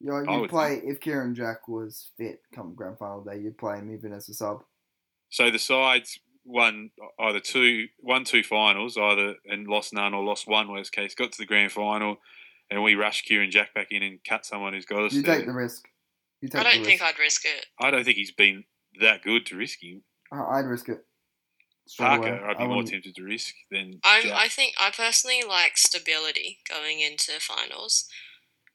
You 0.00 0.10
know, 0.10 0.18
you'd 0.20 0.40
would 0.40 0.50
play 0.50 0.80
if 0.84 1.00
Kieran 1.00 1.34
Jack 1.34 1.68
was 1.68 2.10
fit 2.16 2.40
come 2.54 2.74
grand 2.74 2.98
final 2.98 3.22
day. 3.22 3.38
You'd 3.38 3.58
play 3.58 3.78
him 3.78 3.92
even 3.92 4.12
as 4.12 4.28
a 4.28 4.34
sub. 4.34 4.62
So 5.28 5.50
the 5.50 5.58
sides 5.58 6.18
won 6.44 6.90
either 7.18 7.40
two, 7.40 7.86
won 8.00 8.24
two 8.24 8.42
finals, 8.42 8.96
either 8.96 9.34
and 9.46 9.66
lost 9.66 9.92
none 9.92 10.14
or 10.14 10.24
lost 10.24 10.46
one. 10.46 10.70
Worst 10.70 10.92
case, 10.92 11.14
got 11.14 11.32
to 11.32 11.38
the 11.38 11.46
grand 11.46 11.72
final, 11.72 12.16
and 12.70 12.82
we 12.82 12.94
rushed 12.94 13.26
Kieran 13.26 13.50
Jack 13.50 13.74
back 13.74 13.88
in 13.90 14.02
and 14.02 14.20
cut 14.24 14.46
someone 14.46 14.72
who's 14.72 14.86
got 14.86 15.04
us. 15.04 15.12
You 15.12 15.22
there. 15.22 15.36
take 15.36 15.46
the 15.46 15.52
risk. 15.52 15.86
You 16.40 16.48
take 16.48 16.60
I 16.60 16.64
don't 16.64 16.82
the 16.82 16.88
think 16.88 17.00
risk. 17.02 17.14
I'd 17.14 17.20
risk 17.20 17.44
it. 17.44 17.66
I 17.80 17.90
don't 17.90 18.04
think 18.04 18.16
he's 18.16 18.32
been 18.32 18.64
that 19.00 19.22
good 19.22 19.46
to 19.46 19.56
risk 19.56 19.82
him. 19.82 20.02
I'd 20.32 20.66
risk 20.66 20.88
it. 20.88 21.04
Straight 21.90 22.06
Parker, 22.06 22.28
away. 22.28 22.44
I'd 22.50 22.56
be 22.58 22.62
I 22.62 22.66
more 22.68 22.76
wouldn't- 22.76 22.92
tempted 22.92 23.14
to 23.16 23.22
risk 23.24 23.54
than 23.70 23.98
I 24.04 24.30
I 24.32 24.48
think 24.48 24.74
I 24.80 24.90
personally 24.92 25.42
like 25.42 25.76
stability 25.76 26.60
going 26.68 27.00
into 27.00 27.40
finals. 27.40 28.06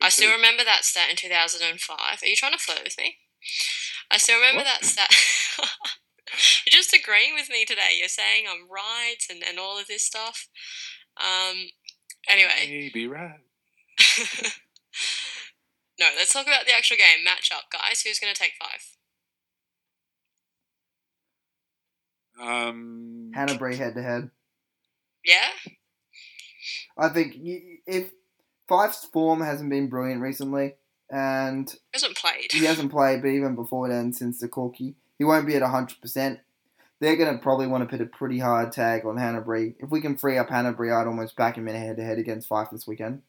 Me 0.02 0.08
I 0.08 0.10
still 0.10 0.30
too. 0.32 0.36
remember 0.36 0.66
that 0.66 0.84
stat 0.84 1.10
in 1.10 1.16
2005. 1.16 1.98
Are 2.22 2.28
you 2.28 2.36
trying 2.36 2.52
to 2.52 2.58
flirt 2.58 2.84
with 2.84 2.98
me? 2.98 3.18
I 4.12 4.18
still 4.18 4.36
remember 4.36 4.60
What? 4.60 4.66
that 4.66 4.84
stat. 4.84 5.10
You're 6.66 6.72
just 6.82 6.94
agreeing 6.94 7.34
with 7.36 7.50
me 7.50 7.64
today. 7.64 7.96
You're 7.98 8.10
saying 8.10 8.46
I'm 8.50 8.68
right 8.70 9.24
and, 9.30 9.42
and 9.48 9.58
all 9.60 9.80
of 9.80 9.88
this 9.88 10.04
stuff. 10.04 10.50
Um, 11.16 11.68
anyway, 12.28 12.68
Maybe 12.68 13.08
right. 13.08 13.40
no, 16.00 16.08
let's 16.18 16.34
talk 16.34 16.48
about 16.48 16.66
the 16.66 16.74
actual 16.76 16.98
game 16.98 17.26
matchup, 17.26 17.72
guys. 17.72 18.02
Who's 18.02 18.20
going 18.20 18.34
to 18.34 18.40
take 18.40 18.54
Fyfe? 18.62 18.98
Um, 22.40 23.32
Hannebery 23.36 23.76
head 23.76 23.96
to 23.96 24.02
head. 24.02 24.30
Yeah? 25.24 25.48
I 26.98 27.10
think 27.10 27.36
if 27.38 28.12
Fyfe's 28.70 29.06
form 29.06 29.42
hasn't 29.42 29.70
been 29.70 29.90
brilliant 29.90 30.22
recently, 30.22 30.76
and 31.10 31.74
Hasn't 31.94 32.16
played. 32.18 32.52
he 32.52 32.66
hasn't 32.66 32.92
played, 32.92 33.22
but 33.22 33.28
even 33.30 33.56
before 33.56 33.88
then, 33.90 34.12
since 34.12 34.40
the 34.40 34.48
Corky, 34.48 34.96
he 35.18 35.24
won't 35.24 35.46
be 35.46 35.56
at 35.56 35.62
hundred 35.62 36.02
percent. 36.02 36.40
They're 37.00 37.16
gonna 37.18 37.38
probably 37.38 37.68
want 37.68 37.84
to 37.84 37.98
put 37.98 38.06
a 38.06 38.10
pretty 38.10 38.40
hard 38.40 38.72
tag 38.72 39.06
on 39.06 39.16
Hannebery. 39.18 39.76
If 39.80 39.90
we 39.90 40.02
can 40.02 40.18
free 40.18 40.38
up 40.38 40.50
Hannebery, 40.50 40.94
I'd 40.96 41.08
almost 41.08 41.36
back 41.36 41.58
him 41.58 41.68
in 41.68 41.76
head 41.76 41.98
to 41.98 42.04
head 42.04 42.18
against 42.18 42.50
Fyfe 42.50 42.72
this 42.72 42.88
weekend. 42.88 43.22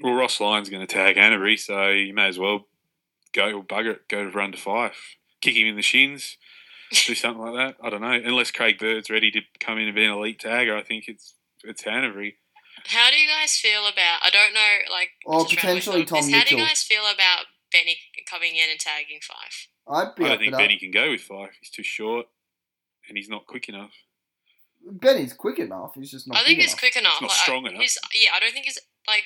Well, 0.00 0.14
Ross 0.14 0.40
Lyon's 0.40 0.70
going 0.70 0.86
to 0.86 0.92
tag 0.92 1.16
Hannebery, 1.16 1.58
so 1.58 1.88
you 1.88 2.14
may 2.14 2.28
as 2.28 2.38
well 2.38 2.66
go 3.32 3.62
bugger 3.62 3.94
it, 3.94 4.08
go 4.08 4.24
to 4.24 4.30
run 4.30 4.52
to 4.52 4.58
Fyfe, 4.58 5.16
kick 5.40 5.56
him 5.56 5.66
in 5.66 5.76
the 5.76 5.82
shins, 5.82 6.36
do 6.90 7.14
something 7.14 7.42
like 7.42 7.54
that. 7.54 7.84
I 7.84 7.90
don't 7.90 8.00
know. 8.00 8.12
Unless 8.12 8.50
Craig 8.50 8.78
Bird's 8.78 9.10
ready 9.10 9.30
to 9.30 9.40
come 9.58 9.78
in 9.78 9.86
and 9.86 9.94
be 9.94 10.04
an 10.04 10.10
elite 10.10 10.40
tagger, 10.40 10.76
I 10.76 10.82
think 10.82 11.04
it's 11.08 11.34
it's 11.64 11.82
Hannebery. 11.82 12.34
How 12.86 13.10
do 13.10 13.16
you 13.16 13.28
guys 13.28 13.56
feel 13.56 13.82
about? 13.82 14.20
I 14.22 14.30
don't 14.30 14.54
know, 14.54 14.90
like. 14.90 15.10
Or 15.26 15.42
just 15.42 15.56
potentially 15.56 16.00
rambling 16.00 16.22
Tom 16.22 16.30
this, 16.30 16.34
How 16.34 16.44
do 16.44 16.56
you 16.56 16.64
guys 16.64 16.82
feel 16.82 17.02
about 17.12 17.46
Benny 17.72 17.98
coming 18.28 18.56
in 18.56 18.70
and 18.70 18.80
tagging 18.80 19.20
Fyfe? 19.20 19.68
I'd 19.88 20.14
be 20.14 20.24
I 20.24 20.28
don't 20.28 20.38
think 20.38 20.52
that. 20.52 20.58
Benny 20.58 20.78
can 20.78 20.90
go 20.90 21.10
with 21.10 21.20
Fyfe. 21.20 21.50
He's 21.60 21.70
too 21.70 21.82
short, 21.82 22.26
and 23.08 23.16
he's 23.16 23.28
not 23.28 23.46
quick 23.46 23.68
enough. 23.68 23.92
Benny's 24.82 25.34
quick 25.34 25.58
enough. 25.58 25.92
He's 25.94 26.10
just 26.10 26.26
not. 26.26 26.38
I 26.38 26.44
think 26.44 26.58
big 26.58 26.64
he's 26.64 26.72
enough. 26.72 26.80
quick 26.80 26.96
enough. 26.96 27.20
not 27.20 27.28
like, 27.28 27.38
strong 27.38 27.66
I, 27.66 27.70
enough. 27.70 27.82
He's 27.82 27.98
yeah. 28.14 28.30
I 28.34 28.40
don't 28.40 28.52
think 28.52 28.64
he's 28.64 28.78
like 29.06 29.24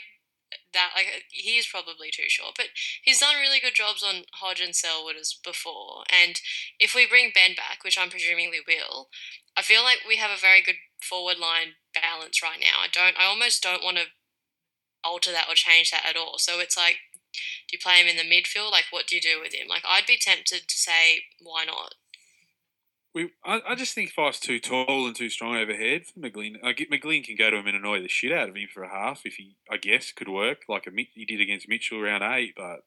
that. 0.74 0.92
Like 0.94 1.06
uh, 1.06 1.20
he 1.30 1.56
is 1.56 1.66
probably 1.66 2.10
too 2.12 2.28
short, 2.28 2.54
but 2.56 2.66
he's 3.02 3.20
done 3.20 3.40
really 3.40 3.60
good 3.60 3.74
jobs 3.74 4.02
on 4.02 4.24
Hodge 4.34 4.60
and 4.60 4.76
Selwood 4.76 5.16
as 5.16 5.34
before. 5.42 6.04
And 6.12 6.40
if 6.78 6.94
we 6.94 7.06
bring 7.06 7.32
Ben 7.34 7.54
back, 7.56 7.82
which 7.82 7.98
I'm 7.98 8.10
presuming 8.10 8.50
we 8.50 8.62
will, 8.66 9.08
I 9.56 9.62
feel 9.62 9.82
like 9.82 10.00
we 10.06 10.16
have 10.16 10.30
a 10.30 10.40
very 10.40 10.62
good 10.62 10.76
forward 11.00 11.38
line 11.38 11.80
balance 11.94 12.42
right 12.42 12.60
now. 12.60 12.84
I 12.84 12.88
don't. 12.92 13.16
I 13.18 13.24
almost 13.26 13.62
don't 13.62 13.84
want 13.84 13.96
to 13.96 14.12
alter 15.02 15.32
that 15.32 15.48
or 15.48 15.54
change 15.54 15.90
that 15.90 16.06
at 16.08 16.16
all. 16.16 16.36
So 16.38 16.60
it's 16.60 16.76
like. 16.76 16.96
Do 17.66 17.74
you 17.74 17.80
play 17.82 17.98
him 17.98 18.06
in 18.06 18.16
the 18.16 18.22
midfield? 18.22 18.70
Like, 18.70 18.84
what 18.90 19.08
do 19.08 19.16
you 19.16 19.20
do 19.20 19.40
with 19.40 19.52
him? 19.52 19.66
Like, 19.66 19.82
I'd 19.84 20.06
be 20.06 20.16
tempted 20.16 20.68
to 20.68 20.76
say, 20.76 21.24
why 21.42 21.64
not? 21.64 21.96
We, 23.14 23.30
I, 23.44 23.60
I 23.68 23.74
just 23.76 23.94
think 23.94 24.12
Fyfe's 24.12 24.40
too 24.40 24.58
tall 24.58 25.06
and 25.06 25.14
too 25.14 25.30
strong 25.30 25.56
overhead 25.56 26.02
for 26.06 26.18
McGlynn. 26.20 26.56
I 26.64 26.72
get 26.72 26.90
McGlynn 26.90 27.22
can 27.24 27.36
go 27.36 27.48
to 27.50 27.58
him 27.58 27.66
and 27.68 27.76
annoy 27.76 28.02
the 28.02 28.08
shit 28.08 28.32
out 28.32 28.48
of 28.48 28.56
him 28.56 28.68
for 28.72 28.82
a 28.82 28.88
half 28.88 29.22
if 29.24 29.34
he, 29.34 29.56
I 29.70 29.76
guess, 29.76 30.10
could 30.10 30.28
work 30.28 30.62
like 30.68 30.86
a 30.86 30.90
he 31.14 31.24
did 31.24 31.40
against 31.40 31.68
Mitchell 31.68 32.00
round 32.00 32.24
eight. 32.24 32.54
But 32.56 32.80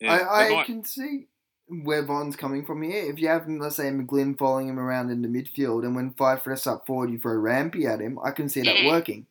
yeah, 0.00 0.12
I, 0.12 0.44
I 0.46 0.50
might- 0.50 0.66
can 0.66 0.84
see 0.84 1.28
where 1.66 2.02
Von's 2.04 2.36
coming 2.36 2.64
from 2.64 2.82
here. 2.82 3.10
If 3.10 3.18
you 3.18 3.28
have, 3.28 3.46
let's 3.48 3.76
say, 3.76 3.84
McGlynn 3.84 4.38
following 4.38 4.68
him 4.68 4.78
around 4.78 5.10
in 5.10 5.22
the 5.22 5.28
midfield, 5.28 5.84
and 5.84 5.94
when 5.96 6.12
Fyfe 6.12 6.46
rests 6.46 6.66
up 6.66 6.86
forward, 6.86 7.10
you 7.10 7.18
throw 7.18 7.34
Rampy 7.34 7.86
at 7.86 8.00
him, 8.00 8.18
I 8.24 8.30
can 8.32 8.48
see 8.48 8.62
that 8.62 8.84
working. 8.86 9.26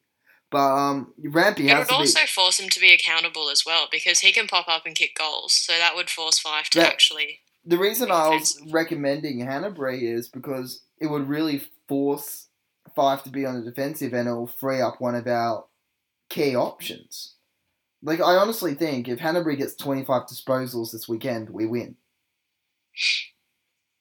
But 0.49 0.59
um, 0.75 1.13
Rampy 1.19 1.65
It 1.65 1.69
has 1.71 1.79
would 1.79 1.89
to 1.89 1.95
also 1.95 2.21
be. 2.21 2.27
force 2.27 2.59
him 2.59 2.69
to 2.69 2.79
be 2.79 2.93
accountable 2.93 3.49
as 3.49 3.63
well 3.65 3.87
because 3.91 4.19
he 4.19 4.31
can 4.31 4.47
pop 4.47 4.67
up 4.67 4.85
and 4.85 4.95
kick 4.95 5.15
goals. 5.17 5.53
So 5.53 5.73
that 5.77 5.95
would 5.95 6.09
force 6.09 6.39
Fyfe 6.39 6.69
to 6.69 6.79
That- 6.79 6.87
actually. 6.89 7.41
The 7.67 7.77
reason 7.77 8.11
I 8.11 8.29
was 8.29 8.61
recommending 8.71 9.39
Hannebery 9.39 10.03
is 10.03 10.29
because 10.29 10.83
it 10.99 11.07
would 11.07 11.27
really 11.27 11.63
force 11.89 12.47
Fyfe 12.95 13.23
to 13.23 13.29
be 13.29 13.45
on 13.45 13.59
the 13.59 13.69
defensive 13.69 14.13
and 14.13 14.29
it 14.29 14.31
will 14.31 14.47
free 14.47 14.79
up 14.79 15.01
one 15.01 15.15
of 15.15 15.27
our 15.27 15.65
key 16.29 16.55
options. 16.55 17.33
Like, 18.01 18.21
I 18.21 18.37
honestly 18.37 18.73
think 18.73 19.09
if 19.09 19.19
Hannebery 19.19 19.57
gets 19.57 19.75
25 19.75 20.27
disposals 20.27 20.93
this 20.93 21.09
weekend, 21.09 21.49
we 21.49 21.65
win. 21.65 21.97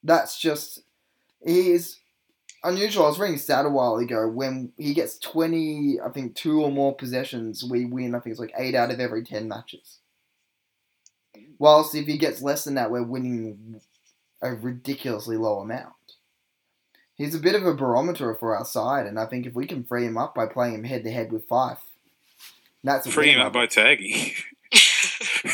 That's 0.05 0.39
just. 0.39 0.83
He's 1.45 1.99
unusual. 2.63 3.07
I 3.07 3.09
was 3.09 3.19
reading 3.19 3.35
a 3.35 3.39
stat 3.39 3.67
a 3.67 3.69
while 3.69 3.97
ago. 3.97 4.29
When 4.29 4.73
he 4.77 4.95
gets 4.95 5.19
20, 5.19 5.99
I 6.05 6.11
think, 6.11 6.37
two 6.37 6.63
or 6.63 6.71
more 6.71 6.95
possessions, 6.95 7.65
we 7.69 7.85
win. 7.85 8.15
I 8.15 8.21
think 8.21 8.33
it's 8.33 8.41
like 8.41 8.55
8 8.57 8.77
out 8.77 8.93
of 8.93 9.01
every 9.01 9.25
10 9.25 9.49
matches. 9.49 9.99
Whilst 11.59 11.95
if 11.95 12.07
he 12.07 12.19
gets 12.19 12.43
less 12.43 12.65
than 12.65 12.75
that, 12.75 12.91
we're 12.91 13.03
winning 13.03 13.81
a 14.43 14.55
ridiculously 14.55 15.37
low 15.37 15.61
amount. 15.61 15.95
He's 17.15 17.35
a 17.35 17.41
bit 17.41 17.55
of 17.55 17.65
a 17.65 17.75
barometer 17.75 18.35
for 18.35 18.55
our 18.55 18.65
side, 18.67 19.07
and 19.07 19.19
I 19.19 19.27
think 19.27 19.47
if 19.47 19.55
we 19.55 19.67
can 19.67 19.85
free 19.85 20.05
him 20.05 20.19
up 20.19 20.35
by 20.35 20.47
playing 20.47 20.75
him 20.75 20.85
head 20.85 21.05
to 21.05 21.11
head 21.11 21.33
with 21.33 21.49
Fyfe, 21.49 21.79
that's 22.85 23.07
a 23.07 23.11
Free 23.11 23.33
him 23.33 23.41
up 23.41 23.53
by 23.53 23.67
tagging. 23.67 24.33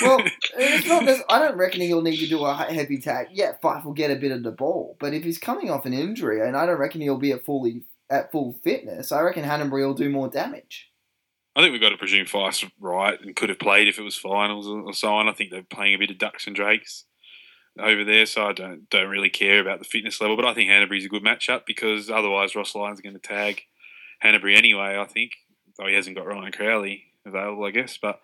Well, 0.02 0.20
it's 0.56 0.86
not. 0.86 1.04
This, 1.04 1.22
I 1.28 1.38
don't 1.38 1.56
reckon 1.56 1.80
he'll 1.80 2.02
need 2.02 2.18
to 2.18 2.28
do 2.28 2.44
a 2.44 2.54
heavy 2.54 2.98
tag. 2.98 3.28
Yeah, 3.32 3.52
Fyfe 3.62 3.84
will 3.84 3.92
get 3.92 4.10
a 4.10 4.16
bit 4.16 4.32
of 4.32 4.42
the 4.42 4.50
ball, 4.50 4.96
but 4.98 5.14
if 5.14 5.22
he's 5.22 5.38
coming 5.38 5.70
off 5.70 5.86
an 5.86 5.92
injury, 5.92 6.46
and 6.46 6.56
I 6.56 6.66
don't 6.66 6.78
reckon 6.78 7.00
he'll 7.00 7.18
be 7.18 7.32
at 7.32 7.44
fully 7.44 7.84
at 8.10 8.32
full 8.32 8.52
fitness, 8.64 9.12
I 9.12 9.20
reckon 9.20 9.44
Hannebery 9.44 9.86
will 9.86 9.94
do 9.94 10.10
more 10.10 10.28
damage. 10.28 10.91
I 11.54 11.60
think 11.60 11.72
we've 11.72 11.80
got 11.80 11.90
to 11.90 11.98
presume 11.98 12.26
Fyfe's 12.26 12.64
right 12.80 13.20
and 13.20 13.36
could 13.36 13.50
have 13.50 13.58
played 13.58 13.86
if 13.86 13.98
it 13.98 14.02
was 14.02 14.16
finals 14.16 14.66
or 14.66 14.92
so 14.94 15.14
on. 15.14 15.28
I 15.28 15.32
think 15.32 15.50
they're 15.50 15.62
playing 15.62 15.94
a 15.94 15.98
bit 15.98 16.10
of 16.10 16.18
ducks 16.18 16.46
and 16.46 16.56
drakes 16.56 17.04
over 17.78 18.04
there, 18.04 18.26
so 18.26 18.46
I 18.46 18.52
don't 18.52 18.88
don't 18.88 19.10
really 19.10 19.30
care 19.30 19.60
about 19.60 19.78
the 19.78 19.84
fitness 19.84 20.20
level. 20.20 20.36
But 20.36 20.46
I 20.46 20.54
think 20.54 20.70
Hannebery's 20.70 21.04
a 21.04 21.10
good 21.10 21.24
matchup 21.24 21.62
because 21.66 22.10
otherwise 22.10 22.56
Ross 22.56 22.74
Lyon's 22.74 23.00
going 23.00 23.14
to 23.14 23.20
tag 23.20 23.62
Hannebery 24.24 24.56
anyway. 24.56 24.98
I 24.98 25.04
think, 25.04 25.32
though 25.76 25.86
he 25.86 25.94
hasn't 25.94 26.16
got 26.16 26.26
Ryan 26.26 26.52
Crowley 26.52 27.04
available, 27.26 27.64
I 27.64 27.70
guess. 27.70 27.98
But 28.00 28.20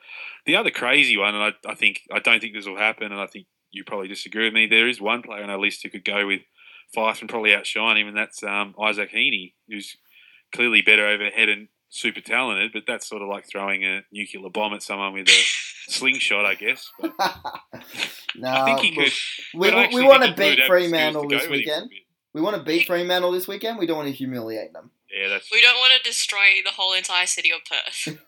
the 0.46 0.56
other 0.56 0.70
crazy 0.70 1.16
one, 1.16 1.34
and 1.34 1.44
I, 1.44 1.70
I 1.70 1.74
think 1.74 2.02
I 2.12 2.20
don't 2.20 2.40
think 2.40 2.54
this 2.54 2.66
will 2.66 2.78
happen, 2.78 3.12
and 3.12 3.20
I 3.20 3.26
think 3.26 3.46
you 3.70 3.84
probably 3.84 4.08
disagree 4.08 4.44
with 4.44 4.54
me. 4.54 4.66
There 4.66 4.88
is 4.88 5.00
one 5.00 5.22
player 5.22 5.42
on 5.42 5.50
our 5.50 5.58
list 5.58 5.82
who 5.82 5.90
could 5.90 6.04
go 6.04 6.26
with 6.26 6.42
Fyfe 6.96 7.20
and 7.20 7.28
probably 7.28 7.54
outshine 7.54 7.98
him, 7.98 8.08
and 8.08 8.16
that's 8.16 8.42
um, 8.42 8.74
Isaac 8.82 9.10
Heeney, 9.10 9.54
who's 9.68 9.96
clearly 10.52 10.80
better 10.80 11.06
overhead 11.06 11.50
and 11.50 11.68
super 11.88 12.20
talented. 12.20 12.72
But 12.72 12.84
that's 12.86 13.08
sort 13.08 13.22
of 13.22 13.28
like 13.28 13.46
throwing 13.48 13.84
a 13.84 14.02
nuclear 14.12 14.48
bomb 14.50 14.74
at 14.74 14.82
someone 14.82 15.12
with 15.12 15.28
a 15.28 15.42
slingshot, 15.90 16.44
I 16.44 16.54
guess. 16.54 16.90
But 17.00 17.12
no, 18.36 18.50
I 18.50 18.64
think 18.64 18.80
he 18.80 18.94
could. 18.94 19.12
we, 19.54 19.70
but 19.70 19.92
we 19.92 20.02
want 20.02 20.22
to 20.24 20.34
think 20.34 20.38
he 20.38 20.44
would 20.44 20.56
beat 20.56 20.58
have 20.58 20.58
the 20.58 20.66
Fremantle 20.66 21.28
this 21.28 21.48
weekend. 21.48 21.90
We 22.34 22.40
want 22.40 22.56
to 22.56 22.62
beat 22.62 22.86
Fremantle 22.86 23.32
this 23.32 23.48
weekend. 23.48 23.78
We 23.78 23.86
don't 23.86 23.96
want 23.96 24.08
to 24.08 24.14
humiliate 24.14 24.72
them. 24.72 24.90
Yeah, 25.10 25.28
that's 25.28 25.50
We 25.50 25.62
don't 25.62 25.78
want 25.78 25.92
to 25.96 26.08
destroy 26.08 26.60
the 26.64 26.72
whole 26.72 26.92
entire 26.92 27.26
city 27.26 27.50
of 27.50 27.60
Perth. 27.64 28.08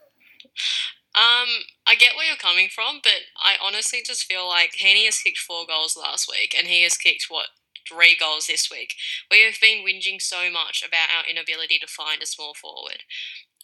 um, 1.15 1.49
I 1.87 1.95
get 1.99 2.17
where 2.17 2.27
you're 2.27 2.37
coming 2.37 2.69
from, 2.75 3.01
but 3.03 3.29
I 3.37 3.57
honestly 3.63 4.01
just 4.05 4.25
feel 4.25 4.49
like 4.49 4.73
Heeney 4.75 5.05
has 5.05 5.19
kicked 5.19 5.39
four 5.39 5.67
goals 5.67 5.97
last 5.97 6.29
week, 6.31 6.55
and 6.59 6.67
he 6.67 6.83
has 6.83 6.97
kicked 6.97 7.27
what 7.29 7.49
three 7.89 8.17
goals 8.19 8.47
this 8.47 8.71
week. 8.71 8.95
We 9.31 9.45
have 9.45 9.61
been 9.61 9.85
whinging 9.85 10.21
so 10.21 10.51
much 10.51 10.85
about 10.87 11.09
our 11.15 11.29
inability 11.29 11.79
to 11.79 11.87
find 11.87 12.23
a 12.23 12.27
small 12.27 12.55
forward. 12.55 13.03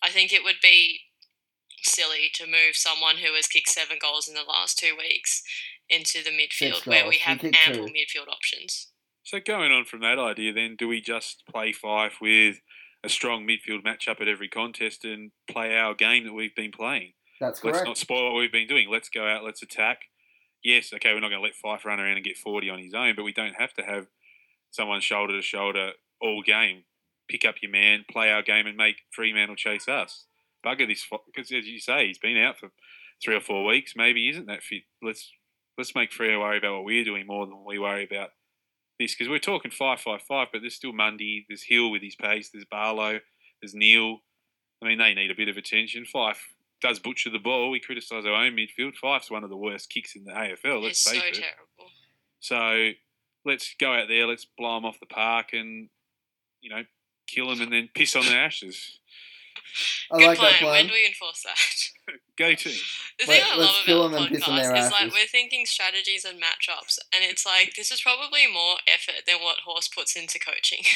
I 0.02 0.10
think 0.10 0.32
it 0.32 0.44
would 0.44 0.60
be 0.62 1.00
silly 1.82 2.30
to 2.34 2.46
move 2.46 2.74
someone 2.74 3.16
who 3.18 3.34
has 3.34 3.46
kicked 3.46 3.68
seven 3.68 3.98
goals 4.00 4.28
in 4.28 4.34
the 4.34 4.42
last 4.42 4.78
two 4.78 4.94
weeks 4.96 5.42
into 5.88 6.22
the 6.22 6.30
midfield 6.30 6.74
Six 6.76 6.86
where 6.86 7.04
we 7.04 7.10
We 7.10 7.16
have 7.18 7.42
ample 7.44 7.86
two. 7.86 7.92
midfield 7.92 8.28
options. 8.28 8.88
So 9.22 9.38
going 9.44 9.72
on 9.72 9.84
from 9.84 10.00
that 10.00 10.18
idea, 10.18 10.52
then 10.52 10.76
do 10.78 10.88
we 10.88 11.00
just 11.00 11.42
play 11.50 11.72
Fyfe 11.72 12.20
with 12.20 12.60
a 13.04 13.08
strong 13.08 13.46
midfield 13.46 13.82
matchup 13.84 14.20
at 14.20 14.28
every 14.28 14.48
contest 14.48 15.04
and 15.04 15.30
play 15.50 15.76
our 15.76 15.94
game 15.94 16.24
that 16.24 16.32
we've 16.32 16.54
been 16.54 16.72
playing? 16.72 17.12
That's 17.40 17.60
correct. 17.60 17.76
Let's 17.78 17.86
not 17.86 17.98
spoil 17.98 18.32
what 18.32 18.38
we've 18.38 18.52
been 18.52 18.66
doing. 18.68 18.88
Let's 18.90 19.08
go 19.08 19.26
out. 19.26 19.44
Let's 19.44 19.62
attack. 19.62 20.02
Yes, 20.62 20.92
okay, 20.94 21.12
we're 21.12 21.20
not 21.20 21.28
going 21.28 21.40
to 21.42 21.44
let 21.44 21.54
Fyfe 21.54 21.84
run 21.84 22.00
around 22.00 22.16
and 22.16 22.24
get 22.24 22.36
forty 22.36 22.70
on 22.70 22.78
his 22.78 22.94
own, 22.94 23.14
but 23.14 23.24
we 23.24 23.32
don't 23.32 23.54
have 23.54 23.74
to 23.74 23.82
have 23.82 24.06
someone 24.70 25.00
shoulder 25.00 25.34
to 25.34 25.42
shoulder 25.42 25.92
all 26.20 26.42
game. 26.42 26.84
Pick 27.28 27.44
up 27.44 27.56
your 27.60 27.70
man, 27.70 28.04
play 28.10 28.30
our 28.30 28.42
game, 28.42 28.66
and 28.66 28.76
make 28.76 28.96
Fremantle 29.12 29.56
chase 29.56 29.88
us. 29.88 30.26
Bugger 30.64 30.86
this 30.86 31.06
because, 31.26 31.50
as 31.52 31.66
you 31.66 31.78
say, 31.78 32.06
he's 32.06 32.18
been 32.18 32.36
out 32.36 32.58
for 32.58 32.70
three 33.24 33.36
or 33.36 33.40
four 33.40 33.64
weeks. 33.64 33.94
Maybe 33.96 34.24
he 34.24 34.30
isn't 34.30 34.46
that 34.46 34.62
fit. 34.62 34.82
Let's 35.02 35.32
let's 35.78 35.94
make 35.94 36.10
Freo 36.10 36.40
worry 36.40 36.58
about 36.58 36.74
what 36.74 36.84
we're 36.84 37.04
doing 37.04 37.26
more 37.26 37.46
than 37.46 37.64
we 37.64 37.78
worry 37.78 38.04
about 38.04 38.30
this 38.98 39.14
because 39.14 39.28
we're 39.28 39.38
talking 39.38 39.70
Fyfe 39.70 40.00
Fyfe 40.00 40.22
Fyfe, 40.28 40.48
but 40.52 40.60
there's 40.60 40.74
still 40.74 40.92
Mundy, 40.92 41.44
there's 41.48 41.64
Hill 41.64 41.90
with 41.90 42.02
his 42.02 42.16
pace, 42.16 42.50
there's 42.52 42.64
Barlow, 42.64 43.20
there's 43.60 43.74
Neale. 43.74 44.18
I 44.82 44.88
mean, 44.88 44.98
they 44.98 45.14
need 45.14 45.30
a 45.30 45.34
bit 45.34 45.48
of 45.48 45.56
attention. 45.56 46.04
Fyfe 46.04 46.40
does 46.80 46.98
butcher 46.98 47.30
the 47.30 47.38
ball. 47.38 47.70
We 47.70 47.80
criticise 47.80 48.26
our 48.26 48.32
own 48.32 48.56
midfield. 48.56 48.94
Fyfe's 49.02 49.30
one 49.30 49.44
of 49.44 49.50
the 49.50 49.56
worst 49.56 49.90
kicks 49.90 50.14
in 50.14 50.24
the 50.24 50.32
AFL. 50.32 50.82
Let's 50.82 51.06
it's 51.06 51.20
so 51.20 51.26
it. 51.26 51.34
terrible. 51.34 51.90
So 52.40 52.90
let's 53.44 53.74
go 53.78 53.92
out 53.92 54.08
there. 54.08 54.26
Let's 54.26 54.44
blow 54.44 54.76
them 54.76 54.84
off 54.84 55.00
the 55.00 55.06
park 55.06 55.52
and 55.52 55.88
you 56.60 56.70
know 56.70 56.82
kill 57.26 57.48
them 57.50 57.60
and 57.60 57.72
then 57.72 57.88
piss 57.94 58.14
on 58.16 58.24
their 58.26 58.40
ashes. 58.44 58.98
I 60.10 60.18
Good 60.18 60.26
like 60.28 60.38
plan. 60.38 60.50
that 60.52 60.60
plan. 60.60 60.72
When 60.72 60.86
do 60.86 60.92
we 60.92 61.06
enforce 61.06 61.42
that? 61.42 62.14
Go 62.38 62.54
team. 62.54 62.72
The 63.18 63.26
Let- 63.26 63.42
thing 63.42 63.42
I 63.52 63.56
let's 63.56 63.72
love 63.72 63.84
kill 63.84 64.06
about 64.06 64.10
the 64.10 64.16
them 64.16 64.26
and 64.26 64.34
piss 64.36 64.48
on 64.48 64.56
their 64.56 64.72
podcast 64.72 64.86
is 64.86 64.92
like 64.92 65.12
we're 65.12 65.26
thinking 65.30 65.66
strategies 65.66 66.24
and 66.24 66.40
matchups, 66.40 66.98
and 67.12 67.22
it's 67.24 67.44
like 67.44 67.74
this 67.76 67.90
is 67.90 68.00
probably 68.00 68.46
more 68.52 68.76
effort 68.86 69.24
than 69.26 69.36
what 69.42 69.58
Horse 69.64 69.88
puts 69.88 70.16
into 70.16 70.38
coaching. 70.38 70.80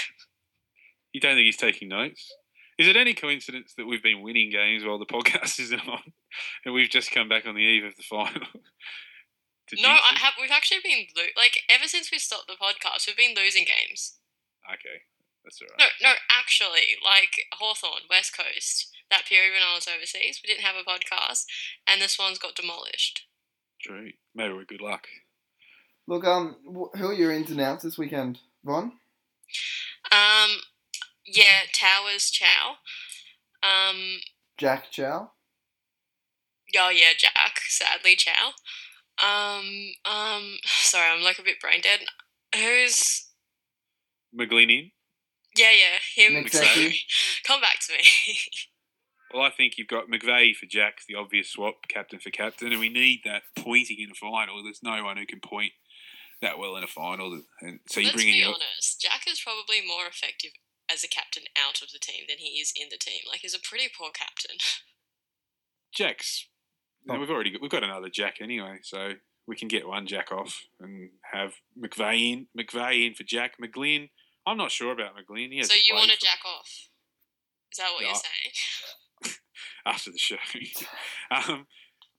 You 1.12 1.20
don't 1.20 1.35
think 1.35 1.47
he's 1.47 1.57
taking 1.57 1.89
notes? 1.89 2.33
Is 2.78 2.87
it 2.87 2.95
any 2.97 3.14
coincidence 3.14 3.74
that 3.76 3.85
we've 3.87 4.01
been 4.03 4.22
winning 4.22 4.49
games 4.49 4.85
while 4.85 4.97
the 4.97 5.07
podcast 5.07 5.59
isn't 5.61 5.89
on, 5.89 6.12
and 6.64 6.72
we've 6.72 6.89
just 6.89 7.11
come 7.11 7.28
back 7.28 7.47
on 7.47 7.57
the 7.57 7.61
eve 7.62 7.83
of 7.85 7.97
the 7.97 8.05
final? 8.05 8.47
No, 9.76 9.89
I 9.89 10.16
have. 10.20 10.35
We've 10.41 10.53
actually 10.53 10.78
been 10.85 11.07
lo- 11.16 11.24
like 11.37 11.62
ever 11.68 11.89
since 11.89 12.12
we 12.12 12.18
stopped 12.20 12.47
the 12.47 12.55
podcast, 12.55 13.09
we've 13.09 13.16
been 13.16 13.35
losing 13.35 13.64
games. 13.64 14.18
Okay, 14.72 15.03
that's 15.45 15.61
all 15.62 15.68
No, 15.78 15.86
no, 16.03 16.14
actually, 16.30 16.97
like 17.05 17.47
Hawthorn, 17.53 18.03
West 18.09 18.36
Coast, 18.36 18.91
that 19.11 19.26
period 19.26 19.53
when 19.53 19.62
I 19.62 19.74
was 19.74 19.88
overseas, 19.88 20.41
we 20.43 20.53
didn't 20.53 20.64
have 20.64 20.76
a 20.76 20.88
podcast, 20.88 21.45
and 21.86 22.01
the 22.01 22.09
Swans 22.09 22.38
got 22.38 22.55
demolished. 22.55 23.22
True. 23.80 24.11
Maybe 24.34 24.53
we're 24.53 24.64
good 24.64 24.80
luck. 24.82 25.07
Look, 26.07 26.24
um, 26.24 26.57
wh- 26.66 26.97
who 26.99 27.09
are 27.09 27.14
your 27.14 27.32
ins 27.32 27.51
and 27.51 27.61
outs 27.61 27.84
this 27.84 27.99
weekend, 27.99 28.38
Von? 28.64 28.93
Um, 30.11 30.51
yeah, 31.24 31.66
Towers, 31.72 32.30
Chow. 32.30 32.76
Um, 33.62 34.18
Jack 34.59 34.91
Chow. 34.91 35.30
Oh 36.76 36.91
yeah, 36.91 37.12
Jack. 37.16 37.61
Sadly, 37.68 38.16
Chow. 38.16 38.53
Um, 39.22 39.93
um. 40.05 40.57
Sorry, 40.64 41.11
I'm 41.11 41.22
like 41.22 41.38
a 41.38 41.43
bit 41.43 41.61
brain 41.61 41.80
dead. 41.80 42.01
Who's? 42.55 43.28
McGlynn 44.38 44.70
in. 44.70 44.91
Yeah, 45.61 45.72
yeah, 45.72 46.26
him. 46.26 46.34
Nick 46.42 46.52
sorry. 46.52 47.00
Come 47.46 47.61
back 47.61 47.78
to 47.86 47.92
me. 47.92 48.04
Well, 49.32 49.44
I 49.44 49.50
think 49.50 49.78
you've 49.78 49.86
got 49.86 50.08
McVeigh 50.08 50.56
for 50.56 50.66
Jack, 50.66 51.02
the 51.06 51.14
obvious 51.14 51.50
swap, 51.50 51.86
captain 51.86 52.18
for 52.18 52.30
captain, 52.30 52.72
and 52.72 52.80
we 52.80 52.88
need 52.88 53.20
that 53.24 53.42
pointing 53.56 53.98
in 54.00 54.11
a 54.11 54.14
final. 54.14 54.61
There's 54.61 54.82
no 54.82 55.04
one 55.04 55.18
who 55.18 55.24
can 55.24 55.38
point 55.38 55.70
that 56.42 56.58
well 56.58 56.74
in 56.74 56.82
a 56.82 56.88
final, 56.88 57.40
and 57.61 57.78
so 57.88 58.00
you 58.00 58.06
Let's 58.06 58.16
bring 58.16 58.26
in 58.26 58.32
be 58.34 58.38
your 58.38 58.48
honest. 58.48 59.00
Jack 59.00 59.30
is 59.30 59.40
probably 59.40 59.86
more 59.86 60.06
effective 60.08 60.50
as 60.92 61.04
a 61.04 61.08
captain 61.08 61.44
out 61.56 61.80
of 61.80 61.92
the 61.92 62.00
team 62.00 62.24
than 62.28 62.38
he 62.38 62.58
is 62.61 62.72
in 62.74 62.88
the 62.90 62.96
team. 62.98 63.20
Like, 63.30 63.42
he's 63.42 63.54
a 63.54 63.61
pretty 63.61 63.86
poor 63.96 64.11
captain. 64.12 64.56
Jacks. 65.94 66.48
you 67.04 67.12
know, 67.12 67.18
Oh. 67.18 67.20
we've 67.20 67.30
already 67.30 67.50
got, 67.50 67.62
we've 67.62 67.70
got 67.70 67.84
another 67.84 68.08
Jack 68.08 68.38
anyway, 68.40 68.78
so 68.82 69.12
we 69.46 69.54
can 69.54 69.68
get 69.68 69.86
one 69.86 70.08
Jack 70.08 70.32
off 70.32 70.64
and 70.80 71.11
have 71.32 71.54
McVeigh 71.80 72.32
in. 72.32 72.46
McVeigh 72.58 73.06
in 73.06 73.14
for 73.14 73.22
Jack 73.22 73.58
McGlynn. 73.62 74.11
I'm 74.51 74.57
not 74.57 74.72
sure 74.72 74.92
about 74.92 75.12
McGlynn. 75.14 75.53
He 75.53 75.62
so 75.62 75.72
hasn't 75.72 75.86
you 75.88 75.94
want 75.94 76.11
to 76.11 76.18
played 76.18 76.28
jack 76.28 76.40
off? 76.44 76.66
Is 77.72 77.78
that 77.78 77.92
what 77.94 78.03
Yeah. 78.03 78.09
you're 78.09 78.16
saying? 78.16 79.34
after 79.86 80.11
the 80.11 80.18
show. 80.18 80.36
um, 81.30 81.66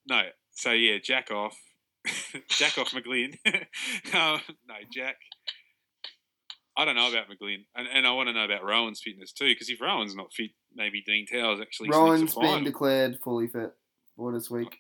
no, 0.08 0.22
so 0.52 0.72
yeah, 0.72 0.98
Jack 1.04 1.30
off, 1.30 1.58
Jack 2.50 2.78
off 2.78 2.92
McGlynn. 2.92 3.36
um, 4.14 4.42
no, 4.68 4.76
Jack. 4.94 5.18
I 6.78 6.86
don't 6.86 6.96
know 6.96 7.10
about 7.10 7.26
McGlynn, 7.28 7.66
and, 7.76 7.88
and 7.94 8.08
I 8.08 8.12
want 8.14 8.30
to 8.30 8.34
know 8.34 8.46
about 8.46 8.64
Rohan's 8.64 9.02
fitness 9.02 9.34
too. 9.34 9.48
Because 9.50 9.70
if 9.70 9.82
Rohan's 9.82 10.16
not 10.16 10.34
fit, 10.34 10.52
maybe 10.74 11.04
Dean 11.06 11.26
Towers 11.28 11.60
actually 11.60 11.90
Rohan's 11.90 12.34
been 12.34 12.64
declared 12.64 13.20
fully 13.22 13.48
fit 13.48 13.74
for 14.16 14.32
this 14.32 14.50
week. 14.50 14.78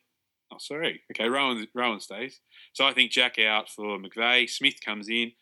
Oh, 0.53 0.57
sorry. 0.57 1.01
Okay, 1.11 1.27
Rohan 1.27 1.67
Rohan 1.75 1.99
stays. 1.99 2.39
So 2.73 2.85
I 2.85 2.93
think 2.93 3.11
Jack 3.11 3.37
out 3.39 3.69
for 3.69 3.99
McVeigh. 3.99 4.49
Smith 4.49 4.75
comes 4.83 5.09
in. 5.09 5.33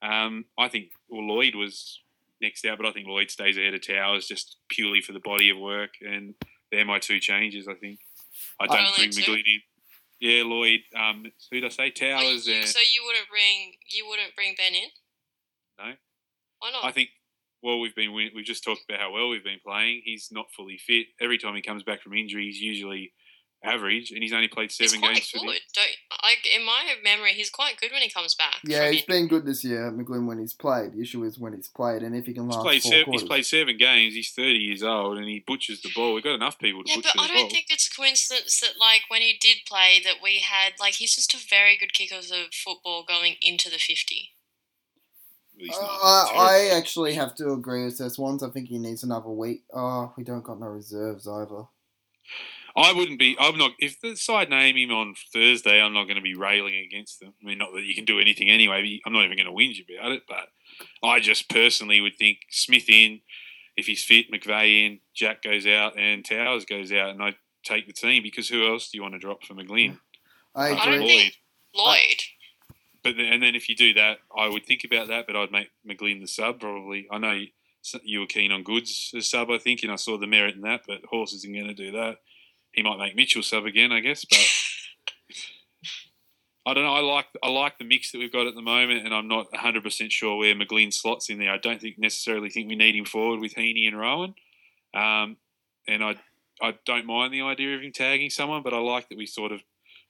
Um, 0.00 0.44
I 0.56 0.68
think 0.68 0.90
well, 1.08 1.26
Lloyd 1.26 1.54
was 1.54 2.00
next 2.40 2.64
out, 2.64 2.78
but 2.78 2.86
I 2.86 2.92
think 2.92 3.06
Lloyd 3.06 3.30
stays 3.30 3.56
ahead 3.58 3.74
of 3.74 3.86
Towers 3.86 4.26
just 4.26 4.56
purely 4.68 5.00
for 5.00 5.12
the 5.12 5.20
body 5.20 5.50
of 5.50 5.58
work, 5.58 5.90
and 6.00 6.34
they're 6.70 6.84
my 6.84 6.98
two 6.98 7.18
changes. 7.20 7.66
I 7.68 7.74
think 7.74 8.00
I 8.60 8.66
don't 8.66 8.78
Only 8.78 8.92
bring? 8.96 9.10
McGlynn 9.10 9.38
in. 9.46 9.60
Yeah, 10.20 10.42
Lloyd. 10.44 10.80
Um, 10.96 11.24
who 11.50 11.60
did 11.60 11.64
I 11.66 11.68
say? 11.68 11.86
Oh, 11.86 11.90
Towers 12.20 12.46
you- 12.46 12.54
and 12.56 12.66
so 12.66 12.80
you 12.80 13.02
wouldn't 13.06 13.28
bring 13.28 13.74
you 13.90 14.06
wouldn't 14.08 14.34
bring 14.34 14.54
Ben 14.56 14.74
in? 14.74 14.88
No. 15.78 15.92
Why 16.60 16.70
not? 16.72 16.84
I 16.84 16.92
think. 16.92 17.10
Well, 17.62 17.80
we've 17.80 17.94
been 17.94 18.12
we've 18.12 18.44
just 18.44 18.62
talked 18.62 18.82
about 18.88 19.00
how 19.00 19.12
well 19.12 19.28
we've 19.28 19.42
been 19.44 19.60
playing. 19.64 20.02
He's 20.04 20.28
not 20.30 20.46
fully 20.56 20.78
fit. 20.78 21.06
Every 21.20 21.38
time 21.38 21.56
he 21.56 21.62
comes 21.62 21.82
back 21.82 22.02
from 22.02 22.14
injury, 22.14 22.44
he's 22.46 22.60
usually 22.60 23.12
average, 23.64 24.12
and 24.12 24.22
he's 24.22 24.32
only 24.32 24.46
played 24.48 24.70
he's 24.70 24.90
seven 24.90 25.00
quite 25.00 25.14
games 25.14 25.30
for 25.30 25.38
good. 25.40 25.60
Don't 25.74 25.88
I? 26.22 26.34
In 26.56 26.64
my 26.64 26.94
memory, 27.02 27.32
he's 27.32 27.50
quite 27.50 27.80
good 27.80 27.90
when 27.92 28.02
he 28.02 28.08
comes 28.10 28.34
back. 28.34 28.56
Yeah, 28.64 28.90
he's 28.90 29.02
been 29.04 29.26
good 29.28 29.44
this 29.44 29.64
year, 29.64 29.90
McGlynn, 29.90 30.26
when 30.26 30.38
he's 30.38 30.54
played. 30.54 30.92
The 30.92 31.00
issue 31.02 31.24
is 31.24 31.38
when 31.38 31.54
he's 31.54 31.68
played, 31.68 32.02
and 32.02 32.14
if 32.14 32.26
he 32.26 32.34
can 32.34 32.44
He's 32.46 32.54
last 32.54 32.64
played, 32.64 32.82
four 32.82 32.92
seven, 32.92 33.04
quarters. 33.06 33.22
he's 33.22 33.28
played 33.28 33.46
seven 33.46 33.76
games. 33.76 34.14
He's 34.14 34.30
thirty 34.30 34.58
years 34.58 34.82
old, 34.82 35.18
and 35.18 35.26
he 35.26 35.42
butchers 35.46 35.80
the 35.82 35.90
ball. 35.94 36.14
We've 36.14 36.24
got 36.24 36.34
enough 36.34 36.58
people 36.58 36.84
to 36.84 36.90
Yeah, 36.90 36.96
butcher 36.96 37.10
but 37.16 37.22
I 37.22 37.26
don't 37.28 37.36
ball. 37.36 37.50
think 37.50 37.66
it's 37.70 37.88
a 37.88 37.96
coincidence 37.96 38.60
that 38.60 38.74
like 38.78 39.02
when 39.08 39.22
he 39.22 39.36
did 39.40 39.58
play, 39.66 40.00
that 40.04 40.16
we 40.22 40.38
had 40.38 40.74
like 40.78 40.94
he's 40.94 41.16
just 41.16 41.34
a 41.34 41.38
very 41.48 41.76
good 41.76 41.92
kicker 41.92 42.16
of 42.16 42.26
football 42.52 43.04
going 43.06 43.36
into 43.42 43.68
the 43.68 43.78
fifty. 43.78 44.30
Uh. 45.60 45.74
I, 45.74 46.70
I 46.72 46.76
actually 46.76 47.14
have 47.14 47.34
to 47.36 47.50
agree 47.52 47.84
with 47.84 47.98
this. 47.98 48.14
Swans. 48.14 48.44
I 48.44 48.50
think 48.50 48.68
he 48.68 48.78
needs 48.78 49.02
another 49.02 49.30
week. 49.30 49.64
Oh, 49.74 50.12
we 50.16 50.22
don't 50.22 50.44
got 50.44 50.60
no 50.60 50.66
reserves 50.66 51.26
either. 51.26 51.64
I 52.78 52.92
wouldn't 52.92 53.18
be. 53.18 53.36
I'm 53.38 53.58
not. 53.58 53.72
If 53.78 54.00
the 54.00 54.16
side 54.16 54.50
name 54.50 54.76
him 54.76 54.90
on 54.90 55.14
Thursday, 55.32 55.80
I'm 55.80 55.92
not 55.92 56.04
going 56.04 56.16
to 56.16 56.22
be 56.22 56.34
railing 56.34 56.74
against 56.76 57.20
them. 57.20 57.34
I 57.42 57.46
mean, 57.46 57.58
not 57.58 57.72
that 57.74 57.82
you 57.82 57.94
can 57.94 58.04
do 58.04 58.20
anything 58.20 58.48
anyway. 58.48 58.82
But 58.82 59.08
I'm 59.08 59.12
not 59.12 59.24
even 59.24 59.36
going 59.36 59.46
to 59.46 59.52
whinge 59.52 59.82
about 59.82 60.12
it. 60.12 60.22
But 60.28 60.48
I 61.02 61.20
just 61.20 61.48
personally 61.48 62.00
would 62.00 62.16
think 62.16 62.38
Smith 62.50 62.88
in, 62.88 63.20
if 63.76 63.86
he's 63.86 64.04
fit, 64.04 64.30
McVeigh 64.32 64.86
in, 64.86 65.00
Jack 65.14 65.42
goes 65.42 65.66
out, 65.66 65.98
and 65.98 66.24
Towers 66.24 66.64
goes 66.64 66.92
out, 66.92 67.10
and 67.10 67.22
I 67.22 67.34
take 67.64 67.86
the 67.86 67.92
team 67.92 68.22
because 68.22 68.48
who 68.48 68.66
else 68.66 68.90
do 68.90 68.98
you 68.98 69.02
want 69.02 69.14
to 69.14 69.18
drop 69.20 69.42
for 69.44 69.54
McGlynn? 69.54 69.98
I 70.54 70.70
uh, 70.70 70.76
I 70.76 70.84
don't 70.84 70.94
agree. 70.94 71.08
think- 71.08 71.34
Lloyd. 71.74 72.22
But 73.04 73.16
then, 73.16 73.26
and 73.26 73.42
then 73.42 73.54
if 73.54 73.68
you 73.68 73.76
do 73.76 73.94
that, 73.94 74.18
I 74.36 74.48
would 74.48 74.66
think 74.66 74.82
about 74.84 75.08
that. 75.08 75.26
But 75.26 75.36
I'd 75.36 75.52
make 75.52 75.70
McGlynn 75.88 76.20
the 76.20 76.26
sub 76.26 76.60
probably. 76.60 77.06
I 77.10 77.18
know 77.18 77.32
you, 77.32 77.46
you 78.02 78.20
were 78.20 78.26
keen 78.26 78.50
on 78.52 78.64
Goods 78.64 79.12
as 79.16 79.30
sub, 79.30 79.50
I 79.50 79.58
think, 79.58 79.82
and 79.82 79.92
I 79.92 79.96
saw 79.96 80.18
the 80.18 80.26
merit 80.26 80.56
in 80.56 80.62
that. 80.62 80.82
But 80.86 81.04
Horse 81.08 81.32
isn't 81.32 81.52
going 81.52 81.68
to 81.68 81.74
do 81.74 81.92
that. 81.92 82.16
He 82.72 82.82
might 82.82 82.98
make 82.98 83.16
Mitchell 83.16 83.42
sub 83.42 83.66
again, 83.66 83.92
I 83.92 84.00
guess. 84.00 84.24
But 84.24 84.38
I 86.66 86.74
don't 86.74 86.84
know. 86.84 86.94
I 86.94 87.00
like 87.00 87.26
I 87.42 87.48
like 87.48 87.78
the 87.78 87.84
mix 87.84 88.12
that 88.12 88.18
we've 88.18 88.32
got 88.32 88.46
at 88.46 88.54
the 88.54 88.62
moment, 88.62 89.04
and 89.04 89.14
I'm 89.14 89.28
not 89.28 89.50
100 89.52 89.82
percent 89.82 90.12
sure 90.12 90.36
where 90.36 90.54
McGlynn 90.54 90.92
slots 90.92 91.30
in 91.30 91.38
there. 91.38 91.52
I 91.52 91.58
don't 91.58 91.80
think 91.80 91.98
necessarily 91.98 92.50
think 92.50 92.68
we 92.68 92.76
need 92.76 92.94
him 92.94 93.04
forward 93.04 93.40
with 93.40 93.54
Heeney 93.54 93.86
and 93.86 93.98
Rohan. 93.98 94.34
Um, 94.94 95.36
and 95.86 96.04
I 96.04 96.16
I 96.60 96.74
don't 96.84 97.06
mind 97.06 97.32
the 97.32 97.42
idea 97.42 97.76
of 97.76 97.82
him 97.82 97.92
tagging 97.92 98.30
someone, 98.30 98.62
but 98.62 98.74
I 98.74 98.78
like 98.78 99.08
that 99.08 99.18
we 99.18 99.26
sort 99.26 99.52
of 99.52 99.60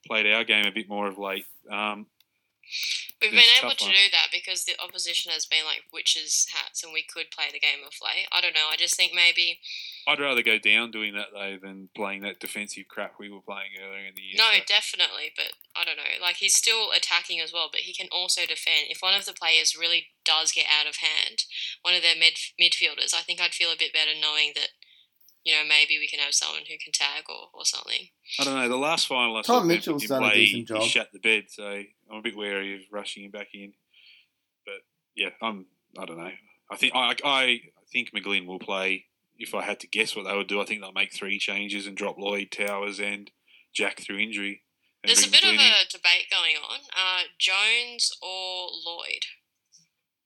played 0.05 0.31
our 0.31 0.43
game 0.43 0.65
a 0.65 0.71
bit 0.71 0.89
more 0.89 1.07
of 1.07 1.17
late. 1.17 1.45
Um, 1.71 2.07
We've 3.21 3.31
been 3.31 3.55
able 3.61 3.75
to 3.75 3.85
one. 3.85 3.93
do 3.93 4.07
that 4.11 4.27
because 4.31 4.63
the 4.63 4.79
opposition 4.81 5.31
has 5.31 5.45
been 5.45 5.65
like 5.65 5.83
witches' 5.91 6.47
hats, 6.53 6.83
and 6.83 6.93
we 6.93 7.03
could 7.03 7.31
play 7.31 7.45
the 7.51 7.59
game 7.59 7.83
of 7.85 7.93
late. 8.01 8.27
I 8.31 8.39
don't 8.41 8.55
know. 8.55 8.69
I 8.71 8.77
just 8.77 8.95
think 8.95 9.11
maybe 9.13 9.59
I'd 10.07 10.19
rather 10.19 10.41
go 10.41 10.57
down 10.57 10.91
doing 10.91 11.13
that 11.15 11.29
though 11.33 11.57
than 11.61 11.89
playing 11.95 12.21
that 12.21 12.39
defensive 12.39 12.87
crap 12.87 13.15
we 13.19 13.29
were 13.29 13.41
playing 13.41 13.75
earlier 13.81 14.07
in 14.07 14.15
the 14.15 14.21
year. 14.21 14.35
no, 14.37 14.51
So- 14.53 14.63
definitely. 14.67 15.31
But 15.35 15.53
I 15.75 15.83
don't 15.83 15.97
know. 15.97 16.17
Like 16.21 16.37
he's 16.37 16.55
still 16.55 16.91
attacking 16.95 17.39
as 17.39 17.51
well, 17.53 17.69
but 17.71 17.81
he 17.81 17.93
can 17.93 18.07
also 18.11 18.45
defend. 18.45 18.87
If 18.89 19.01
one 19.01 19.13
of 19.13 19.25
the 19.25 19.33
players 19.33 19.75
really 19.75 20.07
does 20.23 20.51
get 20.51 20.65
out 20.69 20.87
of 20.87 20.97
hand, 20.97 21.43
one 21.81 21.93
of 21.93 22.01
their 22.01 22.15
mid 22.15 22.39
midfielders, 22.59 23.13
I 23.13 23.21
think 23.21 23.39
I'd 23.41 23.53
feel 23.53 23.71
a 23.71 23.77
bit 23.77 23.93
better 23.93 24.11
knowing 24.19 24.53
that. 24.55 24.69
You 25.43 25.53
know, 25.53 25.63
maybe 25.67 25.97
we 25.99 26.07
can 26.07 26.19
have 26.19 26.33
someone 26.33 26.63
who 26.67 26.75
can 26.83 26.91
tag 26.91 27.23
or, 27.29 27.49
or 27.53 27.65
something. 27.65 28.09
I 28.39 28.43
don't 28.43 28.55
know. 28.55 28.69
The 28.69 28.75
last 28.75 29.07
final 29.07 29.37
I 29.37 29.41
Tom 29.41 29.43
saw 29.43 29.59
Pep 29.61 29.67
Mitchell's 29.67 30.03
him 30.03 30.09
done 30.09 30.23
a 30.25 30.33
decent 30.33 30.67
job. 30.67 30.81
He 30.81 30.87
shut 30.89 31.09
the 31.13 31.19
bed, 31.19 31.45
so 31.47 31.63
I'm 31.65 32.19
a 32.19 32.21
bit 32.21 32.35
wary 32.35 32.75
of 32.75 32.81
rushing 32.91 33.23
him 33.23 33.31
back 33.31 33.47
in. 33.53 33.73
But 34.65 34.81
yeah, 35.15 35.29
I'm. 35.41 35.65
I 35.97 36.05
don't 36.05 36.17
know. 36.17 36.31
I 36.71 36.75
think 36.75 36.93
I, 36.95 37.15
I 37.25 37.61
think 37.91 38.11
McGlynn 38.11 38.45
will 38.45 38.59
play. 38.59 39.05
If 39.37 39.55
I 39.55 39.63
had 39.63 39.79
to 39.79 39.87
guess 39.87 40.15
what 40.15 40.25
they 40.25 40.35
would 40.35 40.47
do, 40.47 40.61
I 40.61 40.65
think 40.65 40.81
they'll 40.81 40.91
make 40.91 41.13
three 41.13 41.39
changes 41.39 41.87
and 41.87 41.95
drop 41.95 42.17
Lloyd, 42.17 42.51
Towers, 42.51 42.99
and 42.99 43.31
Jack 43.73 44.01
through 44.01 44.17
injury. 44.19 44.63
There's 45.03 45.25
a 45.25 45.29
bring 45.29 45.31
bit 45.31 45.43
of 45.45 45.49
McGlynn 45.51 45.67
in. 45.67 45.87
a 45.87 45.89
debate 45.89 46.27
going 46.29 46.55
on. 46.57 46.79
Uh, 46.91 47.21
Jones 47.39 48.11
or 48.21 48.67
Lloyd? 48.85 49.25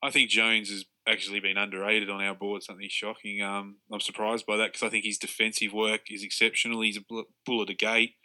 I 0.01 0.09
think 0.09 0.29
Jones 0.29 0.69
has 0.69 0.83
actually 1.07 1.39
been 1.39 1.57
underrated 1.57 2.09
on 2.09 2.23
our 2.23 2.33
board. 2.35 2.63
Something 2.63 2.87
shocking. 2.89 3.41
Um, 3.41 3.77
I'm 3.91 3.99
surprised 3.99 4.45
by 4.45 4.57
that 4.57 4.71
because 4.73 4.83
I 4.83 4.89
think 4.89 5.05
his 5.05 5.17
defensive 5.17 5.73
work 5.73 6.01
is 6.09 6.23
exceptional. 6.23 6.81
He's 6.81 6.97
a 6.97 7.23
bull 7.45 7.61
at 7.61 7.69
a 7.69 7.73
gate. 7.73 8.15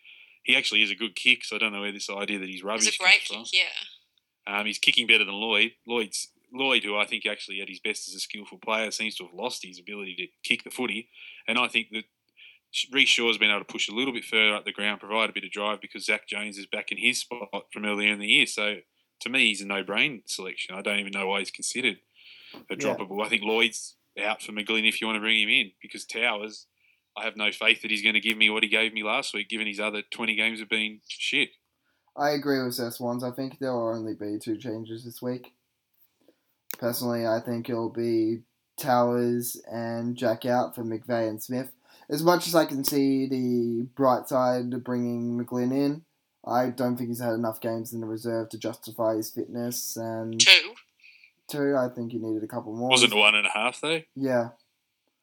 He 0.44 0.56
actually 0.56 0.82
is 0.82 0.90
a 0.90 0.94
good 0.94 1.14
kick, 1.14 1.44
so 1.44 1.56
I 1.56 1.58
don't 1.58 1.72
know 1.72 1.80
where 1.80 1.92
this 1.92 2.08
idea 2.08 2.38
that 2.38 2.48
he's 2.48 2.62
rubbish 2.62 2.86
It's 2.88 2.96
a 2.98 3.02
great 3.02 3.20
kick, 3.20 3.28
from. 3.28 3.44
yeah. 3.52 4.60
Um, 4.60 4.64
he's 4.66 4.78
kicking 4.78 5.06
better 5.06 5.24
than 5.24 5.34
Lloyd. 5.34 5.72
Lloyd's 5.86 6.28
Lloyd, 6.52 6.84
who 6.84 6.96
I 6.96 7.04
think 7.04 7.26
actually 7.26 7.60
at 7.60 7.68
his 7.68 7.80
best 7.80 8.08
as 8.08 8.14
a 8.14 8.20
skillful 8.20 8.58
player, 8.58 8.90
seems 8.90 9.14
to 9.16 9.24
have 9.24 9.34
lost 9.34 9.62
his 9.64 9.78
ability 9.78 10.14
to 10.16 10.26
kick 10.48 10.64
the 10.64 10.70
footy. 10.70 11.10
And 11.46 11.58
I 11.58 11.68
think 11.68 11.88
that 11.92 12.04
Rhyce 12.94 13.08
Shaw's 13.08 13.36
been 13.36 13.50
able 13.50 13.60
to 13.60 13.64
push 13.72 13.88
a 13.88 13.94
little 13.94 14.14
bit 14.14 14.24
further 14.24 14.54
up 14.54 14.64
the 14.64 14.72
ground, 14.72 15.00
provide 15.00 15.28
a 15.28 15.32
bit 15.34 15.44
of 15.44 15.50
drive 15.50 15.80
because 15.82 16.06
Zak 16.06 16.26
Jones 16.26 16.56
is 16.56 16.66
back 16.66 16.90
in 16.90 16.96
his 16.98 17.20
spot 17.20 17.48
from 17.72 17.84
earlier 17.84 18.12
in 18.12 18.18
the 18.20 18.26
year. 18.26 18.46
So 18.46 18.76
to 19.20 19.28
me, 19.28 19.46
he's 19.48 19.60
a 19.60 19.66
no-brain 19.66 20.22
selection. 20.26 20.74
I 20.74 20.80
don't 20.82 20.98
even 20.98 21.12
know 21.12 21.26
why 21.26 21.40
he's 21.40 21.50
considered 21.50 21.98
a 22.70 22.74
Yeah. 22.74 22.76
droppable. 22.94 23.24
I 23.24 23.28
think 23.28 23.42
Lloyd's 23.42 23.96
out 24.20 24.42
for 24.42 24.52
McGlynn 24.52 24.88
if 24.88 25.00
you 25.00 25.06
want 25.06 25.16
to 25.16 25.20
bring 25.20 25.40
him 25.40 25.48
in 25.48 25.72
because 25.80 26.04
Towers, 26.04 26.66
I 27.16 27.24
have 27.24 27.36
no 27.36 27.50
faith 27.52 27.82
that 27.82 27.90
he's 27.90 28.02
going 28.02 28.14
to 28.14 28.20
give 28.20 28.36
me 28.36 28.50
what 28.50 28.62
he 28.62 28.68
gave 28.68 28.92
me 28.92 29.02
last 29.02 29.34
week, 29.34 29.48
given 29.48 29.66
his 29.66 29.80
other 29.80 30.02
20 30.02 30.34
games 30.34 30.60
have 30.60 30.68
been 30.68 31.00
shit. 31.08 31.50
I 32.16 32.30
agree 32.30 32.62
with 32.62 32.74
Seth 32.74 32.94
Swans. 32.94 33.22
I 33.22 33.30
think 33.30 33.58
there 33.58 33.72
will 33.72 33.88
only 33.94 34.14
be 34.14 34.38
two 34.40 34.56
changes 34.56 35.04
this 35.04 35.22
week. 35.22 35.52
Personally, 36.78 37.26
I 37.26 37.40
think 37.40 37.68
it'll 37.68 37.90
be 37.90 38.40
Towers 38.76 39.60
and 39.70 40.16
Jack 40.16 40.44
out 40.44 40.74
for 40.74 40.84
McVeigh 40.84 41.28
and 41.28 41.42
Smith. 41.42 41.72
As 42.10 42.22
much 42.22 42.46
as 42.46 42.54
I 42.54 42.64
can 42.64 42.84
see 42.84 43.28
the 43.28 43.86
bright 43.94 44.28
side 44.28 44.72
of 44.72 44.84
bringing 44.84 45.38
McGlynn 45.38 45.72
in, 45.72 46.04
I 46.46 46.70
don't 46.70 46.96
think 46.96 47.08
he's 47.10 47.20
had 47.20 47.34
enough 47.34 47.60
games 47.60 47.92
in 47.92 48.00
the 48.00 48.06
reserve 48.06 48.48
to 48.50 48.58
justify 48.58 49.16
his 49.16 49.30
fitness. 49.30 49.96
And 49.96 50.40
Two. 50.40 50.67
Two, 51.50 51.76
I 51.76 51.88
think 51.94 52.12
you 52.12 52.20
needed 52.20 52.42
a 52.44 52.48
couple 52.48 52.74
more. 52.76 52.88
Wasn't 52.90 53.14
one 53.14 53.34
and 53.34 53.46
a 53.46 53.50
half 53.50 53.80
though. 53.80 54.00
Yeah, 54.14 54.50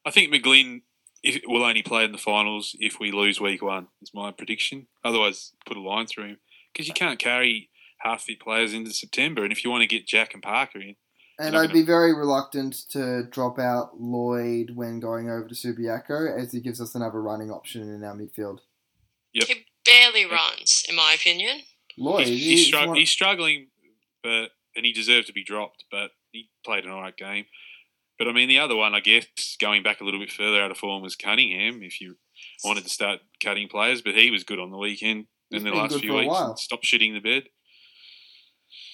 I 0.04 0.10
think 0.10 0.32
McGlynn 0.32 0.82
if, 1.22 1.42
will 1.46 1.64
only 1.64 1.82
play 1.82 2.04
in 2.04 2.12
the 2.12 2.18
finals 2.18 2.76
if 2.78 2.98
we 3.00 3.10
lose 3.12 3.40
week 3.40 3.62
one. 3.62 3.88
Is 4.02 4.12
my 4.14 4.30
prediction. 4.32 4.86
Otherwise, 5.04 5.52
put 5.66 5.76
a 5.76 5.80
line 5.80 6.06
through 6.06 6.26
him 6.26 6.38
because 6.72 6.88
you 6.88 6.94
can't 6.94 7.18
carry 7.18 7.70
half 8.00 8.22
fit 8.22 8.40
players 8.40 8.74
into 8.74 8.92
September. 8.92 9.42
And 9.42 9.52
if 9.52 9.64
you 9.64 9.70
want 9.70 9.82
to 9.82 9.86
get 9.88 10.06
Jack 10.06 10.34
and 10.34 10.42
Parker 10.42 10.78
in, 10.80 10.96
and 11.38 11.56
I'd 11.56 11.68
gonna- 11.68 11.72
be 11.72 11.82
very 11.82 12.14
reluctant 12.14 12.74
to 12.90 13.24
drop 13.24 13.58
out 13.58 14.00
Lloyd 14.00 14.72
when 14.74 15.00
going 15.00 15.28
over 15.28 15.46
to 15.48 15.54
Subiaco, 15.54 16.38
as 16.38 16.52
he 16.52 16.60
gives 16.60 16.80
us 16.80 16.94
another 16.94 17.20
running 17.22 17.50
option 17.50 17.82
in 17.92 18.04
our 18.04 18.14
midfield. 18.16 18.60
Yep. 19.32 19.48
He 19.48 19.66
barely 19.84 20.24
runs, 20.24 20.84
in 20.88 20.96
my 20.96 21.14
opinion. 21.14 21.60
Lloyd, 21.98 22.26
he's, 22.26 22.42
he's, 22.44 22.58
he's 22.66 22.74
strugg- 22.74 22.86
one- 22.88 22.96
he's 22.96 23.10
struggling, 23.10 23.68
but 24.22 24.50
and 24.76 24.86
he 24.86 24.92
deserved 24.92 25.26
to 25.28 25.32
be 25.32 25.44
dropped. 25.44 25.84
But 25.90 26.10
he 26.32 26.50
played 26.64 26.84
an 26.84 26.90
alright 26.90 27.16
game. 27.16 27.46
But 28.18 28.28
I 28.28 28.32
mean, 28.32 28.48
the 28.48 28.58
other 28.58 28.76
one, 28.76 28.94
I 28.94 29.00
guess, 29.00 29.26
going 29.60 29.82
back 29.82 30.00
a 30.00 30.04
little 30.04 30.20
bit 30.20 30.32
further 30.32 30.62
out 30.62 30.70
of 30.70 30.78
form 30.78 31.02
was 31.02 31.16
Cunningham. 31.16 31.82
If 31.82 32.00
you 32.00 32.16
wanted 32.64 32.84
to 32.84 32.90
start 32.90 33.20
cutting 33.42 33.68
players, 33.68 34.00
but 34.02 34.14
he 34.14 34.30
was 34.30 34.44
good 34.44 34.58
on 34.58 34.70
the 34.70 34.78
weekend 34.78 35.26
in 35.50 35.64
the 35.64 35.70
last 35.70 35.98
few 36.00 36.14
weeks. 36.14 36.62
Stop 36.62 36.82
shitting 36.82 37.12
the 37.12 37.20
bed. 37.20 37.44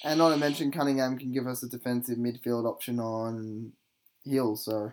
And 0.05 0.19
not 0.19 0.31
to 0.31 0.37
mention, 0.37 0.73
Cunningham 0.73 1.19
can 1.19 1.33
give 1.33 1.47
us 1.47 1.63
a 1.63 1.69
defensive 1.69 2.19
midfield 2.19 2.67
option 2.67 2.99
on 2.99 3.73
Hill. 4.25 4.57
So 4.57 4.93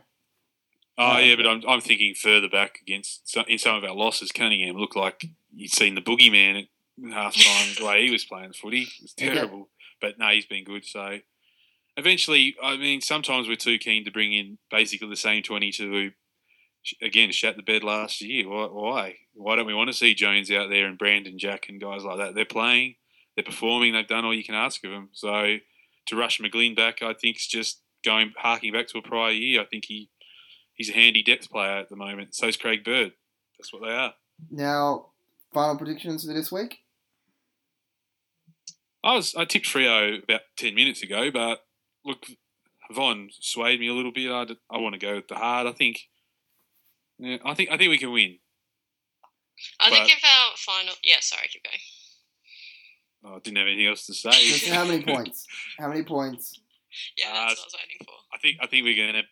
Oh 1.00 1.12
Um, 1.12 1.24
yeah, 1.24 1.36
but 1.38 1.48
I'm, 1.48 1.64
I'm 1.68 1.80
thinking 1.82 2.14
further 2.14 2.50
back 2.50 2.80
against 2.82 3.30
some, 3.30 3.46
in 3.48 3.58
some 3.58 3.76
of 3.78 3.84
our 3.86 3.96
losses. 3.96 4.34
Cunningham 4.34 4.76
looked 4.76 4.98
like 4.98 5.26
you'd 5.56 5.72
seen 5.72 5.96
the 5.96 6.02
boogeyman 6.02 6.68
at 7.06 7.14
half 7.14 7.36
time 7.36 7.74
the 7.80 7.86
way 7.86 8.06
he 8.06 8.12
was 8.12 8.26
playing 8.26 8.52
footy. 8.52 8.82
It 8.82 9.02
was 9.02 9.14
terrible. 9.14 9.70
But 10.02 10.18
no, 10.18 10.30
he's 10.30 10.46
been 10.46 10.64
good. 10.64 10.86
So 10.86 11.20
eventually, 11.98 12.56
I 12.62 12.78
mean, 12.78 13.02
sometimes 13.02 13.48
we're 13.48 13.56
too 13.56 13.78
keen 13.78 14.06
to 14.06 14.12
bring 14.12 14.34
in 14.34 14.58
basically 14.72 15.10
the 15.10 15.16
same 15.16 15.44
22 15.44 15.92
who, 15.92 16.10
again, 17.06 17.32
shat 17.32 17.58
the 17.58 17.64
bed 17.64 17.84
last 17.84 18.22
year. 18.22 18.48
Why? 18.48 19.16
Why, 19.34 19.56
don't 19.56 19.68
we 19.68 19.74
want 19.74 19.90
to 19.90 19.94
see 19.98 20.14
Jones 20.14 20.52
out 20.52 20.70
there 20.70 20.88
and 20.88 20.98
Brandon 20.98 21.38
Jack 21.38 21.68
and 21.70 21.82
guys 21.82 22.04
like 22.04 22.18
that? 22.18 22.36
They're 22.36 22.46
playing, 22.46 22.96
they're 23.36 23.44
performing, 23.44 23.94
they've 23.94 24.08
done 24.08 24.26
all 24.26 24.34
you 24.34 24.44
can 24.44 24.56
ask 24.56 24.84
of 24.84 24.92
them. 24.92 25.10
So 25.14 25.58
to 26.08 26.16
rush 26.16 26.40
McGlynn 26.40 26.76
back, 26.76 27.02
I 27.02 27.14
think 27.14 27.38
is 27.38 27.48
just 27.48 27.82
going 28.04 28.34
harking 28.38 28.74
back 28.74 28.88
to 28.88 28.98
a 28.98 29.02
prior 29.02 29.32
year. 29.32 29.62
I 29.62 29.66
think 29.66 29.86
he 29.86 30.10
he's 30.74 30.90
a 30.90 30.94
handy 30.94 31.22
depth 31.22 31.50
player 31.50 31.78
at 31.78 31.90
the 31.90 31.96
moment. 31.96 32.34
So's 32.34 32.58
Craig 32.58 32.84
Bird. 32.84 33.12
That's 33.58 33.74
what 33.74 33.84
they 33.84 33.94
are. 33.94 34.14
now, 34.50 35.08
final 35.54 35.78
predictions 35.78 36.26
for 36.26 36.34
this 36.34 36.52
week. 36.52 36.80
I 39.04 39.16
was 39.16 39.36
I 39.36 39.46
tipped 39.46 39.66
Freo 39.68 40.22
about 40.24 40.42
ten 40.58 40.76
minutes 40.76 41.02
ago, 41.04 41.32
but 41.32 41.66
look, 42.06 42.26
Von 42.92 43.30
swayed 43.40 43.80
me 43.80 43.88
a 43.88 43.94
little 43.94 44.12
bit. 44.12 44.30
I 44.32 44.46
I 44.70 44.78
want 44.80 44.94
to 44.94 45.00
go 45.00 45.16
with 45.16 45.28
the 45.28 45.36
hard. 45.36 45.68
I 45.68 45.72
think. 45.72 46.02
Yeah, 47.18 47.38
I 47.46 47.54
think 47.54 47.70
I 47.72 47.78
think 47.78 47.90
we 47.90 47.98
can 47.98 48.12
win. 48.12 48.40
I 49.80 49.90
think 49.90 50.06
But- 50.06 50.12
if 50.18 50.24
our 50.24 50.58
final. 50.58 50.94
Yeah, 51.04 51.18
sorry, 51.20 51.48
keep 51.50 51.64
going. 51.64 51.80
Oh, 53.26 53.36
I 53.36 53.40
didn't 53.40 53.58
have 53.58 53.68
anything 53.68 53.88
else 53.88 54.06
to 54.06 54.14
say. 54.14 54.70
How 54.74 54.86
many 54.86 55.04
points? 55.04 55.46
How 55.78 55.90
many 55.90 56.04
points? 56.04 56.60
Yeah, 57.18 57.32
Uh, 57.32 57.48
that's 57.50 57.60
what 57.60 57.64
I 57.64 57.66
was 57.66 57.76
waiting 57.84 57.98
for. 58.06 58.14
I 58.34 58.38
think 58.40 58.58
I 58.62 58.68
think 58.68 58.84
we're 58.86 58.96
going 58.96 59.14
to 59.22 59.24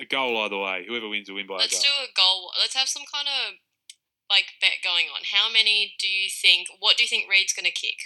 a 0.00 0.06
goal 0.06 0.42
either 0.42 0.56
way. 0.58 0.84
Whoever 0.88 1.08
wins 1.08 1.28
will 1.28 1.36
win 1.36 1.46
by 1.46 1.54
a 1.54 1.58
goal. 1.58 1.62
Let's 1.64 1.82
do 1.82 1.88
a 1.88 2.08
goal. 2.16 2.50
Let's 2.58 2.74
have 2.74 2.88
some 2.88 3.04
kind 3.12 3.28
of 3.28 3.54
like 4.30 4.60
bet 4.60 4.84
going 4.84 5.06
on. 5.14 5.22
How 5.32 5.50
many 5.50 5.94
do 5.98 6.08
you 6.08 6.28
think? 6.30 6.68
What 6.78 6.96
do 6.96 7.02
you 7.02 7.08
think 7.08 7.30
Reid's 7.30 7.52
going 7.52 7.64
to 7.66 7.72
kick? 7.72 7.96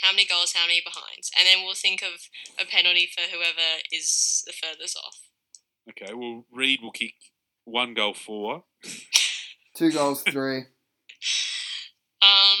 How 0.00 0.12
many 0.12 0.26
goals? 0.26 0.52
How 0.52 0.66
many 0.66 0.82
behinds? 0.84 1.30
And 1.36 1.46
then 1.46 1.64
we'll 1.64 1.74
think 1.74 2.02
of 2.02 2.28
a 2.60 2.68
penalty 2.68 3.08
for 3.12 3.22
whoever 3.22 3.80
is 3.92 4.42
the 4.46 4.52
furthest 4.52 4.96
off. 4.96 5.18
Okay, 5.88 6.12
well, 6.14 6.44
Reid 6.52 6.80
will 6.82 6.92
kick 6.92 7.14
one 7.64 7.94
goal 7.94 8.14
four. 8.14 8.64
Two 9.76 9.92
goals, 9.92 10.22
three. 10.22 10.64
Um, 12.22 12.60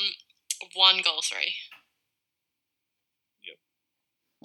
one 0.74 1.00
goal 1.04 1.20
three. 1.22 1.54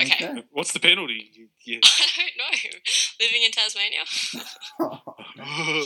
Okay. 0.02 0.26
Okay. 0.26 0.44
What's 0.52 0.74
the 0.74 0.80
penalty? 0.80 1.50
Yeah. 1.66 1.80
I 1.84 2.30
don't 2.38 2.38
know. 2.38 2.80
Living 3.22 3.44
in 3.44 3.52
Tasmania. 3.52 4.04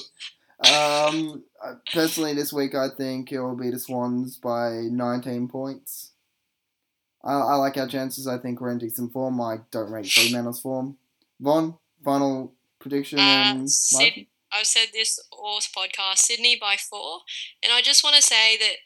um, 0.66 1.43
uh, 1.64 1.76
personally, 1.93 2.34
this 2.34 2.51
week 2.51 2.76
I 2.76 2.88
think 2.95 3.32
it 3.32 3.39
will 3.39 3.55
be 3.55 3.70
the 3.70 3.80
Swans 3.80 4.38
by 4.38 4.72
19 4.91 5.47
points. 5.47 6.12
I, 7.24 7.34
I 7.34 7.55
like 7.55 7.78
our 7.78 7.88
chances. 7.88 8.28
I 8.28 8.38
think 8.38 8.60
we're 8.62 8.72
in 8.72 8.78
decent 8.78 9.12
form. 9.14 9.39
I 9.41 9.57
don't 9.72 9.91
rate 9.91 10.07
Fremantle's 10.10 10.62
form. 10.62 10.97
Von, 11.39 11.78
final 12.03 12.53
prediction 12.80 13.20
Uh, 13.20 13.66
Sid- 13.66 14.28
I've 14.51 14.66
said 14.66 14.88
this 14.93 15.20
all 15.32 15.60
podcast, 15.60 16.20
Sydney 16.20 16.57
by 16.60 16.76
four. 16.78 17.20
And 17.62 17.72
I 17.72 17.82
just 17.82 18.03
want 18.03 18.16
to 18.16 18.22
say 18.22 18.57
that 18.57 18.78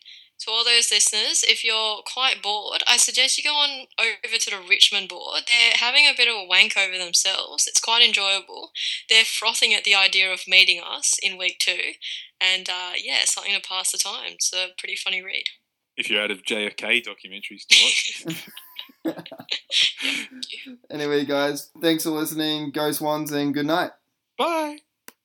to 0.45 0.51
all 0.51 0.63
those 0.63 0.91
listeners, 0.91 1.43
if 1.47 1.63
you're 1.63 2.01
quite 2.11 2.41
bored, 2.41 2.83
I 2.87 2.97
suggest 2.97 3.37
you 3.37 3.43
go 3.43 3.55
on 3.55 3.87
over 3.99 4.37
to 4.37 4.49
the 4.49 4.61
Richmond 4.67 5.09
board. 5.09 5.41
They're 5.47 5.75
having 5.75 6.05
a 6.05 6.13
bit 6.15 6.27
of 6.27 6.35
a 6.35 6.45
wank 6.47 6.75
over 6.77 6.97
themselves. 6.97 7.67
It's 7.67 7.79
quite 7.81 8.05
enjoyable. 8.05 8.71
They're 9.09 9.25
frothing 9.25 9.73
at 9.73 9.83
the 9.83 9.95
idea 9.95 10.31
of 10.31 10.47
meeting 10.47 10.81
us 10.85 11.15
in 11.21 11.37
week 11.37 11.57
two. 11.59 11.93
And 12.41 12.69
uh, 12.69 12.93
yeah, 13.01 13.19
something 13.25 13.53
to 13.53 13.61
pass 13.67 13.91
the 13.91 13.97
time. 13.97 14.33
It's 14.33 14.53
a 14.53 14.67
pretty 14.77 14.95
funny 14.95 15.21
read. 15.23 15.45
if 15.97 16.09
you're 16.09 16.21
out 16.21 16.31
of 16.31 16.43
JFK 16.43 17.05
documentaries 17.05 17.65
to 17.67 17.75
watch. 17.83 18.43
Anyway, 20.89 21.25
guys, 21.25 21.71
thanks 21.81 22.03
for 22.03 22.11
listening. 22.11 22.71
Go 22.71 22.91
Swans 22.91 23.31
and 23.31 23.53
good 23.53 23.65
night. 23.65 23.91
Bye. 24.37 24.77